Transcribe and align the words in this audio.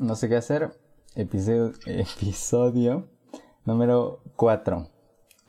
No 0.00 0.16
sé 0.16 0.30
qué 0.30 0.36
hacer. 0.36 0.70
Episodio, 1.14 1.72
episodio 1.86 3.10
número 3.66 4.22
4. 4.36 4.88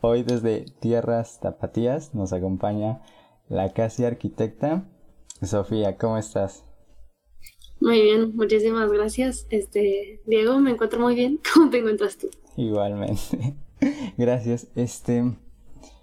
Hoy 0.01 0.23
desde 0.23 0.65
Tierras 0.81 1.39
Tapatías 1.39 2.13
nos 2.13 2.33
acompaña 2.33 3.01
la 3.47 3.71
casi 3.71 4.03
arquitecta 4.03 4.83
Sofía. 5.41 5.97
¿Cómo 5.97 6.17
estás? 6.17 6.65
Muy 7.79 8.01
bien, 8.01 8.35
muchísimas 8.35 8.91
gracias. 8.91 9.47
Este, 9.51 10.21
Diego, 10.25 10.59
me 10.59 10.71
encuentro 10.71 10.99
muy 10.99 11.15
bien. 11.15 11.39
¿Cómo 11.53 11.69
te 11.69 11.77
encuentras 11.77 12.17
tú? 12.17 12.27
Igualmente. 12.57 13.55
gracias. 14.17 14.67
Este, 14.75 15.33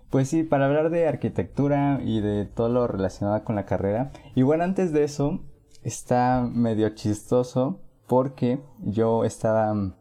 pues 0.08 0.30
sí, 0.30 0.42
para 0.42 0.64
hablar 0.64 0.88
de 0.88 1.06
arquitectura 1.06 2.00
y 2.02 2.22
de 2.22 2.46
todo 2.46 2.70
lo 2.70 2.86
relacionado 2.86 3.44
con 3.44 3.56
la 3.56 3.66
carrera. 3.66 4.10
Y 4.34 4.40
bueno, 4.40 4.64
antes 4.64 4.90
de 4.94 5.04
eso, 5.04 5.40
está 5.82 6.48
medio 6.50 6.88
chistoso 6.94 7.82
porque 8.08 8.58
yo 8.80 9.24
estaba 9.24 9.94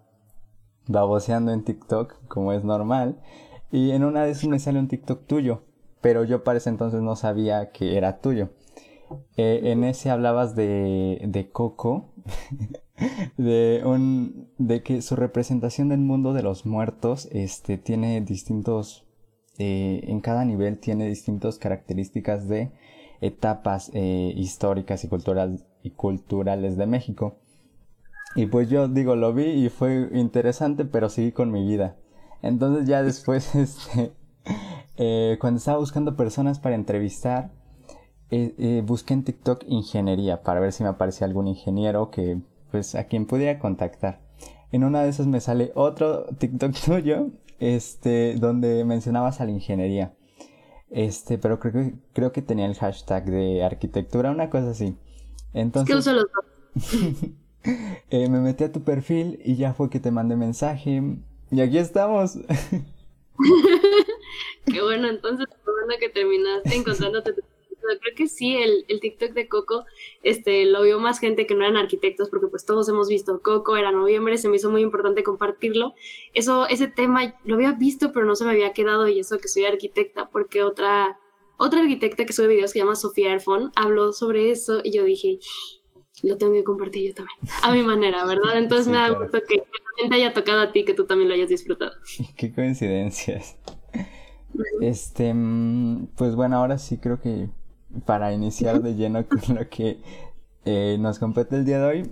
baboseando 0.87 1.51
en 1.51 1.63
TikTok, 1.63 2.27
como 2.27 2.53
es 2.53 2.63
normal, 2.63 3.21
y 3.71 3.91
en 3.91 4.03
una 4.03 4.23
de 4.23 4.31
esas 4.31 4.45
me 4.45 4.59
sale 4.59 4.79
un 4.79 4.87
TikTok 4.87 5.27
tuyo, 5.27 5.63
pero 6.01 6.23
yo 6.23 6.43
para 6.43 6.57
ese 6.57 6.69
entonces 6.69 7.01
no 7.01 7.15
sabía 7.15 7.71
que 7.71 7.97
era 7.97 8.19
tuyo. 8.19 8.49
Eh, 9.37 9.61
en 9.71 9.83
ese 9.83 10.09
hablabas 10.09 10.55
de, 10.55 11.21
de 11.25 11.49
Coco, 11.49 12.13
de, 13.37 13.81
un, 13.85 14.49
de 14.57 14.83
que 14.83 15.01
su 15.01 15.15
representación 15.15 15.89
del 15.89 15.99
mundo 15.99 16.33
de 16.33 16.43
los 16.43 16.65
muertos 16.65 17.27
este, 17.31 17.77
tiene 17.77 18.21
distintos, 18.21 19.05
eh, 19.57 20.01
en 20.07 20.21
cada 20.21 20.45
nivel 20.45 20.79
tiene 20.79 21.07
distintas 21.07 21.57
características 21.57 22.47
de 22.47 22.71
etapas 23.21 23.91
eh, 23.93 24.33
históricas 24.35 25.05
y 25.83 25.89
culturales 25.91 26.77
de 26.77 26.85
México. 26.85 27.37
Y 28.37 28.45
pues 28.45 28.69
yo 28.69 28.87
digo, 28.87 29.15
lo 29.15 29.33
vi 29.33 29.45
y 29.45 29.69
fue 29.69 30.09
interesante, 30.13 30.85
pero 30.85 31.09
seguí 31.09 31.31
con 31.31 31.51
mi 31.51 31.67
vida. 31.67 31.95
Entonces 32.43 32.87
ya 32.87 33.01
después, 33.01 33.55
este, 33.55 34.13
eh, 34.95 35.37
cuando 35.41 35.57
estaba 35.57 35.79
buscando 35.79 36.15
personas 36.15 36.59
para 36.59 36.75
entrevistar, 36.75 37.51
eh, 38.29 38.53
eh, 38.59 38.83
busqué 38.85 39.15
en 39.15 39.23
TikTok 39.23 39.63
ingeniería 39.67 40.43
para 40.43 40.59
ver 40.59 40.71
si 40.71 40.83
me 40.83 40.89
aparecía 40.89 41.25
algún 41.25 41.47
ingeniero 41.47 42.11
que, 42.11 42.39
pues, 42.69 42.93
a 42.93 43.05
quien 43.05 43.25
pudiera 43.25 43.57
contactar. 43.57 44.21
En 44.71 44.83
una 44.83 45.01
de 45.01 45.09
esas 45.09 45.25
me 45.25 45.41
sale 45.41 45.71
otro 45.73 46.25
TikTok 46.37 46.75
tuyo, 46.85 47.31
este, 47.57 48.35
donde 48.35 48.85
mencionabas 48.85 49.41
a 49.41 49.45
la 49.45 49.51
ingeniería. 49.51 50.13
Este, 50.91 51.39
pero 51.39 51.59
creo 51.59 51.73
que, 51.73 51.95
creo 52.13 52.31
que 52.31 52.43
tenía 52.43 52.67
el 52.67 52.75
hashtag 52.75 53.25
de 53.25 53.63
arquitectura, 53.63 54.29
una 54.29 54.51
cosa 54.51 54.69
así. 54.69 54.95
Entonces... 55.53 55.91
¿Qué 55.91 55.97
uso 55.97 56.13
los 56.13 56.27
Eh, 58.09 58.29
me 58.29 58.39
metí 58.39 58.63
a 58.63 58.71
tu 58.71 58.83
perfil 58.83 59.39
y 59.43 59.57
ya 59.57 59.73
fue 59.73 59.89
que 59.89 59.99
te 59.99 60.11
mandé 60.11 60.37
mensaje. 60.37 61.01
Y 61.51 61.61
aquí 61.61 61.77
estamos. 61.77 62.37
Qué 64.65 64.81
bueno, 64.81 65.09
entonces, 65.09 65.45
bueno 65.65 65.93
que 65.99 66.09
terminaste 66.09 66.75
encontrándote. 66.75 67.33
Creo 68.01 68.15
que 68.15 68.27
sí, 68.27 68.55
el, 68.55 68.83
el, 68.89 68.99
TikTok 68.99 69.31
de 69.31 69.47
Coco 69.47 69.85
este, 70.21 70.65
lo 70.65 70.81
vio 70.83 70.99
más 70.99 71.19
gente 71.19 71.47
que 71.47 71.55
no 71.55 71.63
eran 71.63 71.77
arquitectos, 71.77 72.29
porque 72.29 72.47
pues 72.47 72.65
todos 72.65 72.89
hemos 72.89 73.07
visto 73.07 73.41
Coco, 73.41 73.77
era 73.77 73.93
noviembre, 73.93 74.37
se 74.37 74.49
me 74.49 74.57
hizo 74.57 74.69
muy 74.69 74.81
importante 74.81 75.23
compartirlo. 75.23 75.93
Eso, 76.33 76.67
ese 76.67 76.87
tema 76.87 77.35
lo 77.45 77.55
había 77.55 77.71
visto, 77.71 78.11
pero 78.11 78.25
no 78.25 78.35
se 78.35 78.43
me 78.43 78.51
había 78.51 78.73
quedado, 78.73 79.07
y 79.07 79.19
eso 79.19 79.37
que 79.37 79.47
soy 79.47 79.63
arquitecta, 79.65 80.29
porque 80.29 80.63
otra, 80.63 81.17
otra 81.57 81.79
arquitecta 81.79 82.25
que 82.25 82.33
sube 82.33 82.47
videos 82.47 82.73
que 82.73 82.79
se 82.79 82.83
llama 82.83 82.95
Sofía 82.95 83.31
Erfon 83.31 83.71
habló 83.75 84.11
sobre 84.11 84.51
eso, 84.51 84.81
y 84.83 84.91
yo 84.91 85.05
dije, 85.05 85.39
lo 86.23 86.37
tengo 86.37 86.53
que 86.53 86.63
compartir 86.63 87.09
yo 87.09 87.13
también, 87.13 87.37
a 87.63 87.71
mi 87.71 87.83
manera, 87.83 88.25
¿verdad? 88.25 88.57
Entonces 88.57 88.87
me 88.87 88.97
da 88.97 89.09
gusto 89.09 89.39
que 89.47 89.63
te 90.07 90.15
haya 90.15 90.33
tocado 90.33 90.61
a 90.61 90.71
ti, 90.71 90.85
que 90.85 90.93
tú 90.93 91.05
también 91.05 91.29
lo 91.29 91.35
hayas 91.35 91.49
disfrutado. 91.49 91.93
Qué 92.35 92.53
coincidencias. 92.53 93.57
Este, 94.81 95.33
mm, 95.33 96.07
pues 96.15 96.35
bueno, 96.35 96.57
ahora 96.57 96.77
sí 96.77 96.97
creo 96.97 97.19
que 97.19 97.49
para 98.05 98.33
iniciar 98.33 98.81
de 98.81 98.95
lleno 98.95 99.25
con 99.27 99.55
lo 99.55 99.69
que 99.69 99.99
eh, 100.65 100.97
nos 100.99 101.19
compete 101.19 101.55
el 101.55 101.65
día 101.65 101.79
de 101.79 101.85
hoy, 101.85 102.11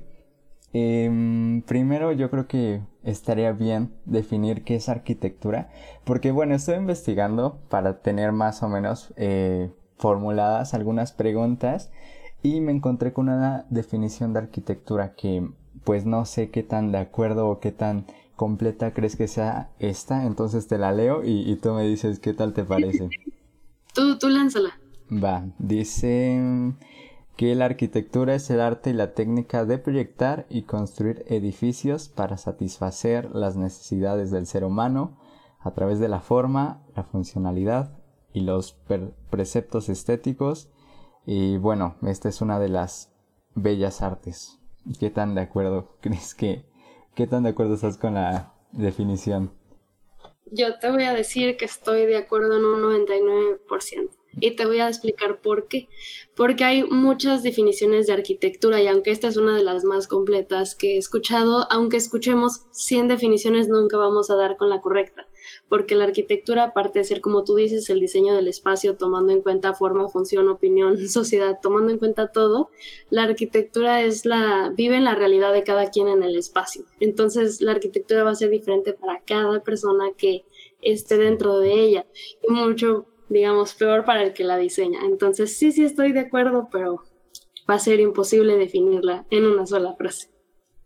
eh, 0.73 1.61
primero 1.65 2.11
yo 2.11 2.29
creo 2.29 2.47
que 2.47 2.81
estaría 3.03 3.53
bien 3.53 3.93
definir 4.05 4.63
qué 4.63 4.75
es 4.75 4.89
arquitectura, 4.89 5.69
porque 6.03 6.31
bueno, 6.31 6.53
estoy 6.53 6.75
investigando 6.75 7.59
para 7.69 8.01
tener 8.01 8.31
más 8.31 8.61
o 8.61 8.67
menos 8.67 9.13
eh, 9.15 9.71
formuladas 9.97 10.73
algunas 10.73 11.13
preguntas 11.13 11.91
y 12.45 12.61
me 12.61 12.71
encontré 12.71 13.11
con 13.11 13.27
una 13.27 13.65
definición 13.71 14.31
de 14.31 14.39
arquitectura 14.39 15.15
que 15.15 15.49
pues 15.83 16.05
no 16.05 16.25
sé 16.25 16.51
qué 16.51 16.61
tan 16.61 16.91
de 16.91 16.99
acuerdo 16.99 17.47
o 17.47 17.59
qué 17.59 17.71
tan 17.71 18.05
completa 18.35 18.93
crees 18.93 19.15
que 19.15 19.27
sea 19.27 19.71
esta, 19.79 20.25
entonces 20.25 20.67
te 20.67 20.77
la 20.77 20.91
leo 20.91 21.23
y, 21.23 21.55
tú 21.55 21.73
me 21.73 21.83
dices 21.87 22.19
qué 22.19 22.33
tal 22.33 22.53
te 22.53 22.63
parece. 22.63 23.09
Tú, 23.95 24.19
tú 24.19 24.29
lánzala. 24.29 24.79
Va, 25.11 25.47
dice 25.57 26.39
que 27.35 27.55
la 27.55 27.65
arquitectura 27.65 28.35
es 28.35 28.47
el 28.51 28.61
arte 28.61 28.91
y 28.91 28.93
la 28.93 29.13
técnica 29.13 29.65
de 29.65 29.79
proyectar 29.79 30.45
y 30.47 30.63
construir 30.63 31.25
edificios 31.27 32.09
para 32.09 32.37
satisfacer 32.37 33.31
las 33.33 33.55
necesidades 33.55 34.29
del 34.29 34.45
ser 34.45 34.65
humano 34.65 35.17
a 35.61 35.71
través 35.71 35.97
de 35.97 36.09
la 36.09 36.19
forma, 36.19 36.83
la 36.95 37.03
funcionalidad 37.03 37.97
y 38.33 38.41
los 38.41 38.77
preceptos 39.31 39.89
estéticos 39.89 40.69
y 41.25 41.57
bueno, 41.57 41.95
esta 42.07 42.29
es 42.29 42.41
una 42.41 42.59
de 42.59 42.69
las 42.69 43.11
bellas 43.55 44.01
artes. 44.01 44.59
¿Qué 44.99 45.09
tan 45.09 45.35
de 45.35 45.41
acuerdo 45.41 45.97
crees 46.01 46.35
que, 46.35 46.65
qué 47.15 47.27
tan 47.27 47.43
de 47.43 47.49
acuerdo 47.49 47.75
estás 47.75 47.97
con 47.97 48.13
la 48.15 48.53
definición? 48.71 49.51
Yo 50.51 50.77
te 50.77 50.91
voy 50.91 51.03
a 51.03 51.13
decir 51.13 51.57
que 51.57 51.65
estoy 51.65 52.05
de 52.05 52.17
acuerdo 52.17 52.57
en 52.57 52.65
un 52.65 52.81
99%. 52.81 54.09
Y 54.41 54.51
te 54.51 54.65
voy 54.65 54.79
a 54.79 54.89
explicar 54.89 55.39
por 55.39 55.69
qué. 55.69 55.87
Porque 56.35 56.65
hay 56.65 56.83
muchas 56.83 57.41
definiciones 57.41 58.05
de 58.05 58.13
arquitectura 58.13 58.81
y 58.81 58.87
aunque 58.87 59.11
esta 59.11 59.29
es 59.29 59.37
una 59.37 59.55
de 59.55 59.63
las 59.63 59.85
más 59.85 60.07
completas 60.07 60.75
que 60.75 60.95
he 60.95 60.97
escuchado, 60.97 61.65
aunque 61.71 61.95
escuchemos 61.97 62.65
100 62.71 63.07
definiciones, 63.07 63.69
nunca 63.69 63.97
vamos 63.97 64.29
a 64.29 64.35
dar 64.35 64.57
con 64.57 64.69
la 64.69 64.81
correcta 64.81 65.25
porque 65.69 65.95
la 65.95 66.05
arquitectura, 66.05 66.63
aparte 66.65 66.99
de 66.99 67.05
ser, 67.05 67.21
como 67.21 67.43
tú 67.43 67.55
dices, 67.55 67.89
el 67.89 67.99
diseño 67.99 68.35
del 68.35 68.47
espacio, 68.47 68.97
tomando 68.97 69.31
en 69.31 69.41
cuenta 69.41 69.73
forma, 69.73 70.07
función, 70.09 70.47
opinión, 70.49 70.97
sociedad, 71.07 71.59
tomando 71.61 71.91
en 71.91 71.97
cuenta 71.97 72.31
todo, 72.31 72.69
la 73.09 73.23
arquitectura 73.23 74.01
es 74.01 74.25
la, 74.25 74.71
vive 74.75 74.95
en 74.95 75.03
la 75.03 75.15
realidad 75.15 75.53
de 75.53 75.63
cada 75.63 75.89
quien 75.89 76.07
en 76.07 76.23
el 76.23 76.35
espacio. 76.35 76.85
Entonces, 76.99 77.61
la 77.61 77.71
arquitectura 77.71 78.23
va 78.23 78.31
a 78.31 78.35
ser 78.35 78.49
diferente 78.49 78.93
para 78.93 79.21
cada 79.21 79.61
persona 79.61 80.05
que 80.17 80.45
esté 80.81 81.17
dentro 81.17 81.59
de 81.59 81.73
ella 81.73 82.05
y 82.47 82.51
mucho, 82.51 83.07
digamos, 83.29 83.73
peor 83.73 84.05
para 84.05 84.23
el 84.23 84.33
que 84.33 84.43
la 84.43 84.57
diseña. 84.57 84.99
Entonces, 85.05 85.57
sí, 85.57 85.71
sí 85.71 85.83
estoy 85.83 86.11
de 86.11 86.21
acuerdo, 86.21 86.69
pero 86.71 87.03
va 87.69 87.75
a 87.75 87.79
ser 87.79 87.99
imposible 87.99 88.57
definirla 88.57 89.25
en 89.29 89.45
una 89.45 89.65
sola 89.65 89.95
frase. 89.95 90.29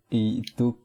¿Y 0.10 0.42
tú 0.56 0.78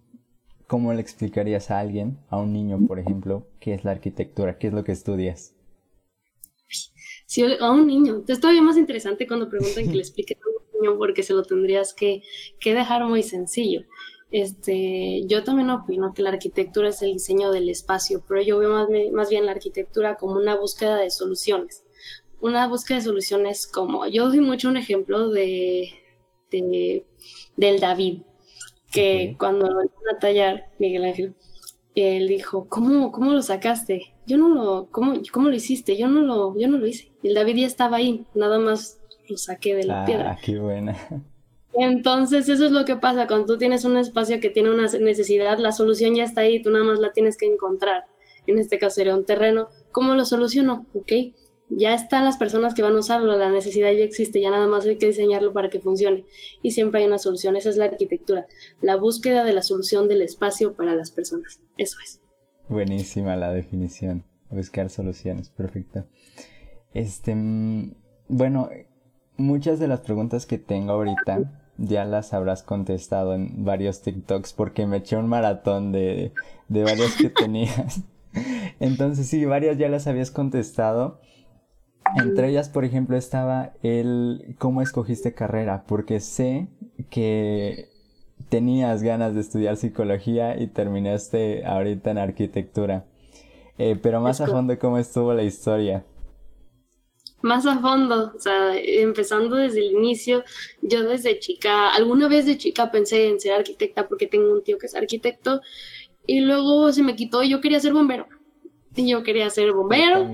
¿cómo 0.67 0.93
le 0.93 1.01
explicarías 1.01 1.71
a 1.71 1.81
alguien, 1.81 2.19
a 2.29 2.39
un 2.39 2.53
niño, 2.53 2.79
por 2.87 2.99
ejemplo, 2.99 3.47
qué 3.61 3.75
es 3.75 3.85
la 3.85 3.93
arquitectura? 3.93 4.59
¿Qué 4.59 4.69
es 4.69 4.73
lo 4.73 4.85
que 4.85 4.93
estudias? 4.93 5.55
Sí, 7.27 7.45
a 7.61 7.71
un 7.71 7.87
niño. 7.87 8.23
Es 8.29 8.41
todavía 8.41 8.63
más 8.63 8.77
interesante 8.77 9.27
cuando 9.27 9.49
preguntan 9.49 9.87
que 9.87 9.95
le 9.95 10.01
explique 10.03 10.35
a 10.35 10.49
un 10.49 10.81
niño 10.81 10.99
porque 10.99 11.23
se 11.23 11.33
lo 11.33 11.43
tendrías 11.43 11.95
que, 11.95 12.23
que 12.61 12.75
dejar 12.75 13.05
muy 13.05 13.23
sencillo. 13.23 13.83
Este, 14.31 15.23
yo 15.27 15.45
también 15.45 15.71
opino 15.71 16.13
que 16.13 16.23
la 16.23 16.31
arquitectura 16.31 16.89
es 16.89 17.03
el 17.03 17.13
diseño 17.13 17.53
del 17.53 17.69
espacio, 17.69 18.25
pero 18.27 18.43
yo 18.43 18.59
veo 18.59 18.71
más, 18.71 18.89
más 19.13 19.31
bien 19.31 19.47
la 19.47 19.53
arquitectura 19.53 20.17
como 20.17 20.35
una 20.37 20.57
búsqueda 20.57 20.97
de 20.97 21.11
soluciones. 21.11 21.85
Una 22.41 22.67
búsqueda 22.67 22.99
de 22.99 23.05
soluciones 23.05 23.67
como, 23.67 24.07
yo 24.07 24.29
doy 24.29 24.41
mucho 24.41 24.69
un 24.69 24.77
ejemplo 24.77 25.31
de, 25.31 25.89
de 26.51 27.07
del 27.57 27.81
David 27.81 28.23
que 28.95 29.37
cuando 29.39 29.67
lo 29.67 29.83
iban 29.83 30.17
a 30.17 30.19
tallar, 30.19 30.69
Miguel 30.79 31.05
Ángel, 31.05 31.35
él 31.95 32.29
dijo, 32.29 32.67
¿cómo, 32.69 33.13
cómo 33.13 33.33
lo 33.33 33.43
sacaste? 33.43 34.15
Yo 34.27 34.39
no 34.39 34.49
lo, 34.49 34.89
¿cómo, 34.91 35.15
¿cómo 35.33 35.49
lo 35.49 35.55
hiciste? 35.55 35.97
Yo 35.97 36.09
no 36.09 36.23
lo, 36.23 36.59
yo 36.59 36.69
no 36.69 36.79
lo 36.79 36.87
hice. 36.87 37.13
Y 37.23 37.29
el 37.29 37.35
David 37.35 37.57
ya 37.57 37.67
estaba 37.67 37.99
ahí, 37.99 38.25
nada 38.35 38.59
más 38.59 39.01
lo 39.29 39.37
saqué 39.37 39.75
de 39.75 39.85
la 39.85 40.05
piedra. 40.05 40.33
Ah, 40.33 40.39
qué 40.43 40.59
buena. 40.59 40.97
Entonces, 41.75 42.49
eso 42.49 42.67
es 42.67 42.71
lo 42.71 42.85
que 42.85 42.97
pasa 42.97 43.27
cuando 43.27 43.47
tú 43.47 43.59
tienes 43.59 43.85
un 43.85 43.97
espacio 43.97 44.39
que 44.41 44.51
tiene 44.51 44.71
una 44.71 44.87
necesidad, 44.87 45.59
la 45.59 45.73
solución 45.73 46.15
ya 46.15 46.25
está 46.25 46.43
ahí, 46.43 46.63
tú 46.63 46.71
nada 46.71 46.85
más 46.85 47.01
la 47.01 47.13
tienes 47.13 47.37
que 47.37 47.47
encontrar. 47.47 48.05
En 48.47 48.59
este 48.59 48.79
caso 48.79 48.97
sería 48.97 49.17
un 49.17 49.25
terreno. 49.25 49.69
¿Cómo 49.91 50.15
lo 50.15 50.25
soluciono? 50.25 50.87
Ok, 50.95 51.13
ya 51.69 51.95
están 51.95 52.25
las 52.25 52.37
personas 52.37 52.75
que 52.75 52.83
van 52.83 52.95
a 52.95 52.99
usarlo, 52.99 53.37
la 53.37 53.51
necesidad 53.51 53.91
ya 53.93 54.05
existe, 54.05 54.41
ya 54.41 54.51
nada 54.51 54.67
más 54.67 54.85
hay 54.87 54.97
que 54.97 55.07
diseñarlo 55.07 55.53
para 55.53 55.71
que 55.71 55.81
funcione. 55.81 56.25
Y 56.63 56.73
siempre 56.73 57.01
hay 57.01 57.07
una 57.07 57.19
solución, 57.19 57.57
esa 57.57 57.71
es 57.71 57.77
la 57.77 57.87
arquitectura, 57.87 58.47
la 58.81 58.97
búsqueda 58.97 59.45
de 59.45 59.53
la 59.53 59.63
solución 59.63 60.09
del 60.09 60.23
espacio 60.23 60.75
para 60.75 60.95
las 60.95 61.11
personas. 61.11 61.61
Eso 61.77 61.97
es. 62.05 62.21
Buenísima 62.69 63.37
la 63.37 63.53
definición, 63.53 64.25
buscar 64.51 64.91
soluciones, 64.91 65.51
perfecto. 65.51 66.07
Este, 66.93 67.35
mm, 67.35 67.95
bueno, 68.29 68.71
muchas 69.37 69.79
de 69.79 69.89
las 69.89 70.01
preguntas 70.01 70.47
que 70.47 70.59
tengo 70.59 70.93
ahorita 70.93 71.61
ya 71.77 72.05
las 72.05 72.33
habrás 72.33 72.63
contestado 72.63 73.35
en 73.35 73.65
varios 73.65 74.03
TikToks 74.03 74.53
porque 74.53 74.87
me 74.87 74.99
eché 74.99 75.17
un 75.17 75.29
maratón 75.29 75.93
de, 75.93 76.33
de 76.69 76.85
varias 76.85 77.17
que 77.17 77.29
tenías. 77.31 78.03
Entonces 78.81 79.27
sí, 79.27 79.45
varias 79.45 79.79
ya 79.79 79.89
las 79.89 80.07
habías 80.07 80.31
contestado. 80.31 81.21
Entre 82.17 82.49
ellas, 82.49 82.69
por 82.69 82.85
ejemplo, 82.85 83.17
estaba 83.17 83.73
el 83.83 84.55
cómo 84.59 84.83
escogiste 84.83 85.35
carrera, 85.35 85.85
porque 85.87 86.21
sé 86.21 86.69
que 87.11 87.89
tenías 88.49 89.03
ganas 89.03 89.35
de 89.35 89.41
estudiar 89.41 89.77
psicología 89.77 90.61
y 90.61 90.69
terminaste 90.69 91.65
ahorita 91.67 92.11
en 92.11 92.19
arquitectura. 92.19 93.05
Eh, 93.79 93.99
pero 94.01 94.21
más 94.21 94.41
a 94.41 94.47
fondo, 94.47 94.79
¿cómo 94.79 94.99
estuvo 94.99 95.35
la 95.35 95.43
historia? 95.43 96.05
Más 97.43 97.67
a 97.67 97.79
fondo, 97.79 98.33
o 98.35 98.41
sea, 98.41 98.75
empezando 98.77 99.57
desde 99.57 99.81
el 99.81 99.93
inicio, 99.93 100.45
yo 100.81 101.03
desde 101.03 101.39
chica, 101.41 101.91
alguna 101.91 102.29
vez 102.29 102.47
de 102.47 102.57
chica 102.57 102.91
pensé 102.91 103.29
en 103.29 103.39
ser 103.39 103.53
arquitecta 103.53 104.09
porque 104.09 104.27
tengo 104.27 104.51
un 104.53 104.63
tío 104.63 104.79
que 104.79 104.87
es 104.87 104.95
arquitecto 104.95 105.61
y 106.27 106.41
luego 106.41 106.91
se 106.93 107.03
me 107.03 107.17
quitó 107.17 107.43
y 107.43 107.51
yo 107.51 107.61
quería 107.61 107.81
ser 107.81 107.93
bombero. 107.93 108.27
Y 108.97 109.11
yo 109.11 109.23
quería 109.25 109.51
ser 109.51 109.73
bombero. 109.73 110.31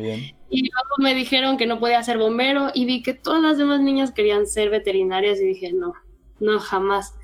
Y 0.50 0.62
luego 0.70 0.96
me 0.98 1.14
dijeron 1.14 1.56
que 1.56 1.66
no 1.66 1.78
podía 1.78 2.02
ser 2.02 2.18
bombero 2.18 2.70
y 2.74 2.84
vi 2.84 3.02
que 3.02 3.14
todas 3.14 3.40
las 3.40 3.56
demás 3.56 3.80
niñas 3.80 4.12
querían 4.12 4.46
ser 4.46 4.68
veterinarias 4.68 5.40
y 5.40 5.46
dije, 5.46 5.72
no, 5.72 5.94
no, 6.40 6.58
jamás 6.58 7.14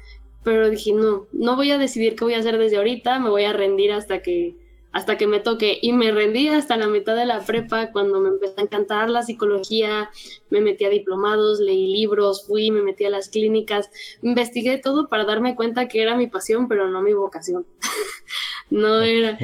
pero 0.46 0.70
dije, 0.70 0.92
no, 0.92 1.26
no 1.32 1.56
voy 1.56 1.72
a 1.72 1.76
decidir 1.76 2.14
qué 2.14 2.22
voy 2.22 2.34
a 2.34 2.38
hacer 2.38 2.56
desde 2.56 2.76
ahorita, 2.76 3.18
me 3.18 3.30
voy 3.30 3.42
a 3.42 3.52
rendir 3.52 3.90
hasta 3.90 4.22
que, 4.22 4.54
hasta 4.92 5.18
que 5.18 5.26
me 5.26 5.40
toque. 5.40 5.76
Y 5.82 5.92
me 5.92 6.12
rendí 6.12 6.46
hasta 6.46 6.76
la 6.76 6.86
mitad 6.86 7.16
de 7.16 7.26
la 7.26 7.44
prepa 7.44 7.90
cuando 7.90 8.20
me 8.20 8.28
empezó 8.28 8.54
a 8.58 8.62
encantar 8.62 9.10
la 9.10 9.24
psicología, 9.24 10.08
me 10.48 10.60
metí 10.60 10.84
a 10.84 10.88
diplomados, 10.88 11.58
leí 11.58 11.92
libros, 11.92 12.46
fui, 12.46 12.70
me 12.70 12.80
metí 12.80 13.04
a 13.04 13.10
las 13.10 13.28
clínicas, 13.28 13.90
investigué 14.22 14.78
todo 14.78 15.08
para 15.08 15.24
darme 15.24 15.56
cuenta 15.56 15.88
que 15.88 16.00
era 16.00 16.16
mi 16.16 16.28
pasión, 16.28 16.68
pero 16.68 16.88
no 16.88 17.02
mi 17.02 17.12
vocación. 17.12 17.66
no 18.70 19.02
era. 19.02 19.36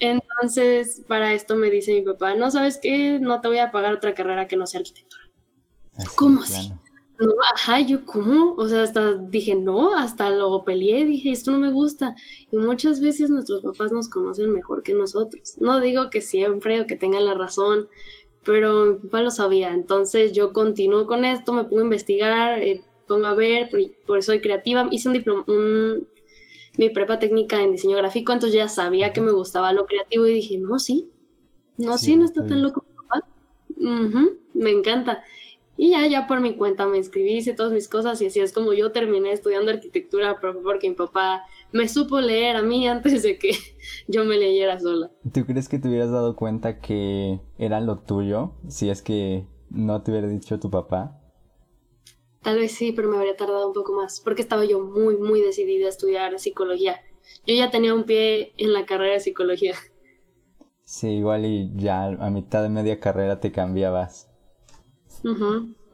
Entonces, 0.00 1.02
para 1.06 1.32
esto 1.32 1.56
me 1.56 1.70
dice 1.70 1.94
mi 1.94 2.02
papá, 2.02 2.34
no 2.34 2.50
sabes 2.50 2.78
qué, 2.80 3.18
no 3.20 3.40
te 3.40 3.48
voy 3.48 3.58
a 3.58 3.70
pagar 3.70 3.94
otra 3.94 4.14
carrera 4.14 4.46
que 4.46 4.56
no 4.56 4.66
sea 4.66 4.80
arquitectura. 4.80 5.22
¿Cómo 6.16 6.42
así? 6.42 6.72
No, 7.18 7.32
ajá, 7.52 7.80
yo 7.80 8.06
cómo, 8.06 8.54
o 8.56 8.68
sea, 8.68 8.84
hasta 8.84 9.14
dije 9.14 9.56
no, 9.56 9.96
hasta 9.96 10.30
lo 10.30 10.64
peleé, 10.64 11.04
dije, 11.04 11.32
esto 11.32 11.50
no 11.50 11.58
me 11.58 11.72
gusta. 11.72 12.14
Y 12.52 12.56
muchas 12.56 13.00
veces 13.00 13.28
nuestros 13.28 13.60
papás 13.62 13.90
nos 13.90 14.08
conocen 14.08 14.52
mejor 14.52 14.84
que 14.84 14.94
nosotros. 14.94 15.56
No 15.58 15.80
digo 15.80 16.10
que 16.10 16.20
siempre 16.20 16.80
o 16.80 16.86
que 16.86 16.94
tengan 16.94 17.24
la 17.24 17.34
razón, 17.34 17.88
pero 18.44 18.86
mi 18.86 18.94
papá 19.00 19.22
lo 19.22 19.32
sabía. 19.32 19.72
Entonces 19.74 20.32
yo 20.32 20.52
continúo 20.52 21.08
con 21.08 21.24
esto, 21.24 21.52
me 21.52 21.64
pongo 21.64 21.80
a 21.80 21.84
investigar, 21.84 22.62
eh, 22.62 22.84
pongo 23.08 23.26
a 23.26 23.34
ver, 23.34 23.68
por, 23.68 24.18
eso 24.18 24.26
soy 24.26 24.40
creativa. 24.40 24.86
Hice 24.92 25.08
un 25.08 25.14
diploma, 25.14 25.44
mi 26.78 26.88
prepa 26.90 27.18
técnica 27.18 27.60
en 27.60 27.72
diseño 27.72 27.96
gráfico, 27.96 28.32
entonces 28.32 28.56
ya 28.56 28.68
sabía 28.68 29.12
que 29.12 29.20
me 29.20 29.32
gustaba 29.32 29.72
lo 29.72 29.84
creativo 29.84 30.26
y 30.26 30.34
dije, 30.34 30.58
no, 30.58 30.78
sí, 30.78 31.10
no, 31.76 31.98
sí, 31.98 32.16
no 32.16 32.24
está 32.24 32.46
tan 32.46 32.62
loco. 32.62 32.84
Papá. 32.96 33.26
me 34.54 34.70
encanta. 34.70 35.22
Y 35.76 35.90
ya, 35.90 36.06
ya 36.06 36.26
por 36.26 36.40
mi 36.40 36.56
cuenta 36.56 36.86
me 36.86 36.96
inscribí, 36.96 37.36
hice 37.36 37.52
todas 37.52 37.72
mis 37.72 37.88
cosas 37.88 38.20
y 38.22 38.26
así 38.26 38.40
es 38.40 38.52
como 38.52 38.72
yo 38.72 38.90
terminé 38.92 39.32
estudiando 39.32 39.70
arquitectura 39.70 40.38
porque 40.40 40.88
mi 40.88 40.94
papá 40.94 41.42
me 41.72 41.88
supo 41.88 42.20
leer 42.20 42.56
a 42.56 42.62
mí 42.62 42.86
antes 42.88 43.24
de 43.24 43.38
que 43.38 43.50
yo 44.06 44.24
me 44.24 44.38
leyera 44.38 44.78
sola. 44.78 45.10
¿Tú 45.32 45.44
crees 45.46 45.68
que 45.68 45.80
te 45.80 45.88
hubieras 45.88 46.12
dado 46.12 46.36
cuenta 46.36 46.80
que 46.80 47.40
era 47.58 47.80
lo 47.80 47.98
tuyo 47.98 48.52
si 48.68 48.88
es 48.88 49.02
que 49.02 49.46
no 49.70 50.02
te 50.02 50.12
hubiera 50.12 50.28
dicho 50.28 50.60
tu 50.60 50.70
papá? 50.70 51.20
Tal 52.42 52.58
vez 52.58 52.72
sí, 52.72 52.92
pero 52.92 53.08
me 53.08 53.16
habría 53.16 53.36
tardado 53.36 53.66
un 53.66 53.74
poco 53.74 53.92
más 53.92 54.20
porque 54.20 54.42
estaba 54.42 54.64
yo 54.64 54.80
muy, 54.80 55.16
muy 55.16 55.40
decidida 55.40 55.86
a 55.86 55.90
estudiar 55.90 56.38
psicología. 56.38 57.00
Yo 57.46 57.54
ya 57.54 57.70
tenía 57.70 57.94
un 57.94 58.04
pie 58.04 58.52
en 58.56 58.72
la 58.72 58.86
carrera 58.86 59.14
de 59.14 59.20
psicología. 59.20 59.74
Sí, 60.84 61.08
igual 61.08 61.44
y 61.44 61.70
ya 61.76 62.06
a 62.06 62.30
mitad 62.30 62.62
de 62.62 62.70
media 62.70 62.98
carrera 62.98 63.40
te 63.40 63.52
cambiabas 63.52 64.28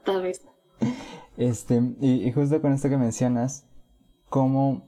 tal 0.05 0.23
vez. 0.23 0.43
Este, 1.37 1.83
y, 2.01 2.31
justo 2.33 2.61
con 2.61 2.73
esto 2.73 2.89
que 2.89 2.97
mencionas, 2.97 3.67
¿cómo 4.29 4.87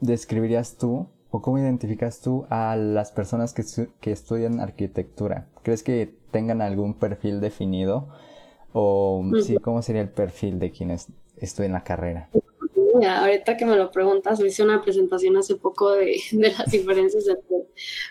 describirías 0.00 0.76
tú 0.76 1.08
o 1.30 1.42
cómo 1.42 1.58
identificas 1.58 2.20
tú 2.20 2.46
a 2.50 2.76
las 2.76 3.10
personas 3.10 3.54
que, 3.54 3.64
que 4.00 4.12
estudian 4.12 4.60
arquitectura? 4.60 5.48
¿Crees 5.62 5.82
que 5.82 6.16
tengan 6.30 6.62
algún 6.62 6.94
perfil 6.94 7.40
definido? 7.40 8.08
¿O 8.76 9.22
sí, 9.40 9.56
cómo 9.58 9.82
sería 9.82 10.02
el 10.02 10.08
perfil 10.08 10.58
de 10.58 10.72
quienes 10.72 11.06
estudian 11.36 11.72
la 11.72 11.84
carrera? 11.84 12.28
ahorita 13.08 13.56
que 13.56 13.66
me 13.66 13.76
lo 13.76 13.90
preguntas, 13.90 14.40
hice 14.40 14.62
una 14.62 14.82
presentación 14.82 15.36
hace 15.36 15.54
poco 15.56 15.92
de, 15.92 16.16
de, 16.32 16.50
las 16.50 16.70
diferencias 16.70 17.26
entre 17.28 17.68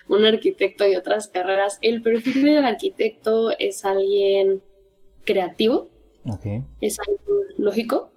un 0.07 0.25
arquitecto 0.25 0.87
y 0.87 0.95
otras 0.95 1.27
carreras. 1.27 1.79
El 1.81 2.01
perfil 2.01 2.43
del 2.43 2.65
arquitecto 2.65 3.51
es 3.59 3.83
alguien 3.83 4.61
creativo, 5.25 5.89
es 6.79 6.97
alguien 6.99 7.37
lógico, 7.57 8.09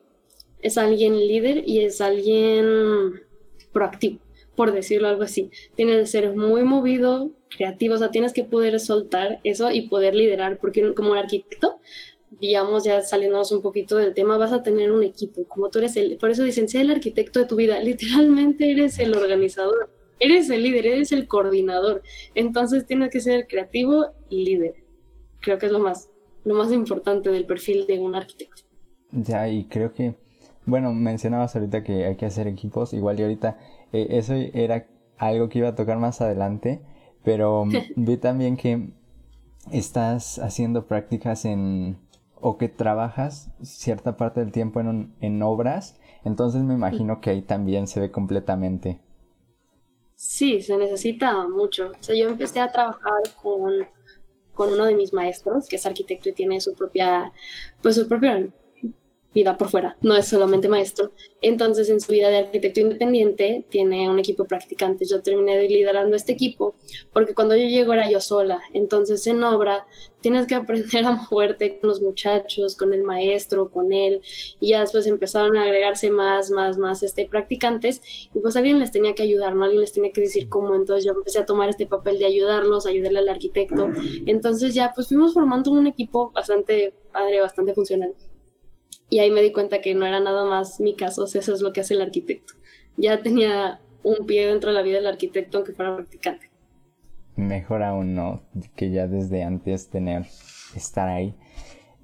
es 0.62 0.78
alguien 0.78 1.16
líder 1.19 1.69
y 1.69 1.81
es 1.81 2.00
alguien 2.00 3.22
proactivo, 3.72 4.20
por 4.54 4.72
decirlo 4.72 5.08
algo 5.08 5.25
así. 5.25 5.50
Tienes 5.75 5.99
que 5.99 6.06
ser 6.06 6.37
muy 6.37 6.62
movido, 6.62 7.32
creativo, 7.49 7.94
o 7.94 7.99
sea, 7.99 8.10
tienes 8.10 8.32
que 8.32 8.44
poder 8.44 8.78
soltar 8.81 9.40
eso 9.44 9.70
y 9.70 9.88
poder 9.88 10.14
liderar, 10.14 10.58
porque 10.58 10.94
como 10.94 11.14
arquitecto, 11.14 11.81
digamos, 12.41 12.85
ya 12.85 13.03
saliéndonos 13.03 13.53
un 13.53 13.62
poquito 13.62 13.97
del 13.97 14.15
tema, 14.15 14.37
vas 14.37 14.53
a 14.53 14.62
tener 14.62 14.93
un 14.93 15.03
equipo, 15.03 15.44
como 15.44 15.71
tú 15.71 15.79
eres 15.79 15.97
el, 15.97 16.19
por 16.19 16.31
eso 16.31 16.43
dicen, 16.43 16.69
sé 16.69 16.81
el 16.81 16.91
arquitecto 16.91 17.41
de 17.41 17.47
tu 17.47 17.56
vida, 17.56 17.81
literalmente 17.81 18.71
eres 18.71 18.99
el 18.99 19.17
organizador, 19.17 19.91
eres 20.19 20.50
el 20.50 20.62
líder, 20.62 20.87
eres 20.87 21.12
el 21.12 21.27
coordinador, 21.29 22.03
entonces 22.35 22.87
tienes 22.87 23.11
que 23.11 23.21
ser 23.21 23.47
creativo 23.47 24.06
y 24.29 24.44
líder. 24.44 24.75
Creo 25.41 25.59
que 25.59 25.67
es 25.67 25.73
lo 25.73 25.79
más 25.79 26.11
lo 26.47 26.55
más 26.55 26.73
importante 26.73 27.29
del 27.31 27.44
perfil 27.44 27.87
de 27.88 27.99
un 27.99 28.15
arquitecto. 28.15 28.62
Ya, 29.11 29.49
y 29.49 29.65
creo 29.65 29.93
que, 29.93 30.15
bueno, 30.65 30.93
mencionabas 30.93 31.56
ahorita 31.56 31.83
que 31.83 32.06
hay 32.06 32.17
que 32.17 32.25
hacer 32.25 32.47
equipos, 32.47 32.94
igual 32.94 33.19
y 33.19 33.25
ahorita 33.25 33.59
eh, 33.93 34.06
eso 34.11 34.35
era 34.35 34.87
algo 35.19 35.49
que 35.49 35.59
iba 35.59 35.69
a 35.69 35.75
tocar 35.75 35.99
más 35.99 36.21
adelante, 36.21 36.81
pero 37.25 37.65
vi 37.97 38.17
también 38.17 38.56
que 38.56 38.91
estás 39.73 40.38
haciendo 40.38 40.87
prácticas 40.87 41.44
en, 41.44 41.99
o 42.41 42.59
que 42.59 42.69
trabajas 42.69 43.50
cierta 43.62 44.17
parte 44.17 44.41
del 44.41 44.53
tiempo 44.53 44.81
en, 44.81 45.15
en 45.21 45.43
obras, 45.43 45.99
entonces 46.25 46.62
me 46.62 46.75
imagino 46.75 47.21
que 47.21 47.31
ahí 47.31 47.43
también 47.43 47.87
se 47.87 48.00
ve 48.00 48.11
completamente. 48.11 49.00
Sí, 50.15 50.62
se 50.62 50.76
necesita 50.76 51.47
mucho. 51.49 51.90
O 51.90 52.02
sea, 52.02 52.16
yo 52.16 52.28
empecé 52.28 52.61
a 52.61 52.73
trabajar 52.73 53.23
con 53.43 53.87
con 54.57 54.73
uno 54.73 54.87
de 54.87 54.97
mis 54.97 55.12
maestros, 55.12 55.69
que 55.69 55.76
es 55.76 55.87
arquitecto 55.87 56.31
y 56.31 56.33
tiene 56.33 56.61
su 56.61 56.75
propia, 56.75 57.31
pues 57.83 57.95
su 57.95 58.09
propia 58.09 58.49
vida 59.37 59.59
por 59.59 59.69
fuera, 59.69 59.99
no 60.00 60.16
es 60.16 60.26
solamente 60.26 60.66
maestro. 60.66 61.12
Entonces, 61.43 61.90
en 61.90 62.00
su 62.00 62.11
vida 62.11 62.31
de 62.31 62.38
arquitecto 62.38 62.81
independiente, 62.81 63.66
tiene 63.69 64.09
un 64.09 64.19
equipo 64.19 64.45
de 64.45 64.49
practicantes. 64.49 65.11
Yo 65.11 65.21
terminé 65.21 65.69
liderando 65.69 66.16
este 66.16 66.33
equipo 66.33 66.75
porque 67.12 67.35
cuando 67.35 67.55
yo 67.55 67.69
llego 67.69 67.93
era 67.93 68.11
yo 68.11 68.19
sola. 68.21 68.62
Entonces, 68.73 69.26
en 69.26 69.45
obra, 69.45 69.87
tienes 70.23 70.47
que 70.47 70.55
aprender 70.55 71.05
a 71.05 71.26
moverte 71.31 71.78
con 71.78 71.90
los 71.90 72.00
muchachos, 72.00 72.76
con 72.76 72.95
el 72.95 73.02
maestro, 73.02 73.71
con 73.71 73.93
él. 73.93 74.23
Y 74.59 74.71
ya 74.71 74.81
después 74.81 75.07
empezaron 75.07 75.59
a 75.59 75.64
agregarse 75.64 76.11
más, 76.11 76.50
más, 76.50 76.78
más 76.78 77.02
este, 77.02 77.26
practicantes. 77.26 78.00
Y 78.35 78.40
pues 78.40 78.57
alguien 78.57 78.78
les 78.78 78.90
tenía 78.90 79.14
que 79.14 79.23
ayudar, 79.23 79.55
¿no? 79.55 79.64
Alguien 79.64 79.83
les 79.83 79.93
tenía 79.93 80.12
que 80.12 80.23
decir 80.23 80.49
cómo. 80.49 80.75
Entonces, 80.75 81.05
yo 81.05 81.12
empecé 81.12 81.40
a 81.40 81.45
tomar 81.45 81.69
este 81.69 81.87
papel 81.87 82.19
de 82.19 82.25
ayudarlos, 82.25 82.87
ayudarle 82.87 83.19
al 83.19 83.28
arquitecto. 83.28 83.90
Entonces, 84.25 84.73
ya 84.73 84.93
pues 84.95 85.09
fuimos 85.09 85.35
formando 85.35 85.71
un 85.73 85.87
equipo 85.87 86.31
bastante 86.31 86.95
padre, 87.12 87.43
bastante 87.43 87.75
funcional. 87.75 88.14
Y 89.08 89.20
ahí 89.20 89.30
me 89.30 89.42
di 89.42 89.52
cuenta 89.52 89.80
que 89.80 89.94
no 89.94 90.06
era 90.06 90.20
nada 90.20 90.44
más 90.44 90.80
mi 90.80 90.94
caso, 90.94 91.25
eso 91.25 91.38
es 91.38 91.60
lo 91.60 91.72
que 91.72 91.80
hace 91.80 91.94
el 91.94 92.02
arquitecto. 92.02 92.54
Ya 92.96 93.22
tenía 93.22 93.80
un 94.02 94.26
pie 94.26 94.46
dentro 94.46 94.70
de 94.70 94.75
la 94.75 94.82
vida 94.82 94.96
del 94.96 95.06
arquitecto 95.06 95.58
aunque 95.58 95.72
fuera 95.72 95.94
practicante. 95.94 96.50
Mejor 97.36 97.82
aún 97.82 98.14
no, 98.14 98.42
que 98.75 98.90
ya 98.90 99.06
desde 99.06 99.42
antes 99.42 99.90
tener, 99.90 100.26
estar 100.75 101.08
ahí. 101.08 101.34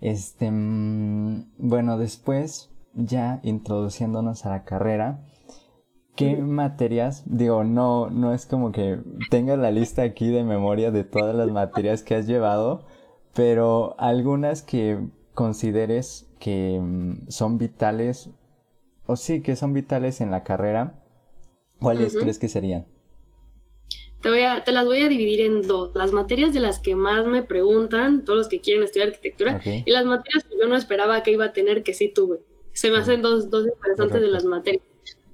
Este, 0.00 0.50
mm, 0.50 1.52
bueno, 1.59 1.97
después, 1.97 2.71
ya 2.92 3.40
introduciéndonos 3.42 4.44
a 4.44 4.50
la 4.50 4.64
carrera, 4.64 5.25
¿qué 6.16 6.37
materias? 6.37 7.23
Digo, 7.25 7.64
no, 7.64 8.11
no 8.11 8.35
es 8.35 8.44
como 8.44 8.73
que 8.73 8.99
tenga 9.30 9.56
la 9.56 9.71
lista 9.71 10.02
aquí 10.02 10.28
de 10.28 10.44
memoria 10.44 10.90
de 10.90 11.04
todas 11.04 11.35
las 11.35 11.49
materias 11.50 12.02
que 12.02 12.14
has 12.14 12.26
llevado, 12.26 12.85
pero 13.32 13.94
algunas 13.99 14.62
que 14.62 14.99
consideres 15.35 16.28
que 16.43 16.81
mm, 16.81 17.29
son 17.29 17.57
vitales, 17.57 18.29
o 19.07 19.15
sí, 19.15 19.43
que 19.43 19.55
son 19.55 19.73
vitales 19.73 20.21
en 20.21 20.33
la 20.33 20.43
carrera, 20.43 21.01
¿cuáles 21.79 22.17
crees 22.17 22.41
que 22.41 22.49
serían? 22.49 22.85
Te, 24.21 24.29
voy 24.29 24.41
a, 24.41 24.65
te 24.65 24.73
las 24.73 24.85
voy 24.85 25.03
a 25.03 25.09
dividir 25.09 25.41
en 25.43 25.63
dos. 25.63 25.95
Las 25.95 26.13
materias 26.13 26.53
de 26.53 26.59
las 26.59 26.81
que 26.81 26.97
más 26.97 27.27
me 27.27 27.45
preguntan, 27.45 28.25
todos 28.25 28.39
los 28.39 28.49
que 28.49 28.61
quieren 28.61 28.83
estudiar 28.83 29.11
arquitectura, 29.11 29.61
y 29.65 29.89
las 29.89 30.05
materias 30.05 30.43
que 30.43 30.59
yo 30.61 30.67
no 30.67 30.75
esperaba 30.75 31.23
que 31.23 31.31
iba 31.31 31.45
a 31.45 31.53
tener, 31.53 31.85
que 31.85 31.95
sí 31.95 32.09
tuve. 32.09 32.41
Se 32.73 32.91
me 32.91 32.99
hacen 32.99 33.23
dos, 33.23 33.49
dos 33.49 33.67
interesantes 33.67 34.21
de 34.21 34.29
las 34.29 34.45
materias 34.45 34.83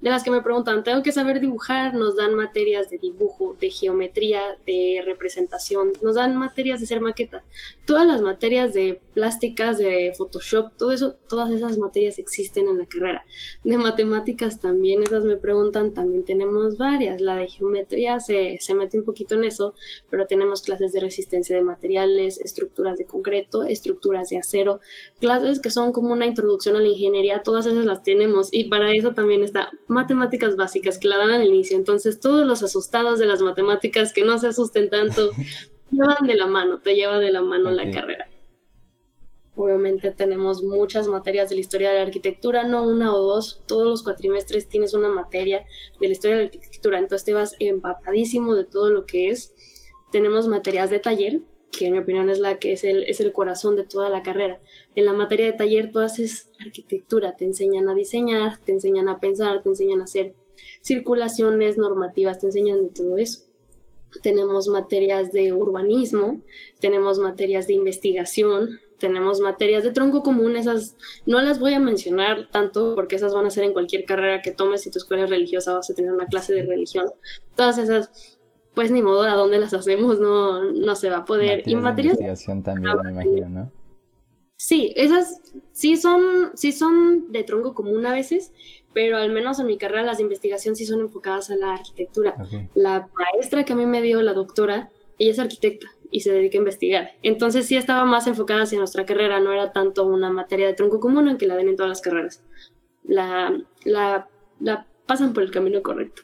de 0.01 0.09
las 0.09 0.23
que 0.23 0.31
me 0.31 0.41
preguntan, 0.41 0.83
tengo 0.83 1.03
que 1.03 1.11
saber 1.11 1.39
dibujar, 1.39 1.93
nos 1.93 2.15
dan 2.15 2.33
materias 2.33 2.89
de 2.89 2.97
dibujo, 2.97 3.57
de 3.59 3.69
geometría, 3.69 4.57
de 4.65 5.01
representación, 5.05 5.91
nos 6.01 6.15
dan 6.15 6.37
materias 6.37 6.79
de 6.79 6.85
ser 6.85 7.01
maqueta. 7.01 7.43
Todas 7.85 8.07
las 8.07 8.21
materias 8.21 8.73
de 8.73 9.01
plásticas, 9.13 9.77
de 9.77 10.13
Photoshop, 10.17 10.77
todo 10.77 10.91
eso, 10.91 11.15
todas 11.27 11.51
esas 11.51 11.77
materias 11.77 12.17
existen 12.17 12.67
en 12.67 12.77
la 12.77 12.85
carrera. 12.85 13.25
De 13.63 13.77
matemáticas 13.77 14.59
también, 14.59 15.03
esas 15.03 15.25
me 15.25 15.35
preguntan, 15.35 15.93
también 15.93 16.23
tenemos 16.23 16.77
varias. 16.77 17.19
La 17.19 17.35
de 17.35 17.47
geometría 17.47 18.19
se, 18.19 18.57
se 18.61 18.73
mete 18.75 18.97
un 18.97 19.05
poquito 19.05 19.35
en 19.35 19.43
eso, 19.43 19.73
pero 20.09 20.27
tenemos 20.27 20.61
clases 20.61 20.93
de 20.93 21.01
resistencia 21.01 21.55
de 21.55 21.63
materiales, 21.63 22.39
estructuras 22.39 22.97
de 22.97 23.05
concreto, 23.05 23.63
estructuras 23.63 24.29
de 24.29 24.37
acero, 24.37 24.79
clases 25.19 25.59
que 25.59 25.69
son 25.69 25.91
como 25.91 26.13
una 26.13 26.25
introducción 26.25 26.75
a 26.75 26.79
la 26.79 26.87
ingeniería, 26.87 27.43
todas 27.43 27.65
esas 27.65 27.85
las 27.85 28.03
tenemos 28.03 28.49
y 28.51 28.65
para 28.65 28.93
eso 28.93 29.13
también 29.13 29.43
está 29.43 29.71
matemáticas 29.89 30.55
básicas 30.55 30.97
que 30.97 31.07
la 31.07 31.17
dan 31.17 31.31
al 31.31 31.47
inicio. 31.47 31.75
Entonces, 31.75 32.19
todos 32.19 32.45
los 32.45 32.63
asustados 32.63 33.19
de 33.19 33.25
las 33.25 33.41
matemáticas 33.41 34.13
que 34.13 34.23
no 34.23 34.37
se 34.37 34.47
asusten 34.47 34.89
tanto, 34.89 35.31
llevan 35.91 36.27
de 36.27 36.35
la 36.35 36.47
mano, 36.47 36.79
te 36.79 36.95
lleva 36.95 37.19
de 37.19 37.31
la 37.31 37.41
mano 37.41 37.71
la 37.71 37.91
carrera. 37.91 38.29
Obviamente 39.55 40.11
tenemos 40.11 40.63
muchas 40.63 41.09
materias 41.09 41.49
de 41.49 41.55
la 41.55 41.61
historia 41.61 41.89
de 41.89 41.97
la 41.97 42.03
arquitectura, 42.03 42.63
no 42.63 42.83
una 42.83 43.13
o 43.13 43.19
dos, 43.19 43.61
todos 43.67 43.85
los 43.85 44.03
cuatrimestres 44.03 44.69
tienes 44.69 44.93
una 44.93 45.09
materia 45.09 45.65
de 45.99 46.07
la 46.07 46.13
historia 46.13 46.37
de 46.37 46.43
la 46.43 46.49
arquitectura, 46.49 46.97
entonces 46.97 47.25
te 47.25 47.33
vas 47.33 47.55
empapadísimo 47.59 48.55
de 48.55 48.63
todo 48.63 48.89
lo 48.89 49.05
que 49.05 49.29
es. 49.31 49.53
Tenemos 50.13 50.47
materias 50.47 50.89
de 50.89 50.99
taller, 50.99 51.41
que 51.71 51.87
en 51.87 51.93
mi 51.93 51.99
opinión 51.99 52.29
es 52.29 52.39
la 52.39 52.59
que 52.59 52.73
es 52.73 52.83
el, 52.83 53.03
es 53.03 53.19
el 53.19 53.31
corazón 53.31 53.75
de 53.75 53.83
toda 53.83 54.09
la 54.09 54.23
carrera. 54.23 54.59
En 54.95 55.05
la 55.05 55.13
materia 55.13 55.45
de 55.45 55.53
taller 55.53 55.91
tú 55.91 55.99
haces 55.99 56.51
arquitectura, 56.59 57.35
te 57.35 57.45
enseñan 57.45 57.87
a 57.89 57.95
diseñar, 57.95 58.57
te 58.59 58.71
enseñan 58.71 59.07
a 59.07 59.19
pensar, 59.19 59.61
te 59.61 59.69
enseñan 59.69 60.01
a 60.01 60.05
hacer 60.05 60.33
circulaciones 60.81 61.77
normativas, 61.77 62.39
te 62.39 62.47
enseñan 62.47 62.83
de 62.83 62.89
todo 62.89 63.17
eso. 63.17 63.43
Tenemos 64.23 64.67
materias 64.67 65.31
de 65.31 65.53
urbanismo, 65.53 66.41
tenemos 66.79 67.19
materias 67.19 67.67
de 67.67 67.73
investigación, 67.73 68.79
tenemos 68.97 69.39
materias 69.39 69.83
de 69.83 69.91
tronco 69.91 70.23
común, 70.23 70.57
esas 70.57 70.97
no 71.25 71.41
las 71.41 71.59
voy 71.59 71.73
a 71.73 71.79
mencionar 71.79 72.49
tanto 72.51 72.95
porque 72.95 73.15
esas 73.15 73.33
van 73.33 73.45
a 73.45 73.49
ser 73.49 73.63
en 73.63 73.73
cualquier 73.73 74.05
carrera 74.05 74.41
que 74.41 74.51
tomes, 74.51 74.81
si 74.81 74.91
tu 74.91 74.97
escuela 74.97 75.23
es 75.23 75.29
religiosa 75.29 75.75
vas 75.75 75.89
a 75.89 75.93
tener 75.93 76.11
una 76.11 76.25
clase 76.25 76.53
de 76.53 76.63
religión. 76.63 77.05
Todas 77.55 77.77
esas 77.77 78.38
pues 78.73 78.91
ni 78.91 79.01
modo 79.01 79.23
a 79.23 79.33
dónde 79.33 79.59
las 79.59 79.73
hacemos, 79.73 80.19
no, 80.19 80.71
no 80.71 80.95
se 80.95 81.09
va 81.09 81.17
a 81.17 81.25
poder. 81.25 81.63
y 81.65 81.75
materias 81.75 82.17
de 82.17 82.23
investigación 82.25 82.63
también, 82.63 82.95
me 83.03 83.11
imagino, 83.11 83.49
¿no? 83.49 83.71
Sí, 84.61 84.93
esas 84.97 85.41
sí 85.71 85.95
son, 85.95 86.51
sí 86.53 86.73
son 86.73 87.31
de 87.31 87.43
tronco 87.43 87.73
común 87.73 88.05
a 88.05 88.11
veces, 88.11 88.51
pero 88.93 89.17
al 89.17 89.31
menos 89.31 89.57
en 89.59 89.67
mi 89.67 89.77
carrera 89.77 90.03
las 90.03 90.17
de 90.17 90.23
investigación 90.23 90.75
sí 90.75 90.85
son 90.85 90.99
enfocadas 90.99 91.49
a 91.49 91.55
la 91.55 91.75
arquitectura. 91.75 92.35
La 92.75 93.07
maestra 93.13 93.63
que 93.63 93.71
a 93.71 93.75
mí 93.77 93.85
me 93.85 94.01
dio, 94.01 94.21
la 94.21 94.33
doctora, 94.33 94.91
ella 95.17 95.31
es 95.31 95.39
arquitecta 95.39 95.87
y 96.11 96.21
se 96.21 96.33
dedica 96.33 96.57
a 96.57 96.59
investigar. 96.59 97.11
Entonces 97.23 97.67
sí 97.67 97.77
estaba 97.77 98.03
más 98.03 98.27
enfocada 98.27 98.63
hacia 98.63 98.79
nuestra 98.79 99.05
carrera, 99.05 99.39
no 99.39 99.53
era 99.53 99.71
tanto 99.71 100.05
una 100.05 100.29
materia 100.29 100.67
de 100.67 100.73
tronco 100.73 100.99
común 100.99 101.29
en 101.29 101.37
que 101.37 101.47
la 101.47 101.55
den 101.55 101.69
en 101.69 101.77
todas 101.77 101.89
las 101.89 102.01
carreras. 102.01 102.43
La, 103.03 103.57
la, 103.85 104.27
la 104.59 104.87
pasan 105.09 105.33
por 105.33 105.41
el 105.41 105.49
camino 105.49 105.81
correcto. 105.81 106.21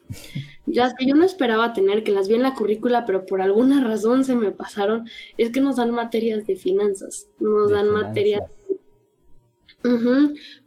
Ya 0.64 0.94
que 0.94 1.06
yo 1.06 1.16
no 1.16 1.24
esperaba 1.24 1.72
tener, 1.72 2.04
que 2.04 2.12
las 2.12 2.28
vi 2.28 2.36
en 2.36 2.42
la 2.42 2.54
currícula, 2.54 3.04
pero 3.04 3.26
por 3.26 3.42
alguna 3.42 3.82
razón 3.82 4.24
se 4.24 4.36
me 4.36 4.52
pasaron, 4.52 5.08
es 5.36 5.50
que 5.50 5.60
nos 5.60 5.74
dan 5.74 5.90
materias 5.90 6.46
de 6.46 6.54
finanzas, 6.54 7.28
nos 7.40 7.70
dan 7.70 7.90
materias... 7.90 8.42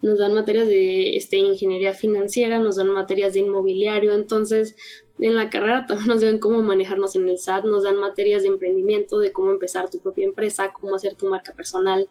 Nos 0.02 0.18
dan 0.18 0.34
materias 0.34 0.68
de 0.68 1.18
este, 1.18 1.38
ingeniería 1.38 1.94
financiera, 1.94 2.58
nos 2.58 2.78
dan 2.78 2.90
materias 2.90 3.34
de 3.34 3.42
inmobiliario, 3.42 4.14
entonces 4.14 4.78
en 5.20 5.36
la 5.36 5.50
carrera 5.50 5.86
también 5.86 6.08
nos 6.08 6.22
dan 6.22 6.40
cómo 6.40 6.62
manejarnos 6.62 7.16
en 7.16 7.28
el 7.28 7.38
SAT, 7.38 7.66
nos 7.66 7.84
dan 7.84 7.98
materias 7.98 8.44
de 8.44 8.50
emprendimiento, 8.50 9.20
de 9.20 9.32
cómo 9.32 9.52
empezar 9.52 9.90
tu 9.90 10.00
propia 10.00 10.26
empresa, 10.26 10.72
cómo 10.72 10.96
hacer 10.96 11.16
tu 11.16 11.28
marca 11.28 11.54
personal, 11.54 12.10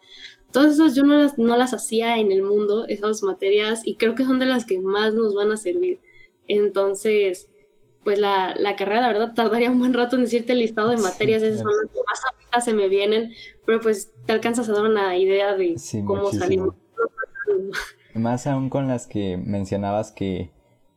Todas 0.51 0.73
esas 0.73 0.95
yo 0.95 1.03
no 1.03 1.15
las, 1.15 1.37
no 1.37 1.55
las 1.57 1.73
hacía 1.73 2.17
en 2.17 2.31
el 2.31 2.41
mundo, 2.41 2.87
esas 2.87 3.21
materias, 3.21 3.81
y 3.85 3.95
creo 3.97 4.15
que 4.15 4.25
son 4.25 4.39
de 4.39 4.47
las 4.47 4.65
que 4.65 4.79
más 4.79 5.13
nos 5.13 5.35
van 5.35 5.51
a 5.51 5.57
servir. 5.57 5.99
Entonces, 6.47 7.49
pues 8.03 8.17
la, 8.17 8.55
la 8.55 8.75
carrera, 8.75 9.01
la 9.01 9.07
verdad, 9.09 9.33
tardaría 9.35 9.69
un 9.69 9.77
buen 9.77 9.93
rato 9.93 10.15
en 10.15 10.23
decirte 10.23 10.53
el 10.53 10.59
listado 10.59 10.89
de 10.89 10.97
materias, 10.97 11.43
esas 11.43 11.59
son 11.59 11.67
las 11.67 11.91
que 11.91 11.99
más 11.99 12.21
ahorita 12.25 12.61
se 12.61 12.73
me 12.73 12.89
vienen, 12.89 13.31
pero 13.65 13.79
pues 13.79 14.11
te 14.25 14.33
alcanzas 14.33 14.67
a 14.69 14.73
dar 14.73 14.85
una 14.85 15.15
idea 15.17 15.55
de 15.55 15.75
cómo 16.05 16.31
salimos. 16.31 16.73
Más 18.15 18.47
aún 18.47 18.71
con 18.71 18.87
las 18.87 19.05
que 19.05 19.37
mencionabas 19.37 20.11
que 20.11 20.51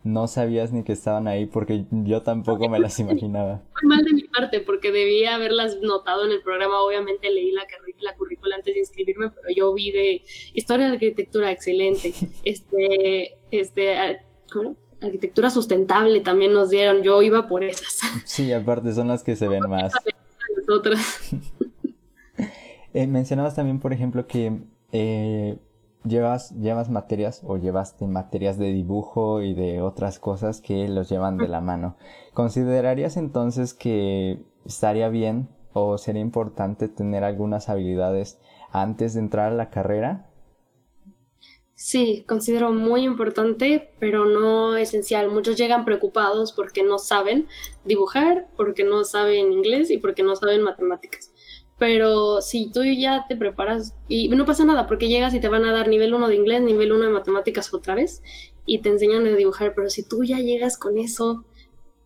no 0.04 0.26
sabías 0.26 0.72
ni 0.72 0.82
que 0.82 0.92
estaban 0.92 1.28
ahí 1.28 1.46
porque 1.46 1.84
yo 1.90 2.22
tampoco 2.22 2.68
me 2.68 2.80
las 2.80 2.98
imaginaba. 2.98 3.62
Fue 3.72 3.88
mal 3.88 4.04
de 4.04 4.12
mi 4.12 4.24
parte 4.24 4.60
porque 4.60 4.90
debía 4.90 5.36
haberlas 5.36 5.78
notado 5.80 6.24
en 6.24 6.32
el 6.32 6.42
programa. 6.42 6.80
Obviamente 6.82 7.30
leí 7.30 7.52
la, 7.52 7.62
la 8.00 8.16
currícula 8.16 8.56
antes 8.56 8.74
de 8.74 8.80
inscribirme, 8.80 9.30
pero 9.30 9.48
yo 9.54 9.72
vi 9.74 9.92
de 9.92 10.22
historia 10.54 10.86
de 10.86 10.94
arquitectura 10.94 11.50
excelente. 11.50 12.12
Este, 12.44 13.36
este, 13.50 14.20
¿cómo? 14.52 14.76
Arquitectura 15.00 15.50
sustentable 15.50 16.20
también 16.20 16.52
nos 16.52 16.70
dieron. 16.70 17.02
Yo 17.02 17.22
iba 17.22 17.46
por 17.46 17.62
esas. 17.62 18.00
Sí, 18.24 18.52
aparte 18.52 18.92
son 18.92 19.08
las 19.08 19.22
que 19.22 19.36
se 19.36 19.48
ven 19.48 19.68
más. 19.68 19.92
Otras. 20.68 21.30
eh, 22.94 23.06
mencionabas 23.06 23.54
también, 23.54 23.80
por 23.80 23.92
ejemplo, 23.92 24.26
que 24.26 24.52
eh, 24.92 25.56
llevas, 26.04 26.50
llevas 26.58 26.90
materias 26.90 27.42
o 27.44 27.56
llevaste 27.56 28.06
materias 28.06 28.58
de 28.58 28.72
dibujo 28.72 29.42
y 29.42 29.54
de 29.54 29.82
otras 29.82 30.18
cosas 30.18 30.60
que 30.60 30.88
los 30.88 31.08
llevan 31.08 31.36
de 31.36 31.48
la 31.48 31.60
mano. 31.60 31.96
¿Considerarías 32.34 33.16
entonces 33.16 33.74
que 33.74 34.44
estaría 34.64 35.08
bien 35.08 35.48
o 35.72 35.98
sería 35.98 36.22
importante 36.22 36.88
tener 36.88 37.24
algunas 37.24 37.68
habilidades 37.68 38.40
antes 38.70 39.14
de 39.14 39.20
entrar 39.20 39.52
a 39.52 39.56
la 39.56 39.70
carrera? 39.70 40.28
Sí, 41.74 42.24
considero 42.28 42.70
muy 42.70 43.02
importante, 43.02 43.90
pero 43.98 44.24
no 44.24 44.76
esencial. 44.76 45.30
Muchos 45.32 45.56
llegan 45.56 45.84
preocupados 45.84 46.52
porque 46.52 46.84
no 46.84 46.98
saben 46.98 47.48
dibujar, 47.84 48.46
porque 48.56 48.84
no 48.84 49.02
saben 49.02 49.52
inglés 49.52 49.90
y 49.90 49.98
porque 49.98 50.22
no 50.22 50.36
saben 50.36 50.62
matemáticas. 50.62 51.31
Pero 51.82 52.40
si 52.42 52.70
tú 52.70 52.84
ya 52.84 53.26
te 53.28 53.34
preparas, 53.34 53.96
y 54.06 54.28
no 54.28 54.46
pasa 54.46 54.64
nada, 54.64 54.86
porque 54.86 55.08
llegas 55.08 55.34
y 55.34 55.40
te 55.40 55.48
van 55.48 55.64
a 55.64 55.72
dar 55.72 55.88
nivel 55.88 56.14
1 56.14 56.28
de 56.28 56.36
inglés, 56.36 56.62
nivel 56.62 56.92
1 56.92 57.06
de 57.06 57.10
matemáticas 57.10 57.74
otra 57.74 57.96
vez, 57.96 58.22
y 58.64 58.82
te 58.82 58.90
enseñan 58.90 59.26
a 59.26 59.30
dibujar, 59.30 59.74
pero 59.74 59.90
si 59.90 60.04
tú 60.04 60.22
ya 60.22 60.38
llegas 60.38 60.78
con 60.78 60.96
eso, 60.96 61.44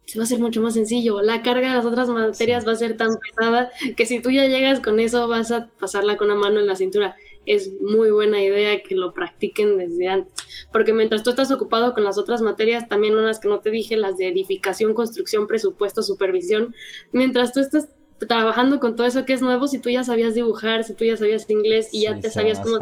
se 0.07 0.19
va 0.19 0.23
a 0.23 0.25
hacer 0.25 0.39
mucho 0.39 0.63
más 0.63 0.73
sencillo. 0.73 1.21
La 1.21 1.43
carga 1.43 1.69
de 1.69 1.77
las 1.77 1.85
otras 1.85 2.09
materias 2.09 2.67
va 2.67 2.73
a 2.73 2.77
ser 2.77 2.97
tan 2.97 3.19
pesada 3.19 3.71
que 3.99 4.07
si 4.07 4.21
tú 4.21 4.31
ya 4.31 4.47
llegas 4.47 4.81
con 4.81 4.99
eso, 4.99 5.29
vas 5.29 5.51
a 5.51 5.69
pasarla 5.79 6.17
con 6.17 6.31
una 6.31 6.41
mano 6.41 6.59
en 6.59 6.67
la 6.67 6.77
cintura. 6.77 7.15
Es 7.45 7.71
muy 7.83 8.11
buena 8.11 8.43
idea 8.43 8.83
que 8.83 8.95
lo 8.95 9.13
practiquen 9.13 9.77
desde 9.77 10.09
antes, 10.09 10.33
porque 10.73 10.95
mientras 10.95 11.23
tú 11.23 11.29
estás 11.29 11.51
ocupado 11.53 11.93
con 11.93 12.03
las 12.03 12.17
otras 12.17 12.41
materias, 12.41 12.89
también 12.89 13.15
unas 13.15 13.41
que 13.41 13.49
no 13.49 13.61
te 13.61 13.71
dije, 13.71 13.99
las 13.99 14.17
de 14.17 14.29
edificación, 14.29 14.95
construcción, 14.95 15.47
presupuesto, 15.47 16.03
supervisión, 16.03 16.75
mientras 17.13 17.53
tú 17.53 17.61
estás 17.61 17.91
trabajando 18.19 18.81
con 18.81 18.97
todo 18.97 19.07
eso 19.07 19.25
que 19.25 19.33
es 19.33 19.43
nuevo, 19.43 19.69
si 19.69 19.79
tú 19.79 19.91
ya 19.91 20.05
sabías 20.05 20.35
dibujar, 20.35 20.85
si 20.85 20.95
tú 20.95 21.05
ya 21.05 21.17
sabías 21.17 21.49
inglés 21.51 21.91
y 21.93 22.03
ya 22.03 22.19
te 22.19 22.31
sabías 22.31 22.61
cómo 22.61 22.79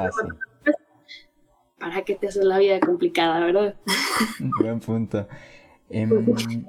¿para 1.79 2.03
qué 2.03 2.15
te 2.15 2.29
haces 2.29 2.45
la 2.45 2.59
vida 2.59 2.81
complicada, 2.81 3.41
verdad? 3.41 3.75
Buen 4.61 4.81
punto. 4.81 5.27
Em, 5.91 6.65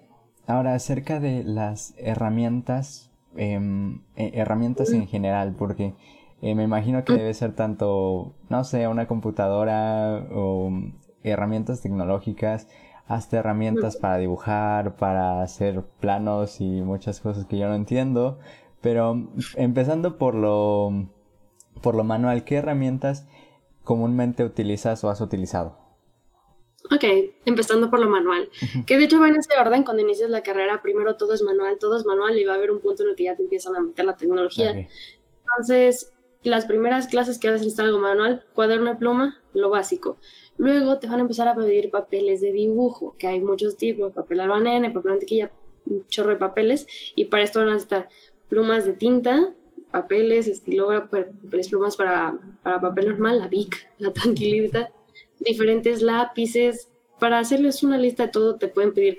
ahora, 0.45 0.75
acerca 0.75 1.19
de 1.19 1.43
las 1.43 1.93
herramientas, 1.97 3.11
em, 3.37 4.01
e, 4.17 4.31
herramientas 4.33 4.91
en 4.91 5.07
general, 5.07 5.55
porque 5.57 5.93
eh, 6.41 6.53
me 6.53 6.63
imagino 6.63 7.05
que 7.05 7.13
debe 7.13 7.33
ser 7.33 7.53
tanto, 7.53 8.33
no 8.49 8.63
sé, 8.65 8.87
una 8.87 9.07
computadora 9.07 10.27
o 10.31 10.69
herramientas 11.23 11.81
tecnológicas, 11.81 12.67
hasta 13.07 13.37
herramientas 13.37 13.97
para 13.97 14.17
dibujar, 14.17 14.95
para 14.95 15.41
hacer 15.41 15.83
planos 15.99 16.59
y 16.61 16.81
muchas 16.81 17.19
cosas 17.19 17.45
que 17.45 17.57
yo 17.57 17.67
no 17.67 17.75
entiendo. 17.75 18.39
Pero 18.81 19.27
empezando 19.55 20.17
por 20.17 20.35
lo, 20.35 21.07
por 21.81 21.95
lo 21.95 22.03
manual, 22.03 22.43
¿qué 22.43 22.55
herramientas 22.55 23.27
comúnmente 23.83 24.43
utilizas 24.43 25.03
o 25.03 25.09
has 25.09 25.21
utilizado? 25.21 25.77
Ok, 26.93 27.03
empezando 27.45 27.89
por 27.89 27.99
lo 27.99 28.09
manual. 28.09 28.49
Que 28.85 28.97
de 28.97 29.05
hecho 29.05 29.19
va 29.19 29.27
en 29.27 29.37
ese 29.37 29.57
orden 29.59 29.83
cuando 29.83 30.03
inicias 30.03 30.29
la 30.29 30.43
carrera, 30.43 30.81
primero 30.81 31.15
todo 31.15 31.33
es 31.33 31.41
manual, 31.41 31.77
todo 31.79 31.97
es 31.97 32.05
manual 32.05 32.37
y 32.37 32.43
va 32.43 32.53
a 32.53 32.55
haber 32.57 32.71
un 32.71 32.79
punto 32.79 33.03
en 33.03 33.09
el 33.09 33.15
que 33.15 33.23
ya 33.23 33.35
te 33.35 33.43
empiezan 33.43 33.75
a 33.75 33.81
meter 33.81 34.05
la 34.05 34.15
tecnología. 34.15 34.87
Entonces, 35.39 36.13
las 36.43 36.65
primeras 36.65 37.07
clases 37.07 37.39
que 37.39 37.47
haces 37.47 37.79
algo 37.79 37.99
manual, 37.99 38.45
cuaderno 38.53 38.91
de 38.91 38.95
pluma, 38.97 39.41
lo 39.53 39.69
básico. 39.71 40.17
Luego 40.57 40.99
te 40.99 41.07
van 41.07 41.19
a 41.19 41.21
empezar 41.21 41.47
a 41.47 41.55
pedir 41.55 41.91
papeles 41.91 42.41
de 42.41 42.51
dibujo, 42.51 43.15
que 43.17 43.27
hay 43.27 43.41
muchos 43.41 43.75
tipos, 43.75 44.13
papel 44.13 44.39
albanene, 44.39 44.91
papel 44.91 45.11
mantequilla, 45.11 45.51
un 45.85 46.07
chorro 46.07 46.29
de 46.29 46.37
papeles, 46.37 46.87
y 47.15 47.25
para 47.25 47.43
esto 47.43 47.59
van 47.59 47.69
a 47.69 47.77
estar 47.77 48.09
plumas 48.47 48.85
de 48.85 48.93
tinta, 48.93 49.53
papeles, 49.91 50.47
estilógrafo, 50.47 51.09
papeles 51.09 51.69
plumas 51.69 51.95
para, 51.95 52.37
para 52.63 52.81
papel 52.81 53.09
normal, 53.09 53.39
la 53.39 53.47
Bic, 53.47 53.89
la 53.97 54.11
tranquilita, 54.11 54.91
diferentes 55.39 56.01
lápices. 56.01 56.89
Para 57.19 57.39
hacerles 57.39 57.81
una 57.81 57.97
lista 57.97 58.25
de 58.25 58.31
todo, 58.31 58.57
te 58.57 58.67
pueden 58.67 58.93
pedir 58.93 59.15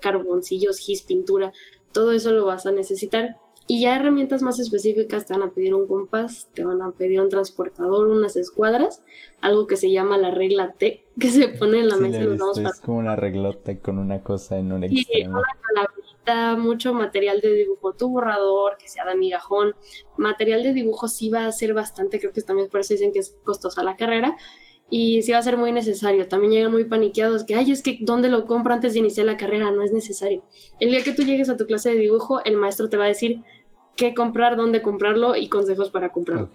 carboncillos, 0.00 0.78
gis, 0.78 1.02
pintura, 1.02 1.52
todo 1.92 2.12
eso 2.12 2.30
lo 2.30 2.46
vas 2.46 2.66
a 2.66 2.72
necesitar. 2.72 3.36
Y 3.72 3.82
ya 3.82 3.94
herramientas 3.94 4.42
más 4.42 4.58
específicas 4.58 5.26
te 5.26 5.32
van 5.32 5.44
a 5.44 5.52
pedir 5.52 5.76
un 5.76 5.86
compás, 5.86 6.48
te 6.54 6.64
van 6.64 6.82
a 6.82 6.90
pedir 6.90 7.20
un 7.20 7.28
transportador, 7.28 8.08
unas 8.08 8.34
escuadras, 8.34 9.00
algo 9.40 9.68
que 9.68 9.76
se 9.76 9.92
llama 9.92 10.18
la 10.18 10.32
regla 10.32 10.72
T, 10.72 11.04
que 11.20 11.30
se 11.30 11.46
pone 11.46 11.78
en 11.78 11.88
la 11.88 11.96
mesa 11.96 12.20
y 12.20 12.26
vamos 12.26 12.58
Es 12.58 12.80
como 12.80 12.98
una 12.98 13.14
reglota 13.14 13.78
con 13.78 14.00
una 14.00 14.24
cosa 14.24 14.58
en 14.58 14.72
un 14.72 14.82
extremo. 14.82 15.38
Una 16.26 16.56
mucho 16.56 16.92
material 16.94 17.40
de 17.40 17.54
dibujo, 17.54 17.92
tu 17.92 18.08
borrador, 18.08 18.76
que 18.76 18.88
sea 18.88 19.04
de 19.04 19.14
migajón. 19.14 19.76
Material 20.16 20.64
de 20.64 20.72
dibujo 20.72 21.06
sí 21.06 21.28
va 21.30 21.46
a 21.46 21.52
ser 21.52 21.72
bastante, 21.72 22.18
creo 22.18 22.32
que 22.32 22.42
también 22.42 22.68
por 22.68 22.80
eso 22.80 22.94
dicen 22.94 23.12
que 23.12 23.20
es 23.20 23.36
costosa 23.44 23.84
la 23.84 23.94
carrera, 23.94 24.36
y 24.90 25.22
sí 25.22 25.30
va 25.30 25.38
a 25.38 25.42
ser 25.42 25.56
muy 25.56 25.70
necesario. 25.70 26.26
También 26.26 26.52
llegan 26.52 26.72
muy 26.72 26.84
paniqueados 26.84 27.44
que, 27.44 27.54
ay, 27.54 27.70
es 27.70 27.82
que 27.82 27.98
¿dónde 28.00 28.28
lo 28.28 28.46
compro 28.46 28.74
antes 28.74 28.94
de 28.94 28.98
iniciar 28.98 29.26
la 29.26 29.36
carrera? 29.36 29.70
No 29.70 29.82
es 29.82 29.92
necesario. 29.92 30.42
El 30.80 30.90
día 30.90 31.04
que 31.04 31.12
tú 31.12 31.22
llegues 31.22 31.48
a 31.48 31.56
tu 31.56 31.66
clase 31.66 31.90
de 31.90 32.00
dibujo, 32.00 32.44
el 32.44 32.56
maestro 32.56 32.88
te 32.88 32.96
va 32.96 33.04
a 33.04 33.08
decir, 33.08 33.42
qué 34.00 34.14
comprar, 34.14 34.56
dónde 34.56 34.80
comprarlo 34.80 35.36
y 35.36 35.50
consejos 35.50 35.90
para 35.90 36.08
comprarlo. 36.08 36.48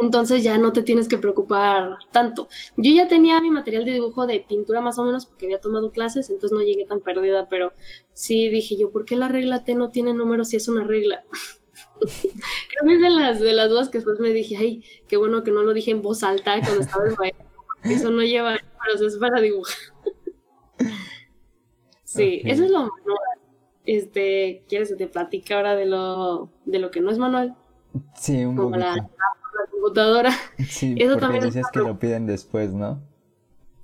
Entonces 0.00 0.44
ya 0.44 0.58
no 0.58 0.72
te 0.72 0.82
tienes 0.82 1.08
que 1.08 1.18
preocupar 1.18 1.96
tanto. 2.12 2.48
Yo 2.76 2.92
ya 2.92 3.08
tenía 3.08 3.40
mi 3.40 3.50
material 3.50 3.84
de 3.84 3.94
dibujo 3.94 4.28
de 4.28 4.44
pintura 4.46 4.80
más 4.80 4.96
o 5.00 5.04
menos 5.04 5.26
porque 5.26 5.46
había 5.46 5.60
tomado 5.60 5.90
clases, 5.90 6.30
entonces 6.30 6.56
no 6.56 6.64
llegué 6.64 6.84
tan 6.84 7.00
perdida, 7.00 7.48
pero 7.48 7.72
sí 8.12 8.48
dije 8.48 8.76
yo, 8.76 8.92
¿por 8.92 9.04
qué 9.04 9.16
la 9.16 9.26
regla 9.26 9.64
T 9.64 9.74
no 9.74 9.90
tiene 9.90 10.14
número 10.14 10.44
si 10.44 10.54
es 10.54 10.68
una 10.68 10.84
regla? 10.84 11.24
Creo 11.98 12.86
que 12.86 12.94
es 12.94 13.00
de 13.00 13.10
las, 13.10 13.40
de 13.40 13.52
las 13.52 13.68
dudas 13.68 13.88
que 13.88 13.98
después 13.98 14.20
me 14.20 14.30
dije, 14.30 14.56
ay, 14.56 14.84
qué 15.08 15.16
bueno 15.16 15.42
que 15.42 15.50
no 15.50 15.62
lo 15.62 15.74
dije 15.74 15.90
en 15.90 16.00
voz 16.00 16.22
alta 16.22 16.60
cuando 16.60 16.82
estaba 16.82 17.08
en 17.08 17.14
baile. 17.16 17.38
Eso 17.82 18.12
no 18.12 18.22
lleva 18.22 18.52
números, 18.52 19.14
es 19.14 19.18
para 19.18 19.40
dibujar. 19.40 19.74
sí, 22.04 22.42
eso 22.44 22.64
es 22.64 22.70
lo 22.70 22.82
más 22.82 22.90
este, 23.86 24.64
¿quieres 24.68 24.90
que 24.90 24.96
te 24.96 25.06
platique 25.06 25.54
ahora 25.54 25.76
de 25.76 25.86
lo, 25.86 26.50
de 26.64 26.78
lo 26.78 26.90
que 26.90 27.00
no 27.00 27.10
es 27.10 27.18
manual? 27.18 27.56
Sí, 28.14 28.44
un 28.44 28.56
Como 28.56 28.76
la, 28.76 29.08
computadora. 29.70 30.32
Sí, 30.68 30.94
Eso 30.98 31.16
también 31.16 31.44
dices 31.44 31.66
que 31.72 31.78
lo 31.78 31.98
piden 31.98 32.26
después, 32.26 32.72
¿no? 32.72 33.00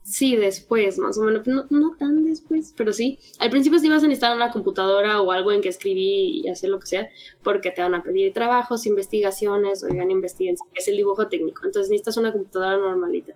Sí, 0.03 0.35
después, 0.35 0.99
más 0.99 1.17
o 1.17 1.23
menos. 1.23 1.47
No, 1.47 1.65
no, 1.71 1.95
tan 1.97 2.25
después, 2.25 2.75
pero 2.77 2.93
sí. 2.93 3.21
Al 3.39 3.51
principio 3.51 3.79
sí 3.79 3.89
vas 3.89 4.03
a 4.03 4.09
necesitar 4.09 4.35
una 4.35 4.51
computadora 4.51 5.21
o 5.21 5.31
algo 5.31 5.53
en 5.53 5.61
que 5.61 5.69
escribir 5.69 6.45
y 6.45 6.49
hacer 6.49 6.71
lo 6.71 6.81
que 6.81 6.87
sea, 6.87 7.09
porque 7.45 7.71
te 7.71 7.83
van 7.83 7.95
a 7.95 8.03
pedir 8.03 8.33
trabajos, 8.33 8.87
investigaciones, 8.87 9.85
oigan, 9.85 10.11
investiguen, 10.11 10.57
es 10.75 10.89
el 10.89 10.97
dibujo 10.97 11.29
técnico. 11.29 11.63
Entonces 11.65 11.89
necesitas 11.89 12.17
una 12.17 12.33
computadora 12.33 12.77
normalita. 12.79 13.35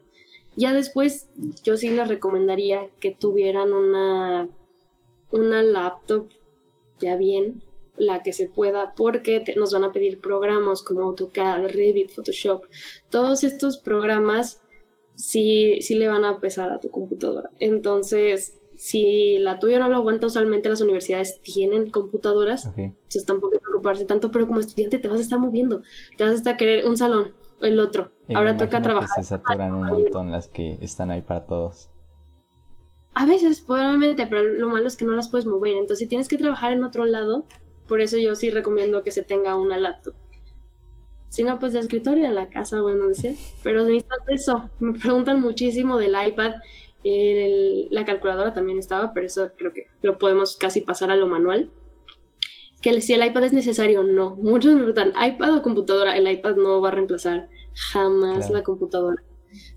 Ya 0.56 0.72
después, 0.72 1.28
yo 1.62 1.76
sí 1.76 1.90
les 1.90 2.08
recomendaría 2.08 2.88
que 2.98 3.12
tuvieran 3.12 3.72
una, 3.72 4.48
una 5.30 5.62
laptop 5.62 6.28
ya 7.00 7.16
bien 7.16 7.62
la 7.96 8.22
que 8.22 8.32
se 8.32 8.48
pueda, 8.48 8.94
porque 8.94 9.42
nos 9.56 9.72
van 9.72 9.84
a 9.84 9.92
pedir 9.92 10.20
programas 10.20 10.82
como 10.82 11.02
AutoCAD, 11.02 11.68
Revit, 11.68 12.10
Photoshop. 12.10 12.64
Todos 13.10 13.42
estos 13.42 13.78
programas 13.78 14.60
sí, 15.14 15.80
sí 15.80 15.94
le 15.94 16.08
van 16.08 16.24
a 16.24 16.38
pesar 16.38 16.70
a 16.70 16.80
tu 16.80 16.90
computadora. 16.90 17.50
Entonces, 17.58 18.58
si 18.76 19.38
la 19.38 19.58
tuya 19.58 19.78
no 19.78 19.88
lo 19.88 19.96
aguanta, 19.96 20.26
usualmente 20.26 20.68
las 20.68 20.80
universidades 20.80 21.40
tienen 21.40 21.90
computadoras, 21.90 22.66
entonces 22.76 23.24
tampoco 23.24 23.54
hay 23.54 23.58
que 23.58 23.64
preocuparse 23.64 24.04
tanto, 24.04 24.30
pero 24.30 24.46
como 24.46 24.60
estudiante 24.60 24.98
te 24.98 25.08
vas 25.08 25.18
a 25.18 25.22
estar 25.22 25.38
moviendo, 25.38 25.82
te 26.16 26.24
vas 26.24 26.34
a 26.34 26.36
estar 26.36 26.56
querer 26.56 26.86
un 26.86 26.96
salón, 26.96 27.32
el 27.60 27.80
otro. 27.80 28.10
Ahora 28.34 28.56
toca 28.56 28.82
trabajar. 28.82 29.08
se 29.16 29.22
saturan 29.22 29.74
un 29.74 29.86
montón 29.86 30.30
las 30.30 30.48
que 30.48 30.78
están 30.82 31.10
ahí 31.10 31.22
para 31.22 31.46
todos. 31.46 31.88
A 33.18 33.24
veces, 33.24 33.62
probablemente, 33.62 34.26
pero 34.26 34.42
lo 34.42 34.68
malo 34.68 34.86
es 34.86 34.94
que 34.94 35.06
no 35.06 35.12
las 35.12 35.30
puedes 35.30 35.46
mover. 35.46 35.72
Entonces, 35.72 36.00
si 36.00 36.06
tienes 36.06 36.28
que 36.28 36.36
trabajar 36.36 36.74
en 36.74 36.84
otro 36.84 37.06
lado, 37.06 37.46
por 37.88 38.02
eso 38.02 38.18
yo 38.18 38.34
sí 38.34 38.50
recomiendo 38.50 39.02
que 39.02 39.10
se 39.10 39.22
tenga 39.22 39.56
una 39.56 39.78
laptop. 39.78 40.12
Si 41.30 41.42
no, 41.42 41.58
pues 41.58 41.72
de 41.72 41.78
escritorio 41.78 42.26
en 42.26 42.34
la 42.34 42.50
casa, 42.50 42.82
bueno, 42.82 43.08
decir. 43.08 43.36
Pero 43.62 43.84
necesitas 43.84 44.18
eso. 44.28 44.68
Me 44.80 44.98
preguntan 44.98 45.40
muchísimo 45.40 45.96
del 45.96 46.14
iPad. 46.28 46.56
la 47.90 48.04
calculadora 48.04 48.52
también 48.52 48.78
estaba, 48.78 49.14
pero 49.14 49.24
eso 49.24 49.50
creo 49.56 49.72
que 49.72 49.86
lo 50.02 50.18
podemos 50.18 50.58
casi 50.58 50.82
pasar 50.82 51.10
a 51.10 51.16
lo 51.16 51.26
manual. 51.26 51.70
Que 52.82 53.00
si 53.00 53.14
el 53.14 53.24
iPad 53.24 53.44
es 53.44 53.54
necesario, 53.54 54.02
no. 54.02 54.36
Muchos 54.36 54.74
me 54.74 54.84
preguntan, 54.84 55.14
¿iPad 55.18 55.56
o 55.56 55.62
computadora? 55.62 56.18
El 56.18 56.30
iPad 56.30 56.56
no 56.56 56.82
va 56.82 56.88
a 56.88 56.92
reemplazar 56.92 57.48
jamás 57.72 58.50
la 58.50 58.62
computadora. 58.62 59.22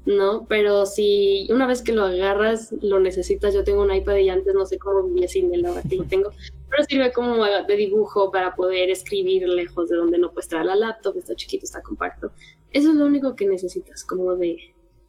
¿No? 0.06 0.46
Pero 0.48 0.86
si 0.86 1.48
una 1.52 1.68
vez 1.68 1.82
que 1.82 1.94
lo 1.94 2.04
agarras, 2.04 2.74
lo 2.82 3.00
necesitas, 3.00 3.54
yo 3.54 3.64
tengo 3.64 3.82
un 3.82 3.94
iPad 3.94 4.18
y 4.18 4.30
antes 4.30 4.54
no 4.54 4.66
sé 4.66 4.78
cómo 4.78 5.04
vivía 5.04 5.28
sin 5.28 5.54
él, 5.54 5.66
ahora 5.66 5.82
que 5.88 5.96
lo 5.96 6.06
tengo, 6.06 6.32
pero 6.70 6.84
sirve 6.84 7.12
como 7.12 7.44
de 7.44 7.76
dibujo 7.76 8.32
para 8.32 8.56
poder 8.56 8.90
escribir 8.90 9.48
lejos 9.48 9.90
de 9.90 9.98
donde 9.98 10.18
no 10.18 10.32
puedes 10.32 10.48
traer 10.48 10.66
la 10.66 10.76
laptop, 10.76 11.18
está 11.18 11.36
chiquito, 11.36 11.66
está 11.66 11.82
compacto. 11.82 12.32
Eso 12.72 12.92
es 12.92 12.96
lo 12.96 13.06
único 13.06 13.36
que 13.36 13.48
necesitas, 13.48 14.04
como 14.04 14.36
de 14.36 14.58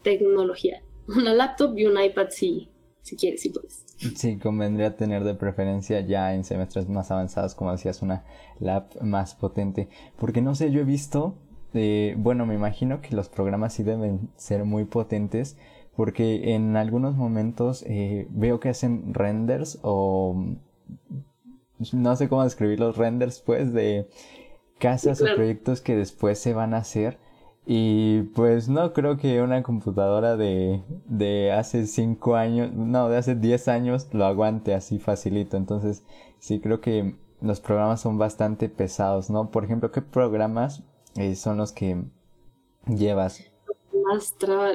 tecnología. 0.03 0.83
Una 1.09 1.35
laptop 1.35 1.77
y 1.77 1.87
un 1.87 2.01
iPad 2.01 2.29
si, 2.31 2.71
si 3.03 3.17
quieres, 3.17 3.43
si 3.43 3.51
puedes. 3.51 3.85
Sí, 4.17 4.39
convendría 4.39 4.97
tener 4.97 5.25
de 5.25 5.35
preferencia 5.35 6.01
ya 6.01 6.35
en 6.35 6.45
semestres 6.45 6.89
más 6.89 7.11
avanzados, 7.11 7.55
como 7.55 7.73
decías, 7.73 8.01
una 8.01 8.25
lap 8.59 8.95
más 9.03 9.35
potente. 9.35 9.89
Porque 10.19 10.41
no 10.41 10.55
sé, 10.55 10.71
yo 10.71 10.81
he 10.81 10.85
visto 10.85 11.37
eh, 11.75 12.15
bueno, 12.19 12.47
me 12.47 12.55
imagino 12.55 13.01
que 13.01 13.15
los 13.15 13.29
programas 13.29 13.75
sí 13.75 13.83
deben 13.83 14.31
ser 14.37 14.65
muy 14.65 14.85
potentes 14.85 15.57
porque 15.97 16.55
en 16.55 16.77
algunos 16.77 17.17
momentos 17.17 17.85
eh, 17.87 18.27
veo 18.31 18.61
que 18.61 18.71
hacen 18.71 19.13
renders 19.13 19.79
o 19.83 20.57
no 21.93 22.17
sé 22.17 22.29
cómo 22.29 22.45
describir 22.45 22.81
los 22.81 22.97
renders 22.97 23.41
pues 23.41 23.73
de 23.73 24.09
casas 24.79 25.21
o 25.21 25.27
proyectos 25.35 25.81
que 25.81 25.97
después 25.97 26.39
se 26.39 26.55
van 26.55 26.75
a 26.75 26.79
hacer 26.79 27.19
y 27.67 28.23
pues 28.35 28.69
no 28.69 28.93
creo 28.93 29.17
que 29.17 29.43
una 29.43 29.63
computadora 29.63 30.37
de, 30.37 30.83
de 31.07 31.53
hace 31.53 31.87
5 31.87 32.35
años, 32.35 32.73
no, 32.73 33.09
de 33.09 33.17
hace 33.19 33.35
10 33.37 33.69
años 33.69 34.09
lo 34.13 34.25
aguante 34.25 34.75
así 34.75 34.99
facilito. 34.99 35.57
Entonces 35.57 36.03
sí 36.39 36.61
creo 36.61 36.81
que 36.81 37.15
los 37.41 37.61
programas 37.61 38.01
son 38.01 38.19
bastante 38.19 38.69
pesados, 38.69 39.31
¿no? 39.31 39.51
Por 39.51 39.65
ejemplo, 39.65 39.93
¿qué 39.93 40.03
programas 40.03 40.83
eh, 41.17 41.35
son 41.35 41.57
los 41.57 41.73
que 41.73 42.03
llevas? 42.87 43.45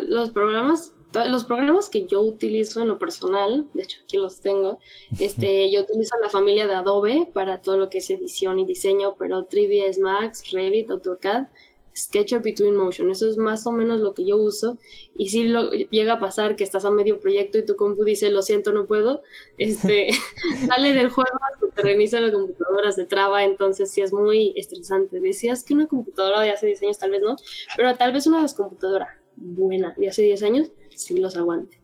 Los 0.07 0.29
programas, 0.31 0.93
los 1.27 1.45
programas 1.45 1.89
que 1.89 2.05
yo 2.05 2.21
utilizo 2.21 2.81
en 2.81 2.87
lo 2.87 2.99
personal, 2.99 3.67
de 3.73 3.83
hecho 3.83 3.99
aquí 4.03 4.17
los 4.17 4.39
tengo, 4.41 4.79
este, 5.19 5.71
yo 5.71 5.81
utilizo 5.81 6.15
la 6.21 6.29
familia 6.29 6.67
de 6.67 6.75
Adobe 6.75 7.29
para 7.33 7.61
todo 7.61 7.77
lo 7.77 7.89
que 7.89 7.97
es 7.99 8.09
edición 8.09 8.59
y 8.59 8.65
diseño, 8.65 9.15
pero 9.17 9.47
3ds 9.47 9.99
Max, 10.01 10.51
Revit, 10.51 10.89
AutoCAD 10.89 11.47
SketchUp 11.95 12.45
y 12.47 12.53
Twinmotion. 12.53 13.09
Eso 13.09 13.29
es 13.29 13.37
más 13.37 13.65
o 13.67 13.71
menos 13.71 14.01
lo 14.01 14.13
que 14.13 14.25
yo 14.25 14.37
uso. 14.37 14.77
Y 15.15 15.29
si 15.29 15.47
lo, 15.47 15.71
llega 15.71 16.13
a 16.13 16.19
pasar 16.19 16.55
que 16.55 16.63
estás 16.63 16.85
a 16.85 16.91
medio 16.91 17.19
proyecto 17.19 17.57
y 17.57 17.65
tu 17.65 17.75
compu 17.75 18.03
dice, 18.03 18.29
lo 18.29 18.41
siento, 18.41 18.71
no 18.71 18.85
puedo, 18.85 19.23
este, 19.57 20.09
sale 20.67 20.93
del 20.93 21.09
juego, 21.09 21.37
te 21.73 21.81
reinicia 21.81 22.19
la 22.21 22.31
computadora, 22.31 22.91
se 22.91 23.05
traba, 23.05 23.43
entonces 23.43 23.91
sí 23.91 24.01
es 24.01 24.13
muy 24.13 24.53
estresante. 24.55 25.19
Decías 25.19 25.63
que 25.63 25.73
una 25.73 25.87
computadora 25.87 26.41
de 26.41 26.51
hace 26.51 26.67
10 26.67 26.83
años 26.83 26.99
tal 26.99 27.11
vez 27.11 27.21
no, 27.21 27.35
pero 27.75 27.95
tal 27.95 28.13
vez 28.13 28.27
una 28.27 28.45
computadora 28.55 29.19
buena 29.35 29.93
de 29.97 30.07
hace 30.07 30.21
10 30.21 30.43
años 30.43 30.71
sí 30.95 31.17
los 31.17 31.35
aguante. 31.35 31.79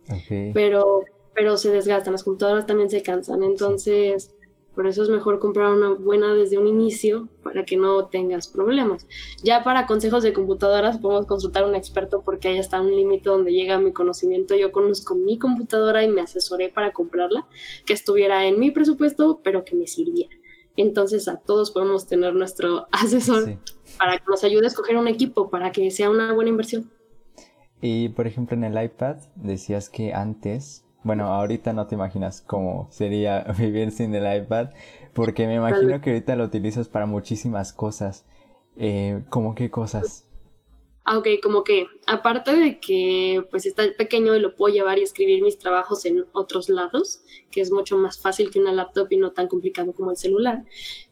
Pero, 0.54 1.04
pero 1.34 1.58
se 1.58 1.70
desgastan, 1.70 2.14
las 2.14 2.24
computadoras 2.24 2.66
también 2.66 2.90
se 2.90 3.02
cansan, 3.02 3.44
entonces... 3.44 4.34
Por 4.76 4.88
eso 4.88 5.04
es 5.04 5.10
mejor 5.10 5.40
comprar 5.40 5.74
una 5.74 5.90
buena 5.90 6.34
desde 6.34 6.58
un 6.58 6.66
inicio 6.66 7.28
para 7.44 7.66
que 7.66 7.76
no 7.76 8.06
tengas 8.06 8.48
problemas. 8.48 9.06
Ya 9.44 9.64
para 9.64 9.86
consejos 9.86 10.24
de 10.24 10.32
computadoras 10.32 10.98
podemos 10.98 11.26
consultar 11.26 11.64
a 11.64 11.68
un 11.68 11.76
experto 11.76 12.22
porque 12.22 12.48
ahí 12.48 12.58
está 12.58 12.80
un 12.80 12.96
límite 12.96 13.30
donde 13.30 13.52
llega 13.52 13.80
mi 13.80 13.92
conocimiento. 13.92 14.56
Yo 14.56 14.72
conozco 14.72 15.16
mi 15.16 15.38
computadora 15.38 16.04
y 16.04 16.08
me 16.08 16.22
asesoré 16.22 16.70
para 16.70 16.94
comprarla, 16.94 17.46
que 17.86 17.94
estuviera 17.94 18.46
en 18.46 18.60
mi 18.60 18.72
presupuesto, 18.72 19.42
pero 19.44 19.66
que 19.66 19.76
me 19.76 19.88
sirviera. 19.88 20.34
Entonces 20.78 21.28
a 21.28 21.38
todos 21.38 21.72
podemos 21.72 22.08
tener 22.08 22.34
nuestro 22.34 22.88
asesor 22.92 23.58
para 23.98 24.18
que 24.18 24.24
nos 24.30 24.44
ayude 24.46 24.66
a 24.66 24.68
escoger 24.68 24.96
un 24.96 25.10
equipo, 25.10 25.50
para 25.50 25.72
que 25.72 25.92
sea 25.92 26.10
una 26.10 26.34
buena 26.34 26.50
inversión. 26.50 26.90
Y 27.82 28.10
por 28.10 28.26
ejemplo 28.26 28.56
en 28.56 28.64
el 28.64 28.82
iPad 28.82 29.18
decías 29.36 29.90
que 29.90 30.14
antes 30.14 30.86
bueno, 31.04 31.26
ahorita 31.26 31.74
no 31.74 31.88
te 31.88 31.96
imaginas 31.96 32.42
cómo 32.42 32.88
sería 32.92 33.44
vivir 33.58 33.92
sin 33.92 34.14
el 34.14 34.44
iPad, 34.44 34.70
porque 35.14 35.48
me 35.48 35.56
imagino 35.56 36.02
que 36.02 36.12
ahorita 36.12 36.36
lo 36.36 36.46
utilizas 36.46 36.88
para 36.88 37.06
muchísimas 37.06 37.74
cosas. 37.74 38.26
Eh, 38.78 39.24
¿Cómo 39.30 39.56
qué 39.56 39.70
cosas? 39.70 40.26
Ah, 41.04 41.18
ok, 41.18 41.28
como 41.42 41.64
que 41.64 41.88
aparte 42.06 42.56
de 42.56 42.80
que 42.80 43.44
pues 43.50 43.66
está 43.66 43.84
pequeño 43.98 44.36
y 44.36 44.40
lo 44.40 44.56
puedo 44.56 44.74
llevar 44.74 45.00
y 45.00 45.02
escribir 45.02 45.42
mis 45.42 45.58
trabajos 45.58 46.06
en 46.06 46.26
otros 46.32 46.70
lados, 46.70 47.24
que 47.50 47.60
es 47.60 47.72
mucho 47.72 47.98
más 47.98 48.20
fácil 48.20 48.52
que 48.52 48.60
una 48.60 48.72
laptop 48.72 49.08
y 49.10 49.18
no 49.18 49.32
tan 49.32 49.48
complicado 49.48 49.94
como 49.94 50.12
el 50.12 50.18
celular, 50.18 50.64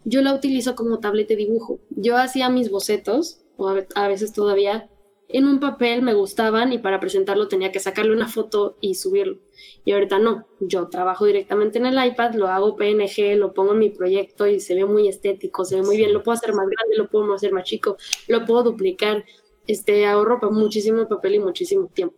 yo 0.05 0.21
la 0.21 0.33
utilizo 0.33 0.75
como 0.75 0.99
tablet 0.99 1.27
de 1.27 1.35
dibujo. 1.37 1.79
Yo 1.89 2.17
hacía 2.17 2.49
mis 2.49 2.69
bocetos, 2.69 3.41
o 3.57 3.67
a 3.95 4.07
veces 4.07 4.31
todavía 4.31 4.89
en 5.31 5.45
un 5.45 5.59
papel 5.59 6.01
me 6.01 6.15
gustaban 6.15 6.73
y 6.73 6.79
para 6.79 6.99
presentarlo 6.99 7.47
tenía 7.47 7.71
que 7.71 7.79
sacarle 7.79 8.13
una 8.13 8.27
foto 8.27 8.77
y 8.81 8.95
subirlo. 8.95 9.37
Y 9.85 9.91
ahorita 9.91 10.17
no, 10.17 10.47
yo 10.59 10.87
trabajo 10.87 11.25
directamente 11.25 11.77
en 11.77 11.85
el 11.85 12.03
iPad, 12.03 12.33
lo 12.33 12.47
hago 12.47 12.75
PNG, 12.75 13.37
lo 13.37 13.53
pongo 13.53 13.73
en 13.73 13.79
mi 13.79 13.89
proyecto 13.89 14.47
y 14.47 14.59
se 14.59 14.73
ve 14.73 14.85
muy 14.85 15.07
estético, 15.07 15.65
se 15.65 15.75
ve 15.75 15.83
muy 15.83 15.97
bien, 15.97 16.13
lo 16.13 16.23
puedo 16.23 16.35
hacer 16.35 16.53
más 16.53 16.67
grande, 16.67 16.97
lo 16.97 17.09
puedo 17.09 17.31
hacer 17.33 17.51
más 17.53 17.63
chico, 17.63 17.97
lo 18.27 18.43
puedo 18.45 18.63
duplicar, 18.63 19.23
este, 19.67 20.07
ahorro 20.07 20.39
muchísimo 20.51 21.07
papel 21.07 21.35
y 21.35 21.39
muchísimo 21.39 21.91
tiempo. 21.93 22.15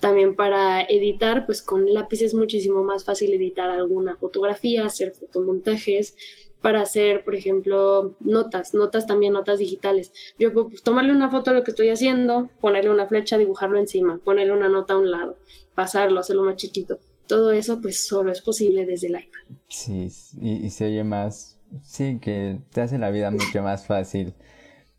También 0.00 0.34
para 0.34 0.82
editar, 0.82 1.46
pues 1.46 1.62
con 1.62 1.92
lápiz 1.92 2.22
es 2.22 2.34
muchísimo 2.34 2.82
más 2.82 3.04
fácil 3.04 3.32
editar 3.32 3.70
alguna 3.70 4.16
fotografía, 4.16 4.86
hacer 4.86 5.12
fotomontajes, 5.12 6.16
para 6.60 6.82
hacer, 6.82 7.24
por 7.24 7.34
ejemplo, 7.34 8.14
notas, 8.20 8.74
notas 8.74 9.06
también, 9.06 9.32
notas 9.32 9.58
digitales. 9.58 10.12
Yo 10.38 10.52
puedo 10.52 10.68
pues, 10.68 10.82
tomarle 10.82 11.12
una 11.12 11.30
foto 11.30 11.50
de 11.50 11.58
lo 11.58 11.64
que 11.64 11.70
estoy 11.70 11.88
haciendo, 11.88 12.50
ponerle 12.60 12.90
una 12.90 13.06
flecha, 13.06 13.38
dibujarlo 13.38 13.78
encima, 13.78 14.18
ponerle 14.18 14.52
una 14.52 14.68
nota 14.68 14.94
a 14.94 14.98
un 14.98 15.10
lado, 15.10 15.38
pasarlo, 15.74 16.20
hacerlo 16.20 16.44
más 16.44 16.56
chiquito. 16.56 16.98
Todo 17.26 17.52
eso 17.52 17.80
pues 17.80 18.06
solo 18.06 18.32
es 18.32 18.40
posible 18.42 18.86
desde 18.86 19.06
el 19.06 19.14
iPad. 19.14 19.56
Sí, 19.68 20.08
y, 20.40 20.66
y 20.66 20.70
se 20.70 20.86
oye 20.86 21.04
más, 21.04 21.58
sí, 21.82 22.18
que 22.20 22.58
te 22.72 22.80
hace 22.80 22.98
la 22.98 23.10
vida 23.10 23.30
mucho 23.30 23.62
más 23.62 23.86
fácil. 23.86 24.34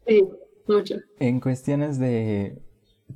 Sí, 0.07 0.23
mucho. 0.67 0.95
En 1.19 1.39
cuestiones 1.39 1.99
de 1.99 2.57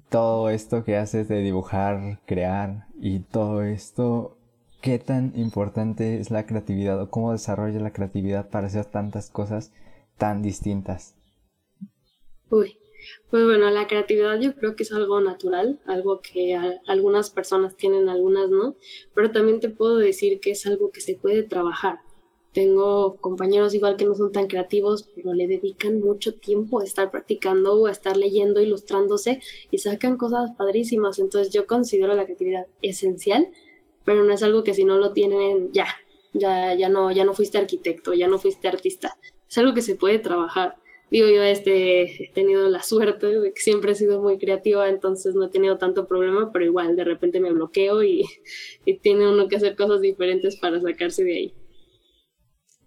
todo 0.10 0.50
esto 0.50 0.84
que 0.84 0.98
haces 0.98 1.28
de 1.28 1.42
dibujar, 1.42 2.22
crear 2.26 2.88
y 3.00 3.20
todo 3.20 3.64
esto, 3.64 4.38
¿qué 4.82 5.00
tan 5.00 5.34
importante 5.36 6.20
es 6.20 6.32
la 6.32 6.46
creatividad 6.46 7.02
o 7.02 7.10
cómo 7.10 7.32
desarrolla 7.32 7.80
la 7.80 7.94
creatividad 7.94 8.50
para 8.50 8.68
hacer 8.68 8.86
tantas 8.86 9.30
cosas 9.30 9.72
tan 10.18 10.42
distintas? 10.42 11.16
Uy, 12.50 12.78
pues 13.30 13.44
bueno, 13.44 13.70
la 13.70 13.88
creatividad 13.88 14.40
yo 14.40 14.56
creo 14.56 14.76
que 14.76 14.84
es 14.84 14.92
algo 14.92 15.20
natural, 15.22 15.80
algo 15.86 16.22
que 16.22 16.58
algunas 16.88 17.30
personas 17.30 17.76
tienen, 17.76 18.10
algunas 18.10 18.50
no, 18.50 18.76
pero 19.14 19.32
también 19.32 19.60
te 19.60 19.70
puedo 19.70 19.98
decir 19.98 20.40
que 20.40 20.52
es 20.52 20.66
algo 20.66 20.92
que 20.92 21.02
se 21.02 21.16
puede 21.16 21.44
trabajar. 21.44 22.00
Tengo 22.54 23.18
compañeros 23.18 23.74
igual 23.74 23.98
que 23.98 24.06
no 24.06 24.16
son 24.16 24.32
tan 24.32 24.48
creativos, 24.48 25.10
pero 25.14 25.34
le 25.34 25.46
dedican 25.46 26.00
mucho 26.00 26.36
tiempo 26.36 26.80
a 26.80 26.86
estar 26.86 27.12
practicando 27.12 27.76
o 27.76 27.88
a 27.88 27.92
estar 27.92 28.16
leyendo, 28.16 28.62
ilustrándose 28.62 29.42
y 29.72 29.80
sacan 29.80 30.16
cosas 30.16 30.52
padrísimas. 30.58 31.20
Entonces 31.20 31.52
yo 31.52 31.68
considero 31.68 32.16
la 32.16 32.24
creatividad 32.24 32.68
esencial, 32.82 33.50
pero 34.06 34.24
no 34.24 34.34
es 34.34 34.44
algo 34.44 34.64
que 34.64 34.74
si 34.74 34.86
no 34.86 34.98
lo 34.98 35.12
tienen 35.12 35.72
ya, 35.74 35.88
ya, 36.34 36.74
ya 36.76 36.90
no, 36.90 37.12
ya 37.12 37.26
no 37.26 37.34
fuiste 37.34 37.58
arquitecto, 37.58 38.14
ya 38.14 38.28
no 38.28 38.38
fuiste 38.38 38.68
artista. 38.68 39.18
Es 39.50 39.58
algo 39.58 39.74
que 39.74 39.82
se 39.82 39.96
puede 39.96 40.20
trabajar. 40.20 40.78
Digo, 41.12 41.28
yo 41.28 41.44
este, 41.44 42.24
he 42.24 42.32
tenido 42.34 42.68
la 42.68 42.82
suerte 42.82 43.28
de 43.28 43.54
que 43.54 43.62
siempre 43.62 43.92
he 43.92 43.96
sido 43.96 44.22
muy 44.22 44.38
creativa, 44.38 44.90
entonces 44.90 45.36
no 45.36 45.46
he 45.46 45.50
tenido 45.50 45.78
tanto 45.78 46.08
problema, 46.08 46.52
pero 46.52 46.66
igual 46.66 46.96
de 46.96 47.04
repente 47.04 47.40
me 47.40 47.52
bloqueo 47.52 48.04
y, 48.04 48.26
tiene 49.02 49.28
uno 49.30 49.48
que 49.48 49.58
hacer 49.58 49.76
cosas 49.76 50.02
diferentes 50.02 50.58
para 50.58 50.82
sacarse 50.82 51.24
de 51.24 51.34
ahí. 51.34 51.54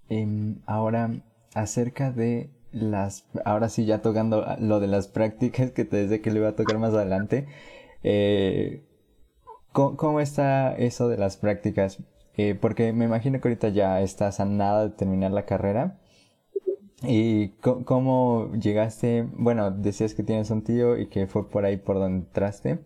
Em, 0.09 0.61
ahora, 0.67 1.23
acerca 1.55 2.11
de 2.11 2.51
las, 2.73 3.27
ahora 3.45 3.69
sí 3.69 3.87
ya 3.87 4.03
tocando 4.03 4.45
lo 4.61 4.81
de 4.81 4.89
las 4.89 5.09
prácticas 5.09 5.71
que 5.71 5.85
te 5.85 5.97
desde 5.97 6.21
que 6.21 6.31
le 6.31 6.41
voy 6.41 6.49
a 6.49 6.57
tocar 6.57 6.79
más 6.79 6.95
adelante, 6.95 7.47
eh, 8.03 8.83
¿cómo, 9.73 10.21
está 10.21 10.75
eso 10.77 11.09
de 11.09 11.17
las 11.19 11.37
prácticas? 11.37 11.99
Eh, 12.37 12.55
porque 12.55 12.93
me 12.93 13.05
imagino 13.05 13.41
que 13.41 13.49
ahorita 13.49 13.69
ya 13.71 14.01
estás 14.01 14.41
a 14.41 14.45
nada 14.45 14.89
de 14.89 14.91
terminar 14.91 15.33
la 15.33 15.47
carrera. 15.47 15.99
¿Y 17.03 17.51
cómo 17.61 18.53
llegaste? 18.55 19.27
Bueno, 19.35 19.71
decías 19.71 20.15
que 20.15 20.25
tienes 20.25 20.51
un 20.51 20.63
tío 20.63 20.99
y 20.99 21.07
que 21.07 21.27
fue 21.27 21.49
por 21.49 21.65
ahí 21.65 21.77
por 21.77 21.97
donde 21.97 22.27
entraste. 22.27 22.81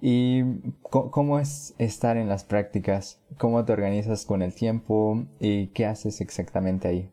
¿Y 0.00 0.42
cómo 0.90 1.38
es 1.38 1.74
estar 1.78 2.16
en 2.16 2.28
las 2.28 2.44
prácticas? 2.44 3.20
¿Cómo 3.38 3.64
te 3.64 3.72
organizas 3.72 4.26
con 4.26 4.42
el 4.42 4.54
tiempo? 4.54 5.24
¿Y 5.38 5.68
qué 5.68 5.86
haces 5.86 6.20
exactamente 6.20 6.88
ahí? 6.88 7.10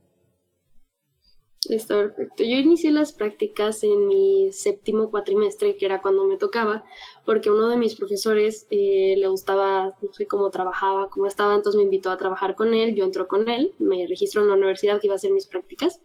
Está 1.69 1.97
perfecto. 1.97 2.43
Yo 2.43 2.58
inicié 2.58 2.91
las 2.91 3.13
prácticas 3.13 3.84
en 3.84 4.08
mi 4.08 4.51
séptimo 4.51 5.12
cuatrimestre, 5.12 5.77
que 5.77 5.86
era 5.86 6.01
cuando 6.01 6.25
me 6.25 6.36
tocaba, 6.36 6.84
porque 7.25 7.51
uno 7.51 7.69
de 7.69 7.77
mis 7.77 7.95
profesores 7.95 8.65
eh, 8.71 9.13
le 9.15 9.27
gustaba, 9.27 9.95
no 10.01 10.12
sé 10.12 10.25
cómo 10.25 10.49
trabajaba, 10.49 11.10
cómo 11.12 11.27
estaba, 11.27 11.53
entonces 11.53 11.77
me 11.77 11.84
invitó 11.84 12.10
a 12.10 12.17
trabajar 12.17 12.55
con 12.55 12.73
él, 12.73 12.95
yo 12.95 13.05
entro 13.05 13.27
con 13.27 13.47
él, 13.49 13.75
me 13.77 14.08
registro 14.08 14.41
en 14.41 14.47
la 14.47 14.55
universidad 14.55 14.99
que 14.99 15.05
iba 15.05 15.13
a 15.13 15.17
hacer 15.17 15.32
mis 15.32 15.45
prácticas, 15.45 16.01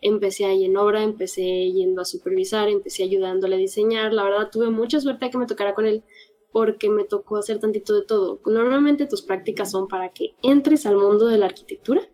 empecé 0.00 0.44
ahí 0.44 0.64
en 0.64 0.76
obra, 0.76 1.02
empecé 1.02 1.42
yendo 1.72 2.00
a 2.00 2.04
supervisar, 2.04 2.68
empecé 2.68 3.02
ayudándole 3.02 3.56
a 3.56 3.58
diseñar, 3.58 4.12
la 4.12 4.22
verdad 4.22 4.50
tuve 4.52 4.70
mucha 4.70 5.00
suerte 5.00 5.24
de 5.24 5.30
que 5.32 5.38
me 5.38 5.46
tocara 5.46 5.74
con 5.74 5.86
él, 5.86 6.04
porque 6.52 6.90
me 6.90 7.02
tocó 7.02 7.38
hacer 7.38 7.58
tantito 7.58 7.92
de 7.92 8.02
todo. 8.02 8.40
Normalmente 8.46 9.06
tus 9.06 9.22
prácticas 9.22 9.72
son 9.72 9.88
para 9.88 10.12
que 10.12 10.36
entres 10.42 10.86
al 10.86 10.96
mundo 10.96 11.26
de 11.26 11.38
la 11.38 11.46
arquitectura 11.46 12.08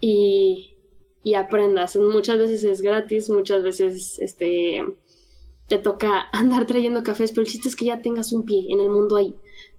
y, 0.00 0.69
y 1.22 1.34
aprendas. 1.34 1.96
Muchas 1.96 2.38
veces 2.38 2.64
es 2.64 2.80
gratis, 2.80 3.30
muchas 3.30 3.62
veces 3.62 4.18
este, 4.20 4.84
te 5.68 5.78
toca 5.78 6.28
andar 6.32 6.66
trayendo 6.66 7.02
cafés, 7.02 7.30
pero 7.30 7.42
el 7.42 7.48
chiste 7.48 7.68
es 7.68 7.76
que 7.76 7.86
ya 7.86 8.02
tengas 8.02 8.32
un 8.32 8.44
pie 8.44 8.66
en 8.68 8.80
el 8.80 8.90
mundo 8.90 9.16
ahí. 9.16 9.34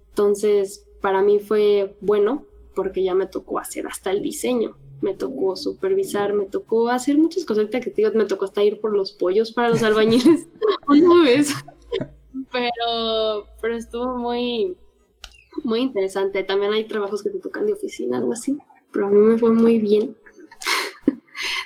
Entonces, 0.08 0.86
para 1.00 1.22
mí 1.22 1.38
fue 1.38 1.96
bueno 2.00 2.44
porque 2.74 3.02
ya 3.02 3.14
me 3.14 3.26
tocó 3.26 3.58
hacer 3.58 3.86
hasta 3.86 4.10
el 4.10 4.22
diseño, 4.22 4.76
me 5.02 5.14
tocó 5.14 5.56
supervisar, 5.56 6.32
me 6.32 6.46
tocó 6.46 6.88
hacer 6.88 7.18
muchas 7.18 7.44
cosas 7.44 7.68
que 7.68 7.80
te 7.80 8.10
me 8.12 8.24
tocó 8.24 8.46
hasta 8.46 8.64
ir 8.64 8.80
por 8.80 8.96
los 8.96 9.12
pollos 9.12 9.52
para 9.52 9.68
los 9.68 9.82
albañiles 9.82 10.48
una 10.88 11.22
vez 11.24 11.54
pero, 12.52 13.46
pero 13.60 13.76
estuvo 13.76 14.16
muy, 14.16 14.76
muy 15.64 15.80
interesante. 15.80 16.44
También 16.44 16.72
hay 16.72 16.84
trabajos 16.84 17.22
que 17.22 17.30
te 17.30 17.38
tocan 17.38 17.66
de 17.66 17.72
oficina, 17.72 18.18
algo 18.18 18.32
así, 18.32 18.58
pero 18.92 19.06
a 19.06 19.10
mí 19.10 19.18
me 19.18 19.38
fue 19.38 19.50
muy 19.50 19.78
bien. 19.78 20.16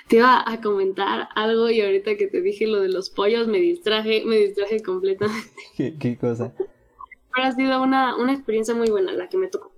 Te 0.09 0.17
iba 0.17 0.43
a 0.47 0.61
comentar 0.61 1.29
algo 1.35 1.71
y 1.71 1.81
ahorita 1.81 2.17
que 2.17 2.29
te 2.29 2.41
dije 2.41 2.67
lo 2.67 2.81
de 2.81 2.89
los 2.89 3.11
pollos 3.11 3.49
me 3.49 3.59
distraje, 3.59 4.25
me 4.25 4.37
distraje 4.37 4.83
completamente. 4.83 5.51
¿Qué, 5.77 6.17
cosa? 6.19 6.55
Pero 6.57 7.47
ha 7.47 7.53
sido 7.53 7.83
una, 7.83 8.17
una 8.17 8.33
experiencia 8.33 8.75
muy 8.75 8.91
buena 8.91 9.13
la 9.13 9.29
que 9.29 9.37
me 9.37 9.49
tocó. 9.49 9.73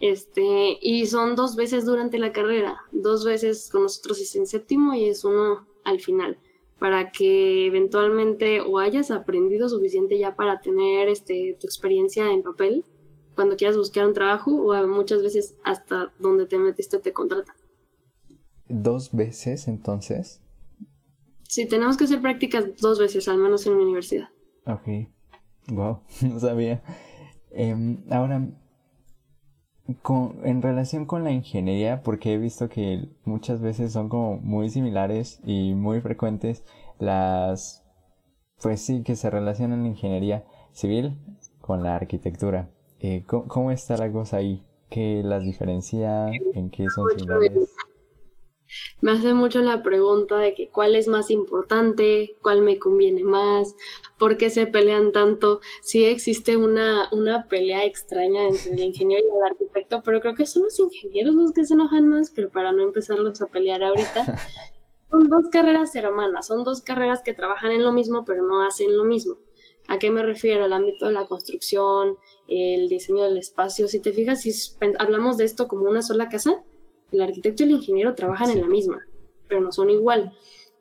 Este, 0.00 0.78
y 0.82 1.06
son 1.06 1.36
dos 1.36 1.56
veces 1.56 1.86
durante 1.86 2.18
la 2.18 2.32
carrera, 2.32 2.82
dos 2.92 3.24
veces 3.24 3.70
con 3.70 3.84
nosotros 3.84 4.20
es 4.20 4.34
en 4.36 4.46
séptimo 4.46 4.92
y 4.94 5.06
es 5.06 5.24
uno 5.24 5.66
al 5.84 6.00
final 6.00 6.38
para 6.78 7.12
que 7.12 7.66
eventualmente 7.66 8.60
o 8.60 8.78
hayas 8.78 9.10
aprendido 9.10 9.68
suficiente 9.68 10.18
ya 10.18 10.36
para 10.36 10.60
tener 10.60 11.08
este, 11.08 11.56
tu 11.58 11.66
experiencia 11.66 12.30
en 12.30 12.42
papel 12.42 12.84
cuando 13.34 13.56
quieras 13.56 13.76
buscar 13.76 14.06
un 14.06 14.12
trabajo 14.12 14.50
o 14.50 14.86
muchas 14.86 15.22
veces 15.22 15.56
hasta 15.64 16.12
donde 16.18 16.46
te 16.46 16.58
metiste 16.58 16.98
te 16.98 17.12
contratan. 17.12 17.56
¿Dos 18.68 19.12
veces 19.12 19.68
entonces? 19.68 20.40
Sí, 21.48 21.66
tenemos 21.66 21.96
que 21.96 22.04
hacer 22.04 22.20
prácticas 22.20 22.64
dos 22.80 22.98
veces, 22.98 23.28
al 23.28 23.38
menos 23.38 23.66
en 23.66 23.76
mi 23.76 23.84
universidad. 23.84 24.28
Ok. 24.66 25.08
Wow, 25.68 26.00
no 26.22 26.40
sabía. 26.40 26.82
Em, 27.50 28.02
ahora, 28.10 28.48
en 30.44 30.62
relación 30.62 31.04
con 31.04 31.24
la 31.24 31.30
ingeniería, 31.30 32.02
porque 32.02 32.34
he 32.34 32.38
visto 32.38 32.68
que 32.68 33.08
muchas 33.24 33.60
veces 33.60 33.92
son 33.92 34.08
como 34.08 34.38
muy 34.38 34.70
similares 34.70 35.40
y 35.44 35.74
muy 35.74 36.00
frecuentes 36.00 36.64
las, 36.98 37.84
pues 38.62 38.80
sí, 38.80 39.02
que 39.02 39.14
se 39.14 39.30
relacionan 39.30 39.82
la 39.82 39.88
ingeniería 39.88 40.44
civil 40.72 41.18
con 41.60 41.82
la 41.82 41.96
arquitectura. 41.96 42.70
Eh, 43.00 43.24
¿cómo, 43.26 43.70
está 43.70 43.96
la 43.96 44.10
cosa 44.10 44.38
ahí? 44.38 44.64
¿Qué 44.88 45.22
las 45.22 45.44
diferencia? 45.44 46.30
¿En 46.54 46.70
qué 46.70 46.88
son 46.88 47.06
similares? 47.10 47.74
Me 49.00 49.12
hace 49.12 49.34
mucho 49.34 49.60
la 49.60 49.82
pregunta 49.82 50.38
de 50.38 50.54
que 50.54 50.68
cuál 50.68 50.96
es 50.96 51.08
más 51.08 51.30
importante, 51.30 52.36
cuál 52.42 52.62
me 52.62 52.78
conviene 52.78 53.24
más, 53.24 53.74
por 54.18 54.36
qué 54.36 54.50
se 54.50 54.66
pelean 54.66 55.12
tanto. 55.12 55.60
Sí 55.82 56.04
existe 56.04 56.56
una, 56.56 57.08
una 57.12 57.48
pelea 57.48 57.84
extraña 57.84 58.48
entre 58.48 58.72
el 58.72 58.80
ingeniero 58.80 59.24
y 59.24 59.36
el 59.36 59.52
arquitecto, 59.52 60.02
pero 60.02 60.20
creo 60.20 60.34
que 60.34 60.46
son 60.46 60.64
los 60.64 60.78
ingenieros 60.78 61.34
los 61.34 61.52
que 61.52 61.64
se 61.64 61.74
enojan 61.74 62.08
más, 62.08 62.30
pero 62.30 62.50
para 62.50 62.72
no 62.72 62.82
empezarlos 62.82 63.40
a 63.42 63.46
pelear 63.46 63.82
ahorita. 63.82 64.38
Son 65.10 65.28
dos 65.28 65.44
carreras 65.48 65.94
hermanas, 65.94 66.48
son 66.48 66.64
dos 66.64 66.82
carreras 66.82 67.22
que 67.22 67.34
trabajan 67.34 67.70
en 67.70 67.84
lo 67.84 67.92
mismo, 67.92 68.24
pero 68.24 68.42
no 68.42 68.66
hacen 68.66 68.96
lo 68.96 69.04
mismo. 69.04 69.36
¿A 69.86 69.98
qué 69.98 70.10
me 70.10 70.24
refiero? 70.24 70.64
El 70.64 70.72
ámbito 70.72 71.06
de 71.06 71.12
la 71.12 71.26
construcción, 71.26 72.16
el 72.48 72.88
diseño 72.88 73.22
del 73.22 73.38
espacio. 73.38 73.86
Si 73.86 74.00
te 74.00 74.12
fijas, 74.12 74.40
si 74.40 74.52
hablamos 74.98 75.36
de 75.36 75.44
esto 75.44 75.68
como 75.68 75.88
una 75.88 76.02
sola 76.02 76.28
casa, 76.28 76.64
el 77.14 77.22
arquitecto 77.22 77.62
y 77.62 77.66
el 77.66 77.72
ingeniero 77.72 78.14
trabajan 78.14 78.50
en 78.50 78.60
la 78.60 78.66
misma, 78.66 79.06
pero 79.48 79.60
no 79.60 79.72
son 79.72 79.90
igual. 79.90 80.32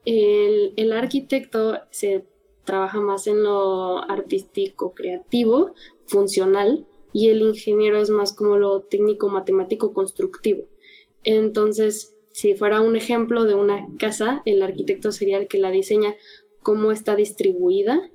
El, 0.05 0.91
arquitecto 0.91 1.79
se 1.89 2.25
trabaja 2.65 2.99
más 2.99 3.27
en 3.27 3.43
lo 3.43 3.99
artístico, 4.09 4.93
creativo, 4.93 5.73
funcional, 6.05 6.85
y 7.13 7.29
el 7.29 7.41
ingeniero 7.41 8.01
es 8.01 8.09
más 8.09 8.33
como 8.33 8.57
lo 8.57 8.81
técnico, 8.81 9.29
matemático, 9.29 9.93
constructivo. 9.93 10.65
Entonces, 11.23 12.15
si 12.31 12.55
fuera 12.55 12.81
un 12.81 12.95
ejemplo 12.95 13.45
de 13.45 13.53
una 13.53 13.87
casa, 13.99 14.41
el 14.45 14.61
arquitecto 14.61 15.11
sería 15.11 15.37
el 15.37 15.47
que 15.47 15.59
la 15.59 15.71
diseña, 15.71 16.15
cómo 16.61 16.91
está 16.91 17.15
distribuida, 17.15 18.09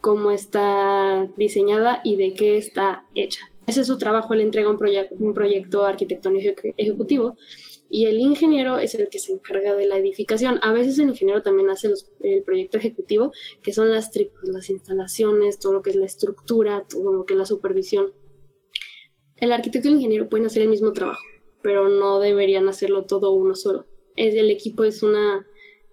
cómo 0.00 0.30
está 0.30 1.28
diseñada 1.36 2.02
y 2.04 2.16
de 2.16 2.34
qué 2.34 2.58
está 2.58 3.06
hecha. 3.14 3.51
Ese 3.66 3.82
es 3.82 3.86
su 3.86 3.96
trabajo, 3.96 4.34
él 4.34 4.40
entrega 4.40 4.68
un, 4.68 5.34
proyecto 5.34 5.84
arquitectónico 5.84 6.62
ejecutivo 6.76 7.36
y 7.88 8.06
el 8.06 8.18
ingeniero 8.18 8.78
es 8.78 8.94
el 8.94 9.08
que 9.08 9.18
se 9.18 9.32
encarga 9.32 9.74
de 9.76 9.86
la 9.86 9.98
edificación. 9.98 10.58
A 10.62 10.72
veces 10.72 10.98
el 10.98 11.10
ingeniero 11.10 11.42
también 11.42 11.70
hace 11.70 11.92
el 12.22 12.42
proyecto 12.42 12.78
ejecutivo, 12.78 13.32
que 13.62 13.72
son 13.72 13.90
las, 13.90 14.10
las 14.42 14.70
instalaciones, 14.70 15.58
todo 15.58 15.74
lo 15.74 15.82
que 15.82 15.90
es 15.90 15.96
la 15.96 16.06
estructura, 16.06 16.84
todo 16.88 17.12
lo 17.12 17.24
que 17.24 17.34
es 17.34 17.38
la 17.38 17.46
supervisión. 17.46 18.12
El 19.36 19.52
arquitecto 19.52 19.88
y 19.88 19.92
el 19.92 19.96
ingeniero 19.98 20.28
pueden 20.28 20.46
hacer 20.46 20.62
el 20.62 20.68
mismo 20.68 20.92
trabajo, 20.92 21.22
pero 21.62 21.88
no 21.88 22.18
deberían 22.18 22.68
hacerlo 22.68 23.04
todo 23.04 23.32
uno 23.32 23.54
solo. 23.54 23.86
El 24.16 24.50
equipo 24.50 24.84
es 24.84 25.02
una, 25.02 25.46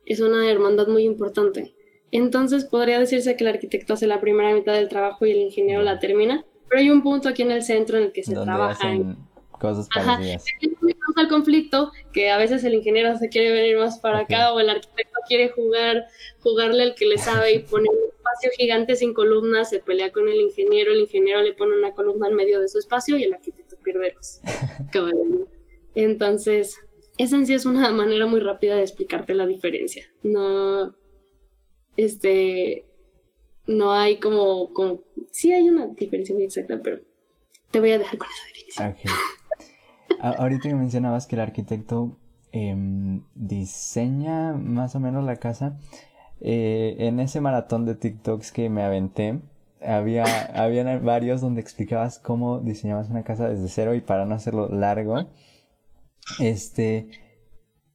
es 0.05 0.19
una 0.21 0.49
hermandad 0.49 0.87
muy 0.87 1.03
importante. 1.03 1.75
Entonces 2.11 2.65
podría 2.65 2.99
decirse 2.99 3.35
que 3.35 3.43
el 3.43 3.49
arquitecto 3.49 3.93
hace 3.93 4.07
la 4.07 4.19
primera 4.19 4.53
mitad 4.53 4.73
del 4.73 4.89
trabajo 4.89 5.25
y 5.25 5.31
el 5.31 5.37
ingeniero 5.37 5.83
la 5.83 5.99
termina, 5.99 6.45
pero 6.69 6.81
hay 6.81 6.89
un 6.89 7.01
punto 7.01 7.29
aquí 7.29 7.41
en 7.41 7.51
el 7.51 7.63
centro 7.63 7.97
en 7.97 8.05
el 8.05 8.11
que 8.11 8.23
se 8.23 8.33
trabaja 8.33 8.91
en 8.91 9.17
cosas 9.51 9.87
parecidas. 9.93 10.45
Ajá. 10.45 11.21
el 11.21 11.27
conflicto 11.27 11.91
que 12.13 12.29
a 12.29 12.37
veces 12.37 12.63
el 12.63 12.75
ingeniero 12.75 13.17
se 13.17 13.29
quiere 13.29 13.51
venir 13.51 13.77
más 13.77 13.99
para 13.99 14.19
acá 14.19 14.53
o 14.53 14.59
el 14.59 14.69
arquitecto 14.69 15.19
quiere 15.27 15.49
jugar, 15.49 16.07
jugarle 16.39 16.83
al 16.83 16.95
que 16.95 17.05
le 17.05 17.17
sabe 17.17 17.53
y 17.53 17.59
pone 17.59 17.89
un 17.89 18.09
espacio 18.15 18.51
gigante 18.57 18.95
sin 18.95 19.13
columnas, 19.13 19.69
se 19.69 19.79
pelea 19.79 20.11
con 20.11 20.27
el 20.27 20.39
ingeniero, 20.41 20.91
el 20.91 21.01
ingeniero 21.01 21.41
le 21.41 21.53
pone 21.53 21.77
una 21.77 21.93
columna 21.93 22.27
en 22.27 22.35
medio 22.35 22.59
de 22.59 22.67
su 22.67 22.79
espacio 22.79 23.17
y 23.17 23.23
el 23.23 23.33
arquitecto 23.33 23.75
pierde 23.83 24.13
los 24.15 24.41
Entonces, 25.95 26.79
esa 27.17 27.35
en 27.35 27.45
sí 27.45 27.53
es 27.53 27.65
una 27.65 27.91
manera 27.91 28.25
muy 28.25 28.39
rápida 28.39 28.75
de 28.75 28.83
explicarte 28.83 29.33
la 29.33 29.45
diferencia. 29.45 30.05
No, 30.23 30.95
este, 31.97 32.85
no 33.69 33.93
hay 33.93 34.19
como, 34.19 34.73
como, 34.73 35.01
sí 35.31 35.53
hay 35.53 35.69
una 35.69 35.87
diferencia 35.87 36.33
muy 36.33 36.43
exacta, 36.43 36.79
pero 36.83 36.99
te 37.69 37.79
voy 37.79 37.91
a 37.91 37.99
dejar 37.99 38.17
con 38.17 38.27
esa 38.27 38.47
definición. 38.47 39.15
Ahorita 40.19 40.69
que 40.69 40.75
mencionabas 40.75 41.27
que 41.27 41.35
el 41.35 41.41
arquitecto 41.41 42.17
em, 42.51 43.23
diseña 43.35 44.53
más 44.53 44.95
o 44.95 44.99
menos 44.99 45.23
la 45.23 45.35
casa, 45.35 45.77
eh, 46.41 46.95
en 46.99 47.19
ese 47.19 47.41
maratón 47.41 47.85
de 47.85 47.93
TikToks 47.93 48.51
que 48.51 48.69
me 48.69 48.81
aventé, 48.81 49.39
había, 49.81 50.23
había 50.55 50.97
varios 50.97 51.39
donde 51.39 51.61
explicabas 51.61 52.17
cómo 52.17 52.59
diseñabas 52.59 53.09
una 53.09 53.23
casa 53.23 53.49
desde 53.49 53.67
cero 53.69 53.93
y 53.93 54.01
para 54.01 54.25
no 54.25 54.33
hacerlo 54.33 54.67
largo, 54.67 55.27
este, 56.39 57.07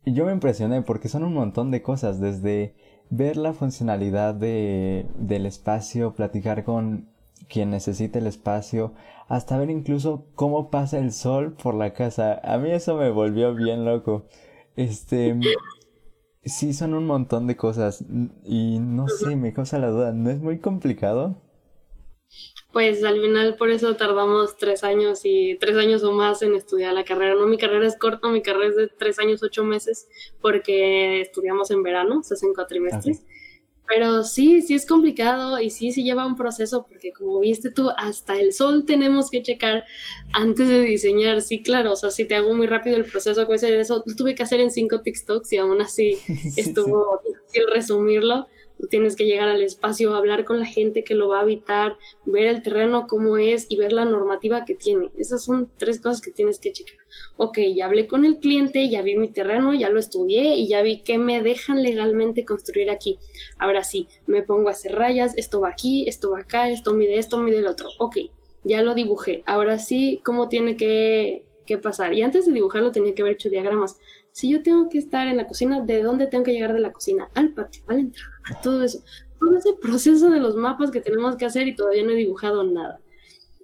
yo 0.06 0.24
me 0.24 0.32
impresioné 0.32 0.82
porque 0.82 1.08
son 1.08 1.24
un 1.24 1.34
montón 1.34 1.72
de 1.72 1.82
cosas, 1.82 2.20
desde 2.20 2.76
ver 3.10 3.36
la 3.36 3.52
funcionalidad 3.52 4.34
de, 4.34 5.06
del 5.16 5.46
espacio, 5.46 6.14
platicar 6.14 6.64
con 6.64 7.08
quien 7.48 7.70
necesite 7.70 8.18
el 8.18 8.26
espacio, 8.26 8.94
hasta 9.28 9.58
ver 9.58 9.70
incluso 9.70 10.26
cómo 10.34 10.70
pasa 10.70 10.98
el 10.98 11.12
sol 11.12 11.52
por 11.52 11.74
la 11.74 11.92
casa. 11.92 12.40
A 12.42 12.58
mí 12.58 12.70
eso 12.70 12.96
me 12.96 13.10
volvió 13.10 13.54
bien 13.54 13.84
loco. 13.84 14.26
Este, 14.76 15.38
sí 16.44 16.72
son 16.72 16.94
un 16.94 17.06
montón 17.06 17.46
de 17.46 17.56
cosas 17.56 18.04
y 18.44 18.78
no 18.80 19.08
sé, 19.08 19.36
me 19.36 19.52
causa 19.52 19.78
la 19.78 19.88
duda, 19.88 20.12
¿no 20.12 20.30
es 20.30 20.40
muy 20.40 20.58
complicado? 20.58 21.36
Pues 22.74 23.04
al 23.04 23.20
final 23.20 23.54
por 23.54 23.70
eso 23.70 23.94
tardamos 23.94 24.56
tres 24.56 24.82
años 24.82 25.20
y 25.22 25.56
tres 25.60 25.76
años 25.76 26.02
o 26.02 26.10
más 26.10 26.42
en 26.42 26.56
estudiar 26.56 26.92
la 26.92 27.04
carrera. 27.04 27.36
No, 27.36 27.46
mi 27.46 27.56
carrera 27.56 27.86
es 27.86 27.96
corta, 27.96 28.26
mi 28.28 28.42
carrera 28.42 28.66
es 28.66 28.74
de 28.74 28.88
tres 28.88 29.20
años, 29.20 29.44
ocho 29.44 29.62
meses, 29.62 30.08
porque 30.40 31.20
estudiamos 31.20 31.70
en 31.70 31.84
verano, 31.84 32.24
se 32.24 32.34
hacen 32.34 32.52
cuatrimestres. 32.52 33.22
Pero 33.86 34.24
sí, 34.24 34.60
sí 34.60 34.74
es 34.74 34.86
complicado 34.86 35.60
y 35.60 35.70
sí, 35.70 35.92
sí 35.92 36.02
lleva 36.02 36.26
un 36.26 36.34
proceso 36.34 36.84
porque 36.88 37.12
como 37.12 37.38
viste 37.38 37.70
tú, 37.70 37.90
hasta 37.96 38.40
el 38.40 38.52
sol 38.52 38.84
tenemos 38.84 39.30
que 39.30 39.40
checar 39.40 39.84
antes 40.32 40.66
de 40.66 40.80
diseñar. 40.80 41.42
Sí, 41.42 41.62
claro, 41.62 41.92
o 41.92 41.96
sea, 41.96 42.10
si 42.10 42.24
te 42.24 42.34
hago 42.34 42.54
muy 42.54 42.66
rápido 42.66 42.96
el 42.96 43.04
proceso, 43.04 43.46
pues 43.46 43.62
eso 43.62 44.02
lo 44.04 44.16
tuve 44.16 44.34
que 44.34 44.42
hacer 44.42 44.58
en 44.58 44.72
cinco 44.72 45.00
TikToks 45.00 45.52
y 45.52 45.58
aún 45.58 45.80
así 45.80 46.18
estuvo 46.56 47.20
difícil 47.24 47.70
resumirlo 47.72 48.48
tienes 48.90 49.16
que 49.16 49.24
llegar 49.24 49.48
al 49.48 49.62
espacio, 49.62 50.14
hablar 50.14 50.44
con 50.44 50.58
la 50.58 50.66
gente 50.66 51.04
que 51.04 51.14
lo 51.14 51.28
va 51.28 51.38
a 51.38 51.42
habitar, 51.42 51.96
ver 52.24 52.46
el 52.46 52.62
terreno 52.62 53.06
cómo 53.06 53.36
es 53.36 53.66
y 53.68 53.76
ver 53.76 53.92
la 53.92 54.04
normativa 54.04 54.64
que 54.64 54.74
tiene. 54.74 55.10
Esas 55.16 55.44
son 55.44 55.70
tres 55.76 56.00
cosas 56.00 56.20
que 56.20 56.30
tienes 56.30 56.58
que 56.58 56.72
checar. 56.72 56.98
Ok, 57.36 57.58
ya 57.74 57.86
hablé 57.86 58.06
con 58.06 58.24
el 58.24 58.38
cliente, 58.38 58.88
ya 58.88 59.02
vi 59.02 59.16
mi 59.16 59.28
terreno, 59.28 59.74
ya 59.74 59.90
lo 59.90 59.98
estudié 59.98 60.56
y 60.56 60.68
ya 60.68 60.82
vi 60.82 61.02
que 61.02 61.18
me 61.18 61.42
dejan 61.42 61.82
legalmente 61.82 62.44
construir 62.44 62.90
aquí. 62.90 63.18
Ahora 63.58 63.84
sí, 63.84 64.08
me 64.26 64.42
pongo 64.42 64.68
a 64.68 64.72
hacer 64.72 64.94
rayas, 64.94 65.36
esto 65.36 65.60
va 65.60 65.68
aquí, 65.68 66.08
esto 66.08 66.30
va 66.30 66.40
acá, 66.40 66.70
esto 66.70 66.94
mide 66.94 67.18
esto, 67.18 67.38
mide 67.38 67.58
el 67.58 67.66
otro. 67.66 67.88
Ok, 67.98 68.16
ya 68.64 68.82
lo 68.82 68.94
dibujé. 68.94 69.42
Ahora 69.46 69.78
sí, 69.78 70.20
¿cómo 70.24 70.48
tiene 70.48 70.76
que, 70.76 71.44
que 71.66 71.78
pasar? 71.78 72.14
Y 72.14 72.22
antes 72.22 72.46
de 72.46 72.52
dibujarlo 72.52 72.92
tenía 72.92 73.14
que 73.14 73.22
haber 73.22 73.34
hecho 73.34 73.50
diagramas 73.50 73.98
si 74.34 74.50
yo 74.50 74.64
tengo 74.64 74.88
que 74.88 74.98
estar 74.98 75.28
en 75.28 75.36
la 75.36 75.46
cocina, 75.46 75.80
¿de 75.80 76.02
dónde 76.02 76.26
tengo 76.26 76.42
que 76.42 76.52
llegar 76.52 76.72
de 76.72 76.80
la 76.80 76.90
cocina? 76.90 77.30
Al 77.34 77.54
patio, 77.54 77.84
al 77.86 78.00
entrar, 78.00 78.26
todo 78.64 78.82
eso. 78.82 79.04
Todo 79.38 79.56
ese 79.56 79.74
proceso 79.74 80.28
de 80.28 80.40
los 80.40 80.56
mapas 80.56 80.90
que 80.90 81.00
tenemos 81.00 81.36
que 81.36 81.44
hacer 81.44 81.68
y 81.68 81.76
todavía 81.76 82.02
no 82.02 82.10
he 82.10 82.16
dibujado 82.16 82.64
nada. 82.64 82.98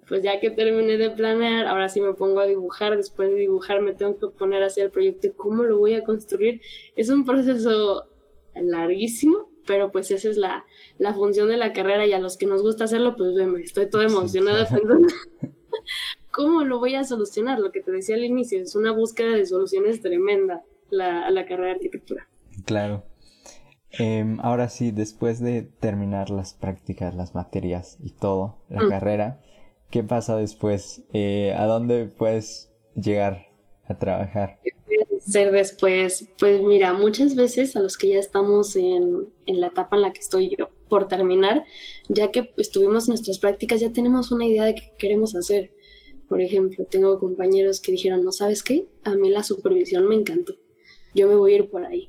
Pues 0.06 0.22
ya 0.22 0.38
que 0.38 0.48
terminé 0.52 0.96
de 0.96 1.10
planear, 1.10 1.66
ahora 1.66 1.88
sí 1.88 2.00
me 2.00 2.14
pongo 2.14 2.38
a 2.38 2.46
dibujar. 2.46 2.96
Después 2.96 3.30
de 3.30 3.34
dibujar 3.34 3.80
me 3.80 3.94
tengo 3.94 4.16
que 4.16 4.28
poner 4.28 4.62
hacia 4.62 4.84
el 4.84 4.92
proyecto 4.92 5.26
y 5.26 5.32
cómo 5.32 5.64
lo 5.64 5.76
voy 5.76 5.94
a 5.94 6.04
construir. 6.04 6.60
Es 6.94 7.10
un 7.10 7.24
proceso 7.24 8.06
larguísimo, 8.54 9.50
pero 9.66 9.90
pues 9.90 10.12
esa 10.12 10.28
es 10.28 10.36
la, 10.36 10.64
la 10.98 11.12
función 11.14 11.48
de 11.48 11.56
la 11.56 11.72
carrera 11.72 12.06
y 12.06 12.12
a 12.12 12.20
los 12.20 12.36
que 12.36 12.46
nos 12.46 12.62
gusta 12.62 12.84
hacerlo, 12.84 13.16
pues 13.16 13.34
estoy 13.64 13.90
toda 13.90 14.04
emocionada 14.04 14.68
pensando 14.68 15.08
¿cómo 16.30 16.64
lo 16.64 16.78
voy 16.78 16.94
a 16.94 17.04
solucionar? 17.04 17.58
Lo 17.58 17.72
que 17.72 17.80
te 17.80 17.90
decía 17.90 18.16
al 18.16 18.24
inicio, 18.24 18.60
es 18.60 18.74
una 18.74 18.92
búsqueda 18.92 19.34
de 19.34 19.46
soluciones 19.46 20.00
tremenda 20.00 20.62
la, 20.90 21.30
la 21.30 21.44
carrera 21.46 21.68
de 21.68 21.74
arquitectura. 21.74 22.28
Claro. 22.64 23.04
Em, 23.92 24.38
ahora 24.40 24.68
sí, 24.68 24.92
después 24.92 25.40
de 25.40 25.62
terminar 25.62 26.30
las 26.30 26.54
prácticas, 26.54 27.14
las 27.14 27.34
materias 27.34 27.98
y 28.02 28.10
todo, 28.12 28.58
la 28.68 28.84
mm. 28.84 28.88
carrera, 28.88 29.40
¿qué 29.90 30.04
pasa 30.04 30.36
después? 30.36 31.02
Eh, 31.12 31.52
¿A 31.56 31.66
dónde 31.66 32.06
puedes 32.06 32.70
llegar 32.94 33.48
a 33.86 33.98
trabajar? 33.98 34.60
¿Qué 34.62 34.72
ser 35.20 35.50
después? 35.50 36.28
Pues 36.38 36.62
mira, 36.62 36.92
muchas 36.92 37.34
veces 37.34 37.74
a 37.76 37.80
los 37.80 37.96
que 37.96 38.10
ya 38.10 38.18
estamos 38.18 38.76
en, 38.76 39.28
en 39.46 39.60
la 39.60 39.68
etapa 39.68 39.96
en 39.96 40.02
la 40.02 40.12
que 40.12 40.20
estoy 40.20 40.54
yo 40.56 40.70
por 40.88 41.08
terminar, 41.08 41.64
ya 42.08 42.30
que 42.30 42.52
estuvimos 42.56 43.08
nuestras 43.08 43.38
prácticas, 43.38 43.80
ya 43.80 43.92
tenemos 43.92 44.30
una 44.30 44.44
idea 44.44 44.64
de 44.64 44.74
qué 44.74 44.92
queremos 44.98 45.34
hacer. 45.34 45.72
Por 46.30 46.40
ejemplo, 46.40 46.86
tengo 46.88 47.18
compañeros 47.18 47.80
que 47.80 47.90
dijeron, 47.90 48.24
no 48.24 48.30
sabes 48.30 48.62
qué, 48.62 48.86
a 49.02 49.16
mí 49.16 49.30
la 49.30 49.42
supervisión 49.42 50.06
me 50.06 50.14
encantó, 50.14 50.54
yo 51.12 51.26
me 51.26 51.34
voy 51.34 51.54
a 51.54 51.56
ir 51.56 51.68
por 51.68 51.84
ahí. 51.84 52.08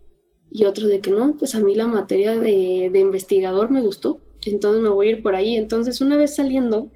Y 0.52 0.66
otros 0.66 0.90
de 0.90 1.00
que 1.00 1.10
no, 1.10 1.36
pues 1.38 1.56
a 1.56 1.60
mí 1.60 1.74
la 1.74 1.88
materia 1.88 2.40
de, 2.40 2.92
de 2.94 3.00
investigador 3.00 3.72
me 3.72 3.82
gustó, 3.82 4.22
entonces 4.46 4.84
me 4.84 4.90
voy 4.90 5.08
a 5.08 5.12
ir 5.14 5.24
por 5.24 5.34
ahí. 5.34 5.56
Entonces, 5.56 6.02
una 6.02 6.18
vez 6.18 6.36
saliendo, 6.36 6.92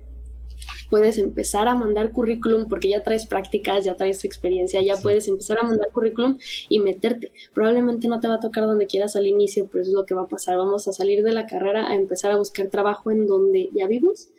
puedes 0.91 1.17
empezar 1.17 1.67
a 1.67 1.73
mandar 1.73 2.11
currículum 2.11 2.69
porque 2.69 2.89
ya 2.89 3.01
traes 3.01 3.25
prácticas, 3.25 3.85
ya 3.85 3.95
traes 3.95 4.23
experiencia, 4.23 4.79
ya 4.83 4.95
puedes 4.95 5.27
empezar 5.27 5.57
a 5.57 5.63
mandar 5.63 5.89
currículum 5.91 6.38
y 6.69 6.79
meterte. 6.79 7.31
Probablemente 7.55 8.07
no 8.07 8.19
te 8.19 8.27
va 8.27 8.35
a 8.35 8.39
tocar 8.39 8.65
donde 8.65 8.85
quieras 8.85 9.15
al 9.15 9.25
inicio, 9.25 9.67
pero 9.67 9.81
eso 9.81 9.89
es 9.89 9.95
lo 9.95 10.05
que 10.05 10.13
va 10.13 10.25
a 10.25 10.27
pasar. 10.27 10.57
Vamos 10.57 10.88
a 10.88 10.93
salir 10.93 11.23
de 11.23 11.31
la 11.31 11.47
carrera 11.47 11.89
a 11.89 11.95
empezar 11.95 12.31
a 12.31 12.38
buscar 12.38 12.67
trabajo 12.67 13.09
en 13.09 13.25
donde 13.25 13.71
ya 13.73 13.88
vivimos, 13.88 14.29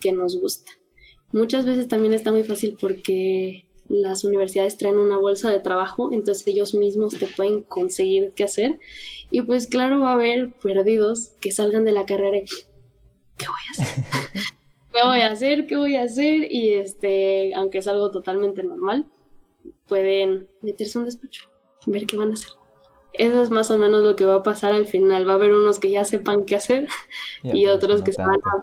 que 0.00 0.10
nos 0.10 0.40
gusta. 0.40 0.72
Muchas 1.32 1.64
veces 1.64 1.88
también 1.88 2.12
está 2.12 2.30
muy 2.30 2.44
fácil 2.44 2.76
porque 2.80 3.64
las 3.88 4.24
universidades 4.24 4.76
traen 4.76 4.98
una 4.98 5.18
bolsa 5.18 5.50
de 5.50 5.60
trabajo, 5.60 6.10
entonces 6.12 6.46
ellos 6.46 6.74
mismos 6.74 7.18
te 7.18 7.26
pueden 7.26 7.62
conseguir 7.62 8.32
qué 8.34 8.44
hacer. 8.44 8.78
Y 9.30 9.42
pues 9.42 9.66
claro, 9.66 10.00
va 10.00 10.10
a 10.10 10.14
haber 10.14 10.52
perdidos 10.52 11.32
que 11.40 11.52
salgan 11.52 11.84
de 11.84 11.92
la 11.92 12.06
carrera 12.06 12.38
y, 12.38 12.44
¿qué 13.36 13.46
voy 13.46 13.60
a 13.68 13.82
hacer? 13.82 14.04
¿Qué 14.92 14.98
voy 15.04 15.20
a 15.20 15.32
hacer? 15.32 15.66
¿Qué 15.66 15.76
voy 15.76 15.96
a 15.96 16.02
hacer? 16.02 16.52
Y 16.52 16.74
este, 16.74 17.54
aunque 17.54 17.78
es 17.78 17.88
algo 17.88 18.10
totalmente 18.10 18.62
normal, 18.62 19.06
pueden 19.88 20.48
meterse 20.60 20.98
un 20.98 21.06
despacho, 21.06 21.48
ver 21.86 22.06
qué 22.06 22.16
van 22.16 22.30
a 22.30 22.34
hacer. 22.34 22.50
Eso 23.14 23.42
es 23.42 23.50
más 23.50 23.70
o 23.70 23.78
menos 23.78 24.02
lo 24.02 24.16
que 24.16 24.24
va 24.24 24.36
a 24.36 24.42
pasar 24.42 24.72
al 24.72 24.86
final. 24.86 25.28
Va 25.28 25.32
a 25.32 25.36
haber 25.36 25.52
unos 25.52 25.78
que 25.78 25.90
ya 25.90 26.04
sepan 26.04 26.44
qué 26.44 26.56
hacer 26.56 26.88
y, 27.42 27.66
otros 27.66 28.02
que 28.02 28.12
se 28.12 28.22
van 28.22 28.40
a 28.44 28.62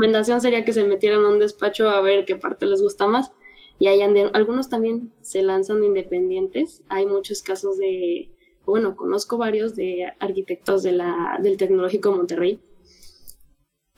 recomendación 0.00 0.40
sería 0.40 0.64
que 0.64 0.72
se 0.72 0.84
metieran 0.84 1.24
a 1.24 1.28
un 1.28 1.38
despacho 1.38 1.90
a 1.90 2.00
ver 2.00 2.24
qué 2.24 2.36
parte 2.36 2.64
les 2.64 2.80
gusta 2.80 3.06
más. 3.06 3.32
Y 3.78 3.88
hayan 3.88 4.14
algunos 4.34 4.68
también 4.68 5.12
se 5.20 5.42
lanzan 5.42 5.84
independientes. 5.84 6.82
Hay 6.88 7.06
muchos 7.06 7.42
casos 7.42 7.76
de, 7.78 8.30
bueno, 8.64 8.96
conozco 8.96 9.36
varios 9.36 9.74
de 9.76 10.12
arquitectos 10.18 10.82
de 10.82 10.92
la, 10.92 11.38
del 11.42 11.56
Tecnológico 11.56 12.12
Monterrey 12.12 12.60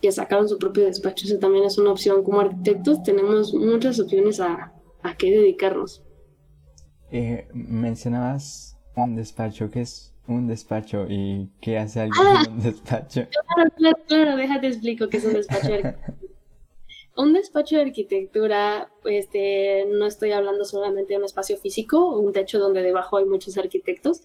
que 0.01 0.11
sacaron 0.11 0.49
su 0.49 0.59
propio 0.59 0.85
despacho. 0.85 1.27
Eso 1.27 1.39
también 1.39 1.65
es 1.65 1.79
una 1.79 1.93
opción. 1.93 2.25
Como 2.25 2.41
arquitectos 2.41 3.03
tenemos 3.05 3.55
muchas 3.55 4.01
opciones 4.01 4.41
a, 4.41 4.73
a 5.03 5.17
qué 5.17 5.31
dedicarnos. 5.31 6.05
Eh, 7.13 7.47
mencionabas 7.53 8.77
un 8.97 9.15
despacho 9.15 9.71
que 9.71 9.83
es 9.83 10.12
un 10.27 10.47
despacho 10.47 11.07
y 11.09 11.49
qué 11.61 11.79
hace 11.79 12.01
alguien 12.01 12.27
en 12.47 12.53
un 12.53 12.63
despacho? 12.63 13.27
Claro, 13.55 13.71
claro, 13.77 13.99
claro, 14.07 14.37
déjate 14.37 14.67
explico 14.69 15.09
qué 15.09 15.19
es 15.19 15.25
un 15.25 15.35
despacho 15.35 15.69
de 15.69 15.75
arquitectura. 15.75 16.17
Un 17.15 17.33
despacho 17.35 17.77
de 17.77 17.83
arquitectura, 17.83 18.91
este, 19.05 19.85
no 19.87 20.07
estoy 20.07 20.33
hablando 20.33 20.65
solamente 20.65 21.13
de 21.13 21.19
un 21.19 21.27
espacio 21.27 21.59
físico, 21.59 22.19
un 22.19 22.33
techo 22.33 22.59
donde 22.59 22.83
debajo 22.83 23.19
hay 23.19 23.27
muchos 23.27 23.59
arquitectos. 23.59 24.23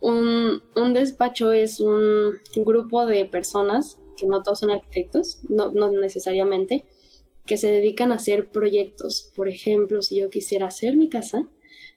Un, 0.00 0.62
un 0.74 0.92
despacho 0.92 1.52
es 1.52 1.80
un 1.80 2.38
grupo 2.54 3.06
de 3.06 3.24
personas, 3.24 3.98
que 4.18 4.26
no 4.26 4.42
todos 4.42 4.58
son 4.58 4.70
arquitectos, 4.70 5.40
no, 5.48 5.70
no 5.70 5.90
necesariamente, 5.90 6.84
que 7.46 7.56
se 7.56 7.70
dedican 7.70 8.12
a 8.12 8.16
hacer 8.16 8.50
proyectos. 8.50 9.32
Por 9.34 9.48
ejemplo, 9.48 10.02
si 10.02 10.16
yo 10.16 10.28
quisiera 10.28 10.66
hacer 10.66 10.96
mi 10.96 11.08
casa, 11.08 11.48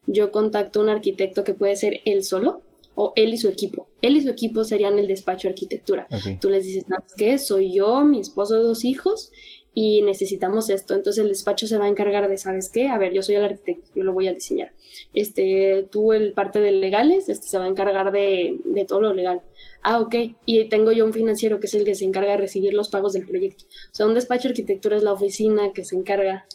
yo 0.08 0.32
contacto 0.32 0.80
a 0.80 0.84
un 0.84 0.90
arquitecto 0.90 1.44
que 1.44 1.54
puede 1.54 1.76
ser 1.76 2.00
él 2.06 2.24
solo 2.24 2.62
o 3.02 3.14
él 3.16 3.34
y 3.34 3.38
su 3.38 3.48
equipo. 3.48 3.88
Él 4.02 4.18
y 4.18 4.22
su 4.22 4.30
equipo 4.30 4.66
serían 4.66 5.00
el 5.00 5.08
despacho 5.08 5.48
de 5.48 5.54
arquitectura. 5.54 6.06
Tú 6.42 6.50
les 6.50 6.66
dices, 6.66 6.84
¿qué? 7.16 7.38
Soy 7.38 7.74
yo, 7.74 8.04
mi 8.04 8.20
esposo, 8.20 8.62
dos 8.62 8.84
hijos 8.84 9.32
y 9.74 10.02
necesitamos 10.02 10.70
esto. 10.70 10.96
Entonces 10.96 11.24
el 11.24 11.30
despacho 11.30 11.66
se 11.66 11.78
va 11.78 11.86
a 11.86 11.88
encargar 11.88 12.28
de, 12.28 12.38
¿sabes 12.38 12.70
qué? 12.70 12.90
A 12.90 12.98
ver, 12.98 13.14
yo 13.14 13.22
soy 13.22 13.36
el 13.36 13.46
arquitecto, 13.46 13.90
yo 13.96 14.04
lo 14.04 14.12
voy 14.12 14.28
a 14.28 14.34
diseñar. 14.34 14.74
Este, 15.14 15.88
tú 15.90 16.12
el 16.12 16.34
parte 16.34 16.60
de 16.60 16.74
legales, 16.74 17.30
este 17.30 17.48
se 17.48 17.58
va 17.58 17.64
a 17.64 17.70
encargar 17.70 18.12
de, 18.12 18.60
de 18.66 18.84
todo 18.84 19.00
lo 19.00 19.14
legal. 19.14 19.44
Ah, 19.82 20.02
ok. 20.02 20.16
Y 20.46 20.68
tengo 20.68 20.92
yo 20.92 21.06
un 21.06 21.14
financiero 21.14 21.62
que 21.62 21.68
es 21.68 21.74
el 21.76 21.86
que 21.86 21.96
se 21.96 22.04
encarga 22.04 22.32
de 22.32 22.38
recibir 22.40 22.74
los 22.74 22.90
pagos 22.90 23.14
del 23.14 23.26
proyecto. 23.26 23.64
O 23.64 23.96
sea, 23.96 24.08
un 24.08 24.14
despacho 24.14 24.50
de 24.50 24.50
arquitectura 24.50 24.98
es 24.98 25.04
la 25.04 25.14
oficina 25.14 25.72
que 25.72 25.86
se 25.86 25.96
encarga 25.96 26.48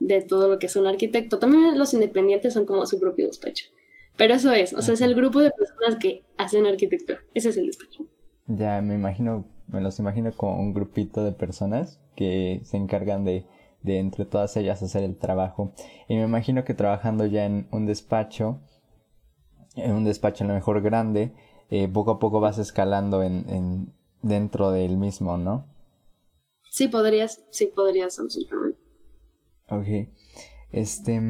de 0.00 0.22
todo 0.22 0.48
lo 0.48 0.58
que 0.58 0.64
es 0.64 0.76
un 0.76 0.86
arquitecto. 0.86 1.38
También 1.38 1.78
los 1.78 1.92
independientes 1.92 2.54
son 2.54 2.64
como 2.64 2.86
su 2.86 2.98
propio 2.98 3.26
despacho. 3.26 3.66
Pero 4.16 4.34
eso 4.34 4.52
es, 4.52 4.74
o 4.74 4.82
sea, 4.82 4.94
es 4.94 5.00
el 5.00 5.14
grupo 5.14 5.40
de 5.40 5.50
personas 5.50 5.96
que 5.98 6.24
hacen 6.36 6.66
arquitectura. 6.66 7.20
Ese 7.34 7.48
es 7.48 7.56
el 7.56 7.66
despacho. 7.66 8.04
Ya 8.46 8.80
me 8.82 8.94
imagino, 8.94 9.46
me 9.68 9.80
los 9.80 9.98
imagino 9.98 10.32
como 10.32 10.60
un 10.60 10.74
grupito 10.74 11.24
de 11.24 11.32
personas 11.32 12.00
que 12.14 12.60
se 12.64 12.76
encargan 12.76 13.24
de, 13.24 13.46
de 13.82 13.98
entre 13.98 14.24
todas 14.24 14.56
ellas 14.56 14.82
hacer 14.82 15.02
el 15.02 15.16
trabajo. 15.16 15.72
Y 16.08 16.16
me 16.16 16.24
imagino 16.24 16.64
que 16.64 16.74
trabajando 16.74 17.26
ya 17.26 17.46
en 17.46 17.68
un 17.70 17.86
despacho, 17.86 18.60
en 19.76 19.92
un 19.92 20.04
despacho 20.04 20.44
a 20.44 20.48
lo 20.48 20.54
mejor 20.54 20.82
grande, 20.82 21.32
eh, 21.70 21.88
poco 21.88 22.12
a 22.12 22.18
poco 22.18 22.40
vas 22.40 22.58
escalando 22.58 23.22
en, 23.22 23.48
en, 23.48 23.94
dentro 24.20 24.70
del 24.70 24.98
mismo, 24.98 25.38
¿no? 25.38 25.66
Sí, 26.70 26.88
podrías, 26.88 27.44
sí, 27.50 27.70
podrías, 27.74 28.18
absolutamente. 28.18 28.78
Ok. 29.70 30.08
Este, 30.70 31.20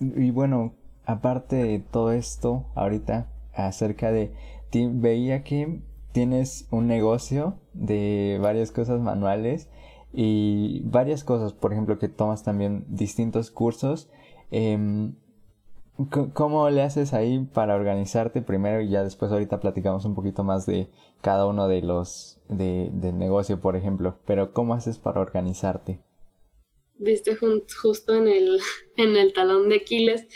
y 0.00 0.30
bueno, 0.30 0.74
aparte 1.06 1.56
de 1.56 1.78
todo 1.78 2.12
esto, 2.12 2.66
ahorita, 2.74 3.28
acerca 3.54 4.12
de 4.12 4.32
ti, 4.70 4.88
veía 4.92 5.42
que 5.44 5.80
tienes 6.12 6.66
un 6.70 6.86
negocio 6.86 7.54
de 7.72 8.38
varias 8.42 8.72
cosas 8.72 9.00
manuales 9.00 9.68
y 10.12 10.82
varias 10.84 11.24
cosas, 11.24 11.52
por 11.52 11.72
ejemplo, 11.72 11.98
que 11.98 12.08
tomas 12.08 12.42
también 12.42 12.84
distintos 12.88 13.50
cursos. 13.50 14.10
Em, 14.50 15.14
¿Cómo 16.34 16.68
le 16.68 16.82
haces 16.82 17.14
ahí 17.14 17.48
para 17.54 17.74
organizarte 17.74 18.42
primero 18.42 18.82
y 18.82 18.90
ya 18.90 19.02
después 19.02 19.32
ahorita 19.32 19.60
platicamos 19.60 20.04
un 20.04 20.14
poquito 20.14 20.44
más 20.44 20.66
de 20.66 20.90
cada 21.22 21.46
uno 21.46 21.68
de 21.68 21.80
los 21.80 22.38
de, 22.48 22.90
del 22.92 23.16
negocio, 23.16 23.60
por 23.60 23.76
ejemplo? 23.76 24.18
Pero 24.26 24.52
¿cómo 24.52 24.74
haces 24.74 24.98
para 24.98 25.20
organizarte? 25.20 26.00
Viste 26.98 27.36
justo 27.36 28.14
en 28.14 28.28
el, 28.28 28.58
en 28.96 29.16
el 29.16 29.32
talón 29.32 29.68
de 29.68 29.76
Aquiles. 29.76 30.26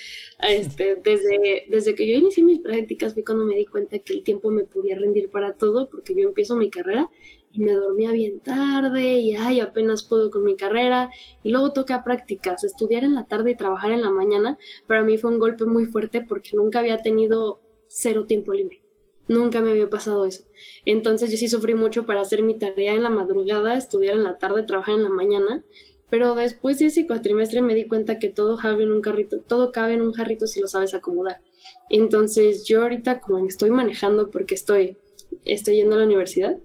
Este, 0.40 0.96
desde, 0.96 1.66
desde 1.68 1.94
que 1.94 2.07
yo 2.07 2.14
inicié 2.14 2.44
mis 2.44 2.61
prácticas 2.61 3.14
fue 3.14 3.25
cuando 3.25 3.44
me 3.44 3.57
di 3.57 3.66
cuenta 3.66 3.99
que 3.99 4.12
el 4.12 4.23
tiempo 4.23 4.51
me 4.51 4.64
podía 4.64 4.96
rendir 4.96 5.31
para 5.31 5.55
todo, 5.55 5.88
porque 5.88 6.14
yo 6.14 6.29
empiezo 6.29 6.57
mi 6.57 6.70
carrera 6.70 7.11
y 7.53 7.61
me 7.61 7.73
dormía 7.73 8.12
bien 8.12 8.40
tarde 8.40 9.14
y 9.14 9.35
ay, 9.35 9.61
apenas 9.61 10.05
puedo 10.05 10.31
con 10.31 10.44
mi 10.44 10.57
carrera 10.57 11.11
y 11.42 11.51
luego 11.51 11.73
toca 11.73 12.05
prácticas, 12.05 12.64
estudiar 12.64 13.05
en 13.05 13.14
la 13.14 13.27
tarde 13.27 13.53
y 13.53 13.57
trabajar 13.57 13.92
en 13.92 14.03
la 14.03 14.11
mañana, 14.11 14.59
para 14.87 15.03
mí 15.03 15.18
fue 15.18 15.31
un 15.31 15.38
golpe 15.38 15.64
muy 15.64 15.87
fuerte 15.87 16.20
porque 16.23 16.51
nunca 16.55 16.79
había 16.79 17.03
tenido 17.03 17.61
cero 17.88 18.27
tiempo 18.27 18.53
libre. 18.53 18.83
Nunca 19.29 19.61
me 19.61 19.70
había 19.70 19.88
pasado 19.88 20.27
eso. 20.27 20.44
Entonces 20.85 21.31
yo 21.31 21.37
sí 21.37 21.49
sufrí 21.49 21.75
mucho 21.75 22.05
para 22.05 22.20
hacer 22.20 22.42
mi 22.42 22.59
tarea 22.59 22.94
en 22.94 23.05
la 23.05 23.11
madrugada, 23.11 23.77
estudiar 23.77 24.16
en 24.16 24.25
la 24.25 24.38
tarde, 24.38 24.64
trabajar 24.64 24.96
en 24.96 25.05
la 25.05 25.09
mañana. 25.09 25.64
Pero 26.11 26.35
después 26.35 26.79
de 26.79 26.87
ese 26.87 27.07
cuatrimestre 27.07 27.62
me 27.62 27.75
di 27.75 27.87
cuenta 27.87 28.18
que 28.18 28.29
todo 28.29 28.57
cabe 28.57 28.83
en 28.83 28.92
un 28.92 29.01
carrito, 29.01 29.38
todo 29.40 29.70
cabe 29.73 29.94
en 29.94 30.03
un 30.03 30.12
jarrito 30.12 30.46
si 30.46 30.61
lo 30.61 30.66
sabes 30.66 30.92
acomodar. 30.92 31.40
Entonces 31.88 32.64
yo 32.66 32.83
ahorita 32.83 33.20
como 33.20 33.40
me 33.40 33.49
estoy 33.49 33.70
manejando 33.70 34.31
porque 34.31 34.55
estoy, 34.55 34.96
estoy 35.44 35.77
yendo 35.77 35.94
a 35.94 36.01
la 36.01 36.05
universidad, 36.07 36.57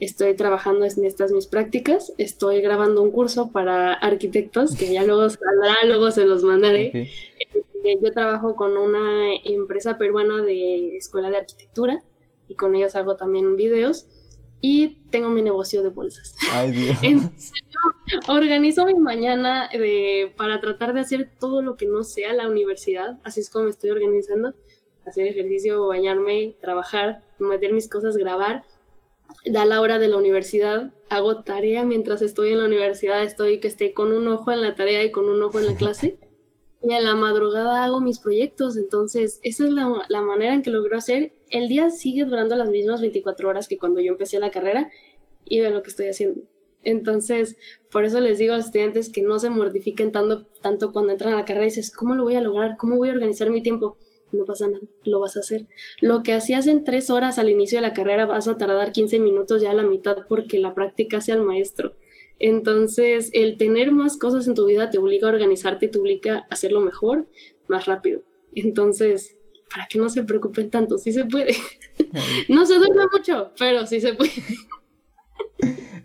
estoy 0.00 0.34
trabajando 0.34 0.84
en 0.84 1.04
estas 1.04 1.32
mis 1.32 1.46
prácticas, 1.46 2.12
estoy 2.18 2.60
grabando 2.60 3.02
un 3.02 3.10
curso 3.10 3.50
para 3.52 3.94
arquitectos 3.94 4.76
que 4.76 4.92
ya 4.92 5.04
luego 5.04 5.28
saldrá, 5.28 5.76
luego 5.86 6.10
se 6.10 6.26
los 6.26 6.42
mandaré. 6.42 7.10
Eh, 7.84 7.98
yo 8.02 8.12
trabajo 8.12 8.56
con 8.56 8.76
una 8.76 9.34
empresa 9.44 9.96
peruana 9.96 10.42
de 10.42 10.96
escuela 10.96 11.30
de 11.30 11.38
arquitectura 11.38 12.02
y 12.48 12.54
con 12.54 12.74
ellos 12.74 12.94
hago 12.96 13.16
también 13.16 13.56
videos 13.56 14.06
y 14.60 14.98
tengo 15.10 15.30
mi 15.30 15.42
negocio 15.42 15.82
de 15.82 15.88
bolsas. 15.88 16.34
Ay, 16.52 16.72
Dios. 16.72 16.98
organizo 18.28 18.86
mi 18.86 18.94
mañana 18.94 19.68
de, 19.72 20.32
para 20.36 20.60
tratar 20.60 20.92
de 20.94 21.00
hacer 21.00 21.30
todo 21.38 21.62
lo 21.62 21.76
que 21.76 21.86
no 21.86 22.04
sea 22.04 22.32
la 22.32 22.48
universidad, 22.48 23.18
así 23.24 23.40
es 23.40 23.50
como 23.50 23.66
me 23.66 23.70
estoy 23.70 23.90
organizando, 23.90 24.54
hacer 25.06 25.26
ejercicio, 25.26 25.86
bañarme, 25.86 26.56
trabajar, 26.60 27.22
meter 27.38 27.72
mis 27.72 27.88
cosas, 27.88 28.16
grabar 28.16 28.64
da 29.44 29.64
la 29.64 29.80
hora 29.80 29.98
de 29.98 30.08
la 30.08 30.16
universidad, 30.16 30.92
hago 31.08 31.42
tarea 31.42 31.84
mientras 31.84 32.22
estoy 32.22 32.52
en 32.52 32.58
la 32.58 32.64
universidad, 32.64 33.22
estoy 33.22 33.60
que 33.60 33.68
esté 33.68 33.94
con 33.94 34.12
un 34.12 34.28
ojo 34.28 34.52
en 34.52 34.62
la 34.62 34.74
tarea 34.74 35.04
y 35.04 35.10
con 35.10 35.28
un 35.28 35.42
ojo 35.42 35.58
en 35.58 35.66
la 35.66 35.74
clase. 35.74 36.18
Y 36.82 36.94
en 36.94 37.04
la 37.04 37.14
madrugada 37.14 37.84
hago 37.84 38.00
mis 38.00 38.18
proyectos, 38.18 38.76
entonces 38.76 39.38
esa 39.42 39.64
es 39.64 39.70
la, 39.70 40.04
la 40.08 40.22
manera 40.22 40.54
en 40.54 40.62
que 40.62 40.70
logro 40.70 40.96
hacer. 40.96 41.32
El 41.50 41.68
día 41.68 41.90
sigue 41.90 42.24
durando 42.24 42.56
las 42.56 42.70
mismas 42.70 43.00
24 43.00 43.48
horas 43.48 43.68
que 43.68 43.78
cuando 43.78 44.00
yo 44.00 44.12
empecé 44.12 44.38
la 44.38 44.50
carrera 44.50 44.90
y 45.44 45.60
ve 45.60 45.70
lo 45.70 45.82
que 45.82 45.90
estoy 45.90 46.06
haciendo. 46.06 46.42
Entonces, 46.82 47.56
por 47.90 48.04
eso 48.04 48.20
les 48.20 48.38
digo 48.38 48.54
a 48.54 48.56
los 48.56 48.66
estudiantes 48.66 49.10
que 49.10 49.20
no 49.22 49.38
se 49.38 49.50
mortifiquen 49.50 50.12
tanto, 50.12 50.46
tanto 50.62 50.92
cuando 50.92 51.12
entran 51.12 51.34
a 51.34 51.36
la 51.36 51.44
carrera 51.44 51.66
y 51.66 51.68
dices, 51.68 51.94
¿cómo 51.94 52.14
lo 52.14 52.22
voy 52.22 52.36
a 52.36 52.40
lograr? 52.40 52.76
¿Cómo 52.78 52.96
voy 52.96 53.10
a 53.10 53.12
organizar 53.12 53.50
mi 53.50 53.62
tiempo? 53.62 53.98
no 54.32 54.44
pasa 54.44 54.68
nada, 54.68 54.84
lo 55.04 55.20
vas 55.20 55.36
a 55.36 55.40
hacer. 55.40 55.66
Lo 56.00 56.22
que 56.22 56.32
hacías 56.32 56.66
en 56.66 56.84
tres 56.84 57.10
horas 57.10 57.38
al 57.38 57.50
inicio 57.50 57.78
de 57.78 57.82
la 57.82 57.92
carrera 57.92 58.26
vas 58.26 58.48
a 58.48 58.56
tardar 58.56 58.92
15 58.92 59.18
minutos 59.18 59.62
ya 59.62 59.70
a 59.70 59.74
la 59.74 59.82
mitad 59.82 60.18
porque 60.28 60.58
la 60.58 60.74
práctica 60.74 61.18
hace 61.18 61.32
al 61.32 61.42
maestro. 61.42 61.94
Entonces, 62.38 63.30
el 63.34 63.58
tener 63.58 63.92
más 63.92 64.16
cosas 64.16 64.46
en 64.46 64.54
tu 64.54 64.66
vida 64.66 64.90
te 64.90 64.98
obliga 64.98 65.28
a 65.28 65.32
organizarte 65.32 65.86
y 65.86 65.90
te 65.90 65.98
obliga 65.98 66.38
a 66.38 66.46
hacerlo 66.50 66.80
mejor, 66.80 67.26
más 67.68 67.86
rápido. 67.86 68.22
Entonces, 68.54 69.36
para 69.70 69.86
que 69.86 69.98
no 69.98 70.08
se 70.08 70.24
preocupen 70.24 70.70
tanto, 70.70 70.98
sí 70.98 71.12
se 71.12 71.24
puede. 71.24 71.54
no 72.48 72.66
se 72.66 72.78
duerme 72.78 73.04
mucho, 73.12 73.52
pero 73.58 73.86
sí 73.86 74.00
se 74.00 74.14
puede. 74.14 74.32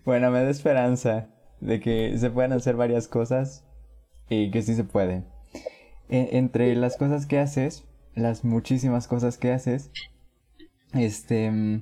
bueno, 0.06 0.32
me 0.32 0.44
da 0.44 0.50
esperanza 0.50 1.30
de 1.60 1.80
que 1.80 2.18
se 2.18 2.30
puedan 2.30 2.54
hacer 2.54 2.76
varias 2.76 3.08
cosas 3.08 3.66
y 4.30 4.52
que 4.52 4.62
sí 4.62 4.76
se 4.76 4.84
puede. 4.84 5.24
E, 6.10 6.38
entre 6.38 6.76
las 6.76 6.98
cosas 6.98 7.26
que 7.26 7.40
haces, 7.40 7.86
las 8.14 8.44
muchísimas 8.44 9.08
cosas 9.08 9.38
que 9.38 9.52
haces. 9.52 9.92
Este, 10.94 11.82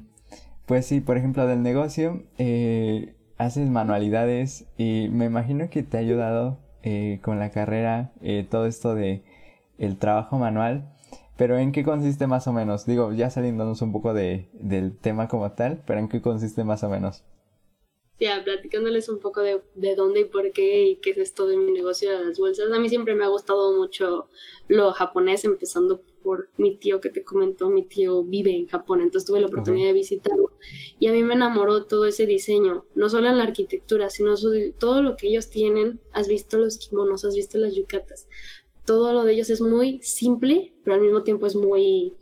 pues 0.65 0.86
sí, 0.86 1.02
por 1.02 1.17
ejemplo, 1.17 1.46
del 1.46 1.62
negocio, 1.62 2.24
eh, 2.38 3.15
haces 3.38 3.69
manualidades 3.69 4.65
y 4.78 5.10
me 5.12 5.26
imagino 5.26 5.69
que 5.69 5.84
te 5.84 5.98
ha 5.98 6.00
ayudado 6.00 6.60
eh, 6.84 7.19
con 7.22 7.39
la 7.39 7.52
carrera 7.52 8.12
eh, 8.22 8.46
todo 8.50 8.65
esto 8.65 8.96
de 8.96 9.24
el 9.78 9.98
trabajo 9.98 10.38
manual. 10.38 10.92
Pero 11.38 11.58
¿en 11.58 11.72
qué 11.72 11.84
consiste 11.84 12.28
más 12.28 12.48
o 12.48 12.54
menos? 12.54 12.86
Digo, 12.86 13.12
ya 13.12 13.30
saliéndonos 13.30 13.82
un 13.82 13.91
poco 13.91 14.13
de, 14.13 14.50
del 14.54 14.98
tema 14.98 15.28
como 15.28 15.52
tal, 15.54 15.84
pero 15.86 16.00
¿en 16.00 16.08
qué 16.08 16.22
consiste 16.22 16.63
más 16.63 16.84
o 16.84 16.89
menos? 16.89 17.24
Ya, 18.19 18.43
platicándoles 18.43 19.10
un 19.10 19.19
poco 19.19 19.41
de, 19.41 19.62
de, 19.74 19.96
dónde 19.96 20.21
y 20.21 20.25
por 20.25 20.52
qué 20.52 20.86
y 20.86 20.96
qué 20.98 21.10
es 21.10 21.17
esto 21.17 21.48
de 21.48 21.58
mi 21.58 21.71
negocio 21.71 22.12
de 22.12 22.25
las 22.25 22.38
bolsas. 22.38 22.71
A 22.71 22.79
mí 22.79 22.88
siempre 22.88 23.15
me 23.15 23.25
ha 23.25 23.27
gustado 23.27 23.75
mucho 23.75 24.29
lo 24.67 24.92
japonés, 24.94 25.44
empezando 25.44 26.04
por 26.23 26.50
mi 26.58 26.77
tío 26.77 27.02
que 27.02 27.10
te 27.10 27.23
comentó, 27.23 27.69
mi 27.69 27.84
tío 27.84 28.23
vive 28.23 28.56
en 28.56 28.67
Japón, 28.67 29.02
entonces 29.02 29.27
tuve 29.27 29.42
la 29.42 29.48
oportunidad 29.48 29.88
de 29.88 29.94
visitarlo 29.94 30.54
y 31.00 31.08
a 31.08 31.12
mí 31.12 31.21
me 31.21 31.34
enamoró 31.34 31.86
todo 31.86 32.06
ese 32.06 32.25
diseño, 32.25 32.86
no 32.96 33.10
solo 33.10 33.27
en 33.27 33.38
la 33.38 33.44
arquitectura, 33.44 34.10
sino 34.10 34.36
todo 34.79 35.02
lo 35.02 35.17
que 35.17 35.27
ellos 35.27 35.50
tienen, 35.50 36.00
has 36.13 36.27
visto 36.27 36.58
los 36.58 36.77
kimonos, 36.77 37.25
has 37.25 37.36
visto 37.36 37.58
las 37.58 37.75
yucatas, 37.75 38.27
todo 38.86 39.13
lo 39.13 39.23
de 39.23 39.34
ellos 39.34 39.50
es 39.50 39.62
muy 39.62 40.02
simple, 40.02 40.73
pero 40.84 40.96
al 40.96 41.02
mismo 41.02 41.23
tiempo 41.23 41.46
es 41.46 41.56
muy, 41.56 42.13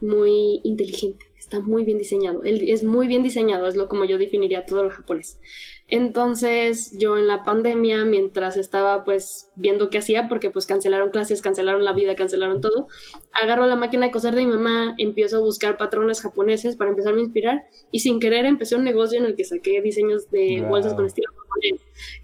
muy 0.00 0.60
inteligente, 0.64 1.26
está 1.38 1.60
muy 1.60 1.84
bien 1.84 1.98
diseñado, 1.98 2.42
es 2.44 2.82
muy 2.82 3.06
bien 3.06 3.22
diseñado, 3.22 3.68
es 3.68 3.76
lo 3.76 3.88
como 3.88 4.04
yo 4.04 4.18
definiría 4.18 4.66
todo 4.66 4.82
lo 4.82 4.90
japonés. 4.90 5.38
Entonces 5.86 6.96
yo 6.98 7.18
en 7.18 7.26
la 7.26 7.44
pandemia, 7.44 8.04
mientras 8.04 8.56
estaba 8.56 9.04
pues 9.04 9.50
viendo 9.56 9.90
qué 9.90 9.98
hacía, 9.98 10.28
porque 10.28 10.50
pues 10.50 10.66
cancelaron 10.66 11.10
clases, 11.10 11.42
cancelaron 11.42 11.84
la 11.84 11.92
vida, 11.92 12.16
cancelaron 12.16 12.60
todo, 12.60 12.88
agarro 13.32 13.66
la 13.66 13.76
máquina 13.76 14.06
de 14.06 14.12
coser 14.12 14.34
de 14.34 14.44
mi 14.44 14.52
mamá, 14.52 14.94
empiezo 14.98 15.36
a 15.36 15.40
buscar 15.40 15.76
patrones 15.76 16.22
japoneses 16.22 16.76
para 16.76 16.90
empezar 16.90 17.14
a 17.14 17.20
inspirar 17.20 17.64
y 17.90 18.00
sin 18.00 18.20
querer 18.20 18.46
empecé 18.46 18.74
un 18.74 18.84
negocio 18.84 19.18
en 19.18 19.26
el 19.26 19.36
que 19.36 19.44
saqué 19.44 19.82
diseños 19.82 20.30
de 20.30 20.64
bolsas 20.66 20.94
con 20.94 21.04
estilo 21.04 21.30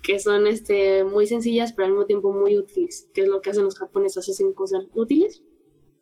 que 0.02 0.18
son 0.18 0.46
este, 0.46 1.04
muy 1.04 1.26
sencillas 1.26 1.72
pero 1.72 1.86
al 1.86 1.92
mismo 1.92 2.06
tiempo 2.06 2.32
muy 2.32 2.56
útiles, 2.56 3.08
que 3.14 3.22
es 3.22 3.28
lo 3.28 3.40
que 3.40 3.50
hacen 3.50 3.64
los 3.64 3.78
japoneses, 3.78 4.28
hacen 4.28 4.52
cosas 4.52 4.84
útiles, 4.94 5.42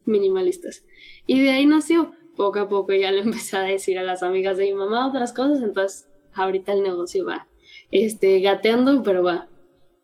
minimalistas. 0.04 0.84
Y 1.26 1.42
de 1.42 1.50
ahí 1.50 1.66
nació, 1.66 2.12
poco 2.36 2.58
a 2.60 2.68
poco 2.68 2.92
ya 2.92 3.10
le 3.10 3.20
empecé 3.22 3.56
a 3.56 3.62
decir 3.62 3.98
a 3.98 4.02
las 4.02 4.22
amigas 4.22 4.56
de 4.56 4.64
mi 4.64 4.74
mamá 4.74 5.08
otras 5.08 5.32
cosas, 5.32 5.62
entonces 5.62 6.08
ahorita 6.32 6.72
el 6.72 6.82
negocio 6.82 7.24
va 7.24 7.48
este, 7.90 8.40
gateando, 8.40 9.02
pero 9.02 9.22
va. 9.22 9.48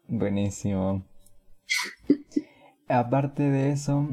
Buenísimo. 0.09 1.05
Aparte 2.89 3.45
de 3.45 3.70
eso, 3.70 4.09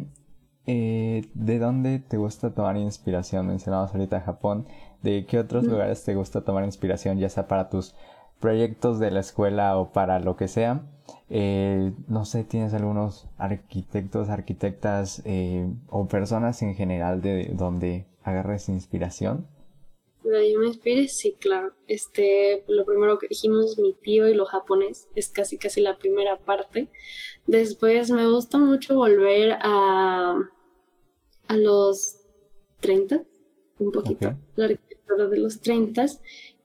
eh, 0.66 1.26
¿de 1.34 1.60
dónde 1.60 2.00
te 2.00 2.18
gusta 2.18 2.54
tomar 2.54 2.78
inspiración? 2.78 3.48
Mencionamos 3.48 3.92
ahorita 3.94 4.22
Japón. 4.22 4.68
¿De 5.02 5.26
qué 5.26 5.40
otros 5.40 5.64
lugares 5.64 6.04
te 6.04 6.14
gusta 6.14 6.44
tomar 6.44 6.66
inspiración, 6.66 7.20
ya 7.20 7.30
sea 7.30 7.48
para 7.48 7.70
tus 7.70 7.96
proyectos 8.40 9.00
de 9.00 9.12
la 9.12 9.20
escuela 9.20 9.78
o 9.78 9.92
para 9.92 10.20
lo 10.20 10.36
que 10.36 10.48
sea? 10.48 10.84
Eh, 11.30 11.92
no 12.08 12.26
sé, 12.26 12.44
¿tienes 12.44 12.74
algunos 12.74 13.28
arquitectos, 13.38 14.30
arquitectas 14.30 15.22
eh, 15.26 15.68
o 15.88 16.08
personas 16.08 16.62
en 16.62 16.76
general 16.76 17.22
de 17.22 17.52
donde 17.54 18.06
agarres 18.24 18.70
inspiración? 18.70 19.48
yo 20.24 20.60
me 20.60 20.68
inspire, 20.68 21.08
sí, 21.08 21.36
claro. 21.40 21.74
Este, 21.88 22.64
lo 22.68 22.86
primero 22.86 23.18
que 23.18 23.28
dijimos, 23.28 23.78
mi 23.80 23.94
tío 23.94 24.28
y 24.28 24.34
lo 24.34 24.46
japonés, 24.46 25.08
es 25.16 25.30
casi 25.30 25.58
casi 25.58 25.82
la 25.82 25.98
primera 25.98 26.38
parte. 26.38 26.88
Después 27.48 28.12
me 28.12 28.30
gusta 28.30 28.58
mucho 28.58 28.96
volver 28.96 29.54
a, 29.62 30.36
a 31.48 31.58
los 31.58 32.18
30, 32.82 33.24
un 33.80 33.92
poquito, 33.92 34.36
la 34.56 34.66
arquitectura 34.66 35.28
de 35.28 35.38
los 35.40 35.62
30 35.62 36.06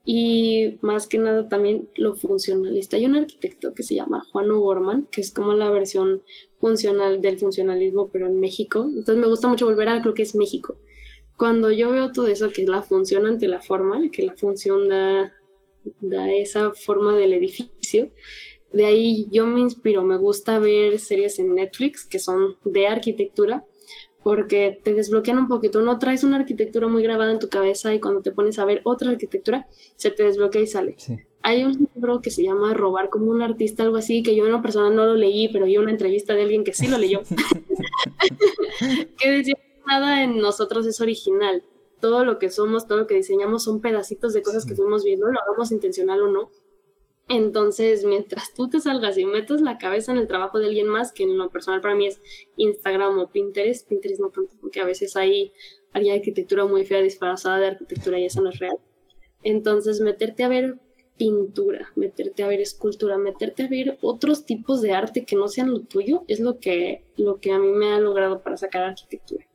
y 0.05 0.77
más 0.81 1.07
que 1.07 1.17
nada 1.17 1.49
también 1.49 1.89
lo 1.95 2.15
funcionalista. 2.15 2.97
Hay 2.97 3.05
un 3.05 3.15
arquitecto 3.15 3.73
que 3.73 3.83
se 3.83 3.95
llama 3.95 4.23
Juan 4.31 4.51
O'Gorman, 4.51 5.07
que 5.11 5.21
es 5.21 5.31
como 5.31 5.53
la 5.53 5.69
versión 5.71 6.21
funcional 6.59 7.21
del 7.21 7.39
funcionalismo, 7.39 8.09
pero 8.09 8.27
en 8.27 8.39
México. 8.39 8.85
Entonces 8.87 9.17
me 9.17 9.27
gusta 9.27 9.47
mucho 9.47 9.65
volver 9.65 9.89
a 9.89 9.99
lo 9.99 10.13
que 10.13 10.21
es 10.23 10.35
México 10.35 10.77
cuando 11.37 11.71
yo 11.71 11.91
veo 11.91 12.11
todo 12.11 12.27
eso, 12.27 12.49
que 12.51 12.63
es 12.63 12.69
la 12.69 12.81
función 12.81 13.25
ante 13.25 13.47
la 13.47 13.61
forma, 13.61 14.09
que 14.11 14.23
la 14.23 14.35
función 14.35 14.87
da, 14.89 15.33
da 16.01 16.31
esa 16.31 16.71
forma 16.71 17.15
del 17.15 17.33
edificio, 17.33 18.11
de 18.71 18.85
ahí 18.85 19.27
yo 19.31 19.45
me 19.45 19.61
inspiro, 19.61 20.03
me 20.03 20.17
gusta 20.17 20.59
ver 20.59 20.99
series 20.99 21.39
en 21.39 21.55
Netflix 21.55 22.05
que 22.05 22.19
son 22.19 22.57
de 22.63 22.87
arquitectura, 22.87 23.65
porque 24.25 24.81
te 24.83 24.95
desbloquean 24.95 25.37
un 25.37 25.47
poquito, 25.47 25.81
no 25.81 25.99
traes 25.99 26.23
una 26.23 26.37
arquitectura 26.37 26.87
muy 26.87 27.03
grabada 27.03 27.31
en 27.31 27.37
tu 27.37 27.47
cabeza 27.47 27.93
y 27.93 27.99
cuando 27.99 28.23
te 28.23 28.31
pones 28.31 28.57
a 28.57 28.65
ver 28.65 28.81
otra 28.83 29.11
arquitectura, 29.11 29.67
se 29.97 30.09
te 30.09 30.23
desbloquea 30.23 30.63
y 30.63 30.65
sale. 30.65 30.95
Hay 31.43 31.63
un 31.63 31.87
libro 31.93 32.23
que 32.23 32.31
se 32.31 32.41
llama 32.41 32.73
Robar 32.73 33.11
como 33.11 33.27
un 33.27 33.43
artista, 33.43 33.83
algo 33.83 33.97
así, 33.97 34.23
que 34.23 34.35
yo 34.35 34.47
en 34.47 34.53
una 34.53 34.63
persona 34.63 34.89
no 34.89 35.05
lo 35.05 35.13
leí, 35.13 35.49
pero 35.49 35.65
vi 35.65 35.77
una 35.77 35.91
entrevista 35.91 36.33
de 36.33 36.41
alguien 36.41 36.63
que 36.63 36.73
sí 36.73 36.87
lo 36.87 36.97
leyó, 36.97 37.21
que 39.19 39.29
decía 39.29 39.59
nada 39.85 40.23
en 40.23 40.39
nosotros 40.39 40.87
es 40.87 40.99
original. 41.01 41.63
Todo 42.01 42.25
lo 42.25 42.39
que 42.39 42.49
somos, 42.49 42.87
todo 42.87 42.97
lo 42.97 43.05
que 43.05 43.13
diseñamos 43.13 43.63
son 43.63 43.79
pedacitos 43.79 44.33
de 44.33 44.41
cosas 44.41 44.65
que 44.65 44.73
fuimos 44.73 45.03
viendo, 45.03 45.27
lo 45.27 45.39
hagamos 45.39 45.71
intencional 45.71 46.23
o 46.23 46.31
no. 46.31 46.49
Entonces, 47.27 48.05
mientras 48.05 48.53
tú 48.53 48.69
te 48.69 48.79
salgas 48.79 49.17
y 49.17 49.25
metas 49.25 49.59
la 49.61 49.79
cabeza 49.79 50.11
en 50.11 50.19
el 50.19 50.27
trabajo 50.27 50.59
de 50.59 50.67
alguien 50.67 50.87
más, 50.87 51.11
que 51.11 51.23
en 51.23 51.37
lo 51.37 51.49
personal 51.49 51.81
para 51.81 51.95
mí 51.95 52.07
es 52.07 52.21
Instagram 52.55 53.17
o 53.17 53.31
Pinterest, 53.31 53.87
Pinterest 53.87 54.21
no 54.21 54.29
tanto, 54.29 54.53
porque 54.61 54.79
a 54.79 54.85
veces 54.85 55.15
hay, 55.15 55.51
arquitectura 55.93 56.65
muy 56.65 56.85
fea 56.85 57.01
disfrazada 57.01 57.57
de 57.57 57.67
arquitectura 57.67 58.19
y 58.19 58.25
eso 58.25 58.41
no 58.41 58.49
es 58.49 58.59
real. 58.59 58.77
Entonces, 59.41 60.01
meterte 60.01 60.43
a 60.43 60.49
ver 60.49 60.77
pintura, 61.17 61.91
meterte 61.95 62.43
a 62.43 62.47
ver 62.47 62.61
escultura, 62.61 63.17
meterte 63.17 63.63
a 63.63 63.67
ver 63.69 63.97
otros 64.01 64.45
tipos 64.45 64.81
de 64.81 64.91
arte 64.91 65.25
que 65.25 65.35
no 65.35 65.47
sean 65.47 65.71
lo 65.71 65.79
tuyo, 65.81 66.25
es 66.27 66.39
lo 66.39 66.59
que, 66.59 67.05
lo 67.17 67.39
que 67.39 67.51
a 67.51 67.59
mí 67.59 67.71
me 67.71 67.93
ha 67.93 67.99
logrado 67.99 68.43
para 68.43 68.57
sacar 68.57 68.83
arquitectura 68.83 69.47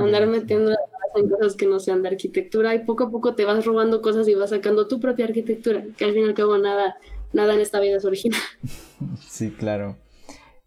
andar 0.00 0.26
metiendo 0.26 0.72
en 1.14 1.28
cosas 1.28 1.56
que 1.56 1.66
no 1.66 1.80
sean 1.80 2.02
de 2.02 2.08
arquitectura 2.08 2.74
y 2.74 2.84
poco 2.84 3.04
a 3.04 3.10
poco 3.10 3.34
te 3.34 3.44
vas 3.44 3.64
robando 3.64 4.02
cosas 4.02 4.28
y 4.28 4.34
vas 4.34 4.50
sacando 4.50 4.86
tu 4.86 5.00
propia 5.00 5.24
arquitectura, 5.24 5.84
que 5.96 6.04
al 6.04 6.12
fin 6.12 6.22
y 6.22 6.28
al 6.28 6.34
cabo 6.34 6.58
nada, 6.58 6.96
nada 7.32 7.54
en 7.54 7.60
esta 7.60 7.80
vida 7.80 7.96
es 7.96 8.04
original. 8.04 8.40
Sí, 9.28 9.50
claro. 9.50 9.96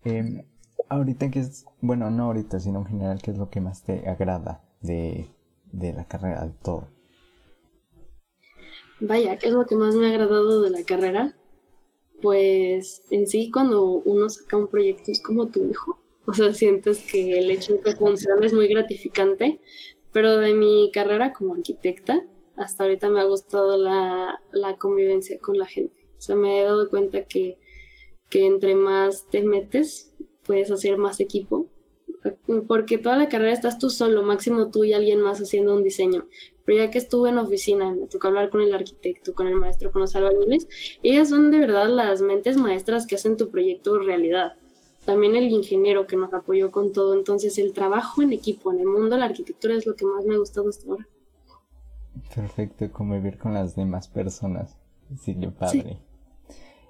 Em, 0.03 0.43
ahorita 0.89 1.29
que 1.29 1.39
es, 1.39 1.65
bueno, 1.81 2.09
no 2.09 2.23
ahorita, 2.25 2.59
sino 2.59 2.79
en 2.79 2.85
general, 2.85 3.21
¿qué 3.21 3.29
es 3.29 3.37
lo 3.37 3.51
que 3.51 3.61
más 3.61 3.83
te 3.83 4.09
agrada 4.09 4.63
de, 4.81 5.29
de 5.71 5.93
la 5.93 6.07
carrera, 6.07 6.43
de 6.45 6.53
todo? 6.63 6.87
Vaya, 8.99 9.37
¿qué 9.37 9.49
es 9.49 9.53
lo 9.53 9.67
que 9.67 9.75
más 9.75 9.93
me 9.95 10.07
ha 10.07 10.09
agradado 10.09 10.63
de 10.63 10.71
la 10.71 10.83
carrera? 10.83 11.35
Pues 12.23 13.03
en 13.11 13.27
sí, 13.27 13.51
cuando 13.51 13.83
uno 13.83 14.29
saca 14.29 14.57
un 14.57 14.67
proyecto 14.67 15.11
es 15.11 15.21
como 15.21 15.47
tu 15.47 15.63
hijo 15.69 16.02
o 16.25 16.33
sea, 16.33 16.53
sientes 16.53 17.03
que 17.11 17.37
el 17.37 17.51
hecho 17.51 17.73
de 17.73 17.81
que 17.81 17.95
funcione 17.95 18.45
es 18.45 18.53
muy 18.53 18.67
gratificante, 18.67 19.59
pero 20.11 20.37
de 20.37 20.53
mi 20.53 20.89
carrera 20.93 21.33
como 21.33 21.55
arquitecta, 21.55 22.25
hasta 22.55 22.83
ahorita 22.83 23.09
me 23.09 23.19
ha 23.19 23.25
gustado 23.25 23.77
la, 23.77 24.39
la 24.51 24.77
convivencia 24.77 25.39
con 25.39 25.57
la 25.57 25.65
gente. 25.65 26.07
O 26.17 26.21
sea, 26.21 26.35
me 26.35 26.61
he 26.61 26.63
dado 26.63 26.89
cuenta 26.89 27.25
que, 27.25 27.57
que 28.29 28.45
entre 28.45 28.75
más 28.75 29.27
te 29.29 29.43
metes, 29.43 30.13
puedes 30.45 30.71
hacer 30.71 30.97
más 30.97 31.19
equipo. 31.19 31.67
Porque 32.69 32.97
toda 32.97 33.17
la 33.17 33.27
carrera 33.27 33.51
estás 33.51 33.79
tú 33.79 33.89
solo, 33.89 34.23
máximo 34.23 34.71
tú 34.71 34.85
y 34.85 34.93
alguien 34.93 35.19
más 35.19 35.41
haciendo 35.41 35.75
un 35.75 35.83
diseño. 35.83 36.29
Pero 36.63 36.77
ya 36.77 36.89
que 36.89 36.99
estuve 36.99 37.29
en 37.29 37.37
oficina, 37.37 37.91
me 37.93 38.07
tocó 38.07 38.27
hablar 38.27 38.49
con 38.49 38.61
el 38.61 38.73
arquitecto, 38.73 39.33
con 39.33 39.47
el 39.47 39.55
maestro, 39.55 39.91
con 39.91 39.99
los 40.01 40.15
albañiles, 40.15 40.69
ellas 41.01 41.27
son 41.27 41.51
de 41.51 41.57
verdad 41.57 41.89
las 41.89 42.21
mentes 42.21 42.55
maestras 42.55 43.07
que 43.07 43.15
hacen 43.15 43.35
tu 43.35 43.51
proyecto 43.51 43.99
realidad 43.99 44.53
también 45.05 45.35
el 45.35 45.49
ingeniero 45.49 46.07
que 46.07 46.15
nos 46.15 46.33
apoyó 46.33 46.71
con 46.71 46.91
todo. 46.91 47.13
Entonces, 47.13 47.57
el 47.57 47.73
trabajo 47.73 48.21
en 48.21 48.33
equipo 48.33 48.71
en 48.71 48.79
el 48.79 48.85
mundo 48.85 49.09
de 49.09 49.17
la 49.17 49.25
arquitectura 49.25 49.75
es 49.75 49.85
lo 49.85 49.95
que 49.95 50.05
más 50.05 50.25
me 50.25 50.35
ha 50.35 50.37
gustado 50.37 50.69
hasta 50.69 50.89
ahora. 50.89 51.07
Perfecto, 52.33 52.91
convivir 52.91 53.37
con 53.37 53.53
las 53.53 53.75
demás 53.75 54.07
personas. 54.07 54.77
Sí, 55.19 55.35
qué 55.35 55.49
padre. 55.49 55.99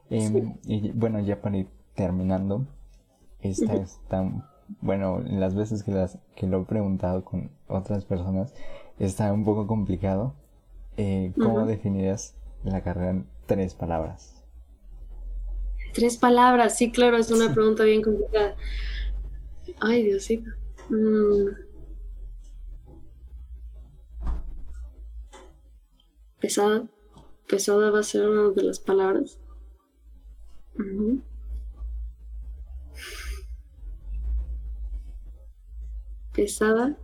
Em, 0.09 0.57
y 0.65 0.91
bueno, 0.91 1.19
ya 1.19 1.41
para 1.41 1.57
ir 1.57 1.67
terminando, 1.95 2.65
esta 3.41 3.73
es 3.73 3.99
tan, 4.09 4.45
bueno, 4.81 5.19
las 5.19 5.55
veces 5.55 5.83
que, 5.83 5.91
las, 5.91 6.19
que 6.35 6.47
lo 6.47 6.61
he 6.61 6.65
preguntado 6.65 7.23
con 7.23 7.51
otras 7.67 8.05
personas, 8.05 8.53
está 8.99 9.31
un 9.33 9.43
poco 9.43 9.67
complicado. 9.67 10.35
Eh, 10.97 11.33
¿Cómo 11.41 11.65
definirías 11.65 12.35
la 12.63 12.81
carrera 12.83 13.11
en 13.11 13.27
tres 13.47 13.73
palabras? 13.73 14.32
Tres 15.93 16.17
palabras, 16.17 16.77
sí, 16.77 16.91
claro, 16.91 17.17
es 17.17 17.29
una 17.29 17.53
pregunta 17.53 17.83
bien 17.83 18.01
complicada. 18.01 18.55
Ay, 19.79 20.03
Diosito. 20.03 20.49
Mm. 20.89 21.49
Pesada. 26.39 26.87
Pesada 27.47 27.91
va 27.91 27.99
a 27.99 28.03
ser 28.03 28.27
una 28.27 28.49
de 28.49 28.63
las 28.63 28.79
palabras. 28.79 29.39
Pesada. 36.33 36.97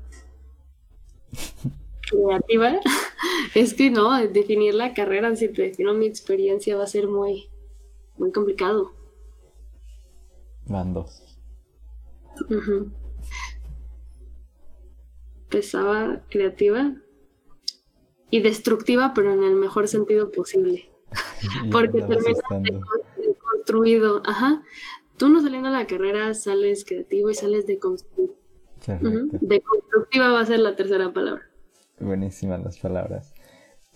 Creativa. 2.10 2.80
es 3.56 3.74
que 3.74 3.92
no, 3.92 4.18
definir 4.28 4.74
la 4.74 4.94
carrera, 4.94 5.36
si 5.36 5.48
te 5.50 5.64
defino 5.64 5.94
mi 5.94 6.08
experiencia, 6.08 6.76
va 6.76 6.84
a 6.84 6.88
ser 6.88 7.08
muy, 7.08 7.49
muy 8.20 8.32
complicado. 8.32 8.92
Van 10.68 10.94
dos. 10.94 11.40
Pesaba, 15.50 16.24
creativa 16.30 16.94
y 18.30 18.42
destructiva, 18.42 19.14
pero 19.16 19.34
en 19.34 19.44
el 19.44 19.56
mejor 19.56 19.88
sentido 19.88 20.32
posible. 20.32 20.92
Porque 21.72 22.02
termina 22.02 22.82
construido. 23.40 24.22
Ajá. 24.26 24.62
Tú 25.18 25.30
no 25.30 25.42
saliendo 25.42 25.70
a 25.70 25.72
la 25.72 25.88
carrera 25.88 26.34
sales 26.34 26.86
creativo 26.86 27.30
y 27.30 27.34
sales 27.34 27.66
de 27.66 27.80
construir. 27.80 28.32
De 28.88 29.62
constructiva 29.62 30.32
va 30.32 30.42
a 30.42 30.46
ser 30.46 30.60
la 30.60 30.76
tercera 30.76 31.12
palabra. 31.12 31.44
Buenísimas 32.00 32.64
las 32.64 32.80
palabras. 32.80 33.34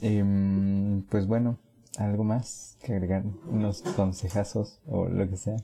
Em, 0.02 1.04
pues 1.04 1.28
bueno, 1.28 1.60
¿Algo 1.98 2.24
más 2.24 2.78
que 2.84 2.94
agregar? 2.94 3.24
¿Unos 3.48 3.82
consejazos 3.82 4.80
o 4.88 5.08
lo 5.08 5.30
que 5.30 5.38
sea? 5.38 5.58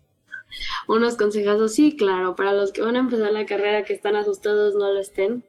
Unos 0.88 1.16
consejazos, 1.16 1.74
sí, 1.74 1.96
claro. 1.96 2.36
Para 2.36 2.54
los 2.54 2.72
que 2.72 2.82
van 2.82 2.96
a 2.96 3.00
empezar 3.00 3.32
la 3.32 3.46
carrera, 3.46 3.84
que 3.84 3.94
están 3.94 4.16
asustados, 4.16 4.76
no 4.76 4.92
lo 4.92 5.00
estén. 5.00 5.44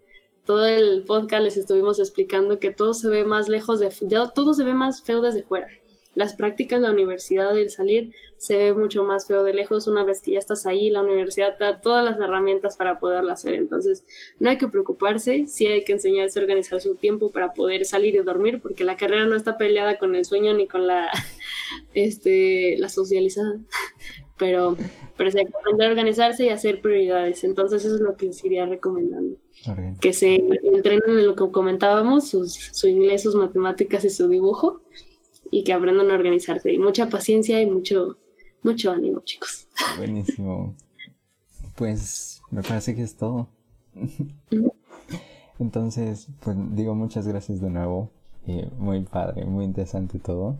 Todo 0.44 0.66
el 0.66 1.04
podcast 1.04 1.44
les 1.44 1.56
estuvimos 1.56 1.98
explicando 1.98 2.58
que 2.58 2.70
todo 2.70 2.94
se 2.94 3.08
ve 3.08 3.24
más 3.24 3.48
lejos 3.48 3.78
de... 3.78 3.90
todo 4.34 4.54
se 4.54 4.64
ve 4.64 4.74
más 4.74 5.02
feo 5.02 5.20
desde 5.20 5.42
fuera. 5.42 5.68
Las 6.14 6.34
prácticas, 6.34 6.80
la 6.80 6.90
universidad, 6.90 7.56
el 7.56 7.70
salir, 7.70 8.12
se 8.36 8.56
ve 8.56 8.74
mucho 8.74 9.04
más 9.04 9.26
feo 9.26 9.44
de 9.44 9.54
lejos. 9.54 9.86
Una 9.86 10.04
vez 10.04 10.20
que 10.20 10.32
ya 10.32 10.38
estás 10.38 10.66
ahí, 10.66 10.90
la 10.90 11.02
universidad 11.02 11.56
te 11.56 11.64
da 11.64 11.80
todas 11.80 12.04
las 12.04 12.18
herramientas 12.18 12.76
para 12.76 12.98
poderlo 12.98 13.32
hacer. 13.32 13.54
Entonces, 13.54 14.04
no 14.38 14.50
hay 14.50 14.58
que 14.58 14.68
preocuparse, 14.68 15.46
sí 15.46 15.66
hay 15.66 15.84
que 15.84 15.92
enseñarse 15.92 16.38
a 16.38 16.42
organizar 16.42 16.80
su 16.80 16.96
tiempo 16.96 17.30
para 17.30 17.52
poder 17.52 17.84
salir 17.84 18.16
y 18.16 18.18
dormir, 18.18 18.60
porque 18.60 18.84
la 18.84 18.96
carrera 18.96 19.26
no 19.26 19.36
está 19.36 19.56
peleada 19.56 19.98
con 19.98 20.16
el 20.16 20.24
sueño 20.24 20.52
ni 20.54 20.66
con 20.66 20.86
la, 20.86 21.08
este, 21.94 22.76
la 22.78 22.88
socializada. 22.88 23.58
Pero, 24.38 24.74
pero 25.18 25.30
se 25.30 25.40
hay 25.40 25.44
que 25.44 25.52
aprender 25.54 25.88
a 25.88 25.90
organizarse 25.90 26.46
y 26.46 26.48
hacer 26.48 26.80
prioridades. 26.80 27.44
Entonces, 27.44 27.84
eso 27.84 27.96
es 27.96 28.00
lo 28.00 28.16
que 28.16 28.24
les 28.24 28.42
iría 28.42 28.64
recomendando. 28.64 29.36
Que 30.00 30.14
se 30.14 30.36
entrenen 30.62 31.18
en 31.18 31.26
lo 31.26 31.36
que 31.36 31.52
comentábamos, 31.52 32.30
su 32.30 32.88
inglés, 32.88 33.24
sus 33.24 33.34
matemáticas 33.34 34.02
y 34.06 34.08
su 34.08 34.28
dibujo 34.28 34.80
y 35.50 35.64
que 35.64 35.72
aprendan 35.72 36.10
a 36.10 36.14
organizarse. 36.14 36.72
Y 36.72 36.78
mucha 36.78 37.08
paciencia 37.08 37.60
y 37.60 37.66
mucho, 37.66 38.18
mucho 38.62 38.90
ánimo, 38.90 39.20
chicos. 39.20 39.68
Buenísimo. 39.96 40.76
Pues 41.76 42.42
me 42.50 42.62
parece 42.62 42.94
que 42.94 43.02
es 43.02 43.16
todo. 43.16 43.48
Entonces, 45.58 46.28
pues 46.42 46.56
digo 46.74 46.94
muchas 46.94 47.26
gracias 47.26 47.60
de 47.60 47.70
nuevo. 47.70 48.10
Eh, 48.46 48.68
muy 48.78 49.02
padre, 49.02 49.44
muy 49.44 49.64
interesante 49.64 50.18
todo. 50.18 50.58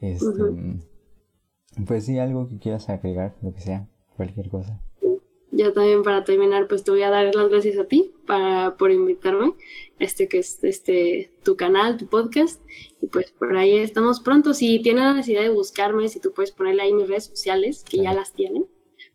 Este, 0.00 0.32
Pues 1.86 2.04
sí, 2.04 2.18
algo 2.18 2.48
que 2.48 2.58
quieras 2.58 2.88
agregar, 2.88 3.34
lo 3.42 3.52
que 3.52 3.60
sea, 3.60 3.88
cualquier 4.16 4.48
cosa. 4.48 4.80
Yo 5.50 5.72
también 5.72 6.02
para 6.02 6.24
terminar, 6.24 6.66
pues 6.66 6.82
te 6.82 6.90
voy 6.90 7.02
a 7.02 7.10
dar 7.10 7.32
las 7.32 7.48
gracias 7.48 7.78
a 7.78 7.84
ti 7.84 8.12
para, 8.26 8.76
por 8.76 8.90
invitarme, 8.90 9.54
este 10.00 10.26
que 10.26 10.38
es 10.38 10.62
este 10.64 11.30
tu 11.44 11.56
canal, 11.56 11.96
tu 11.96 12.06
podcast, 12.06 12.60
y 13.04 13.06
pues 13.08 13.32
por 13.32 13.54
ahí 13.54 13.76
estamos 13.76 14.20
pronto. 14.20 14.54
Si 14.54 14.80
tienen 14.80 15.04
la 15.04 15.12
necesidad 15.12 15.42
de 15.42 15.50
buscarme, 15.50 16.08
si 16.08 16.20
tú 16.20 16.32
puedes 16.32 16.52
ponerle 16.52 16.82
ahí 16.82 16.94
mis 16.94 17.06
redes 17.06 17.26
sociales, 17.26 17.84
que 17.84 17.98
ya 17.98 18.14
las 18.14 18.32
tienen, 18.32 18.66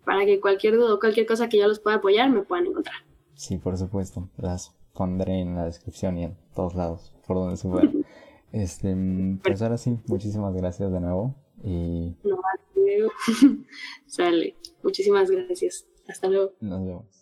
para 0.06 0.26
que 0.26 0.40
cualquier 0.40 0.76
duda 0.76 0.94
o 0.94 1.00
cualquier 1.00 1.26
cosa 1.26 1.50
que 1.50 1.58
yo 1.58 1.68
los 1.68 1.80
pueda 1.80 1.98
apoyar, 1.98 2.30
me 2.30 2.44
puedan 2.44 2.68
encontrar. 2.68 2.98
Sí, 3.34 3.58
por 3.58 3.78
supuesto, 3.78 4.30
las 4.38 4.76
pondré 4.94 5.40
en 5.40 5.56
la 5.56 5.66
descripción 5.66 6.20
y 6.20 6.26
en 6.26 6.38
todos 6.54 6.76
lados, 6.76 7.14
por 7.26 7.38
donde 7.38 7.58
se 7.58 7.68
pueda. 7.68 7.90
este, 8.52 8.96
pues 9.44 9.62
ahora 9.64 9.78
sí, 9.78 9.98
muchísimas 10.08 10.54
gracias 10.54 10.92
de 10.92 11.00
nuevo 11.00 11.34
y... 11.64 12.16
No, 12.24 12.40
Sale, 14.06 14.56
muchísimas 14.84 15.32
gracias. 15.32 15.88
Hasta 16.08 16.28
luego. 16.28 16.54
Nos 16.60 16.86
vemos. 16.86 17.19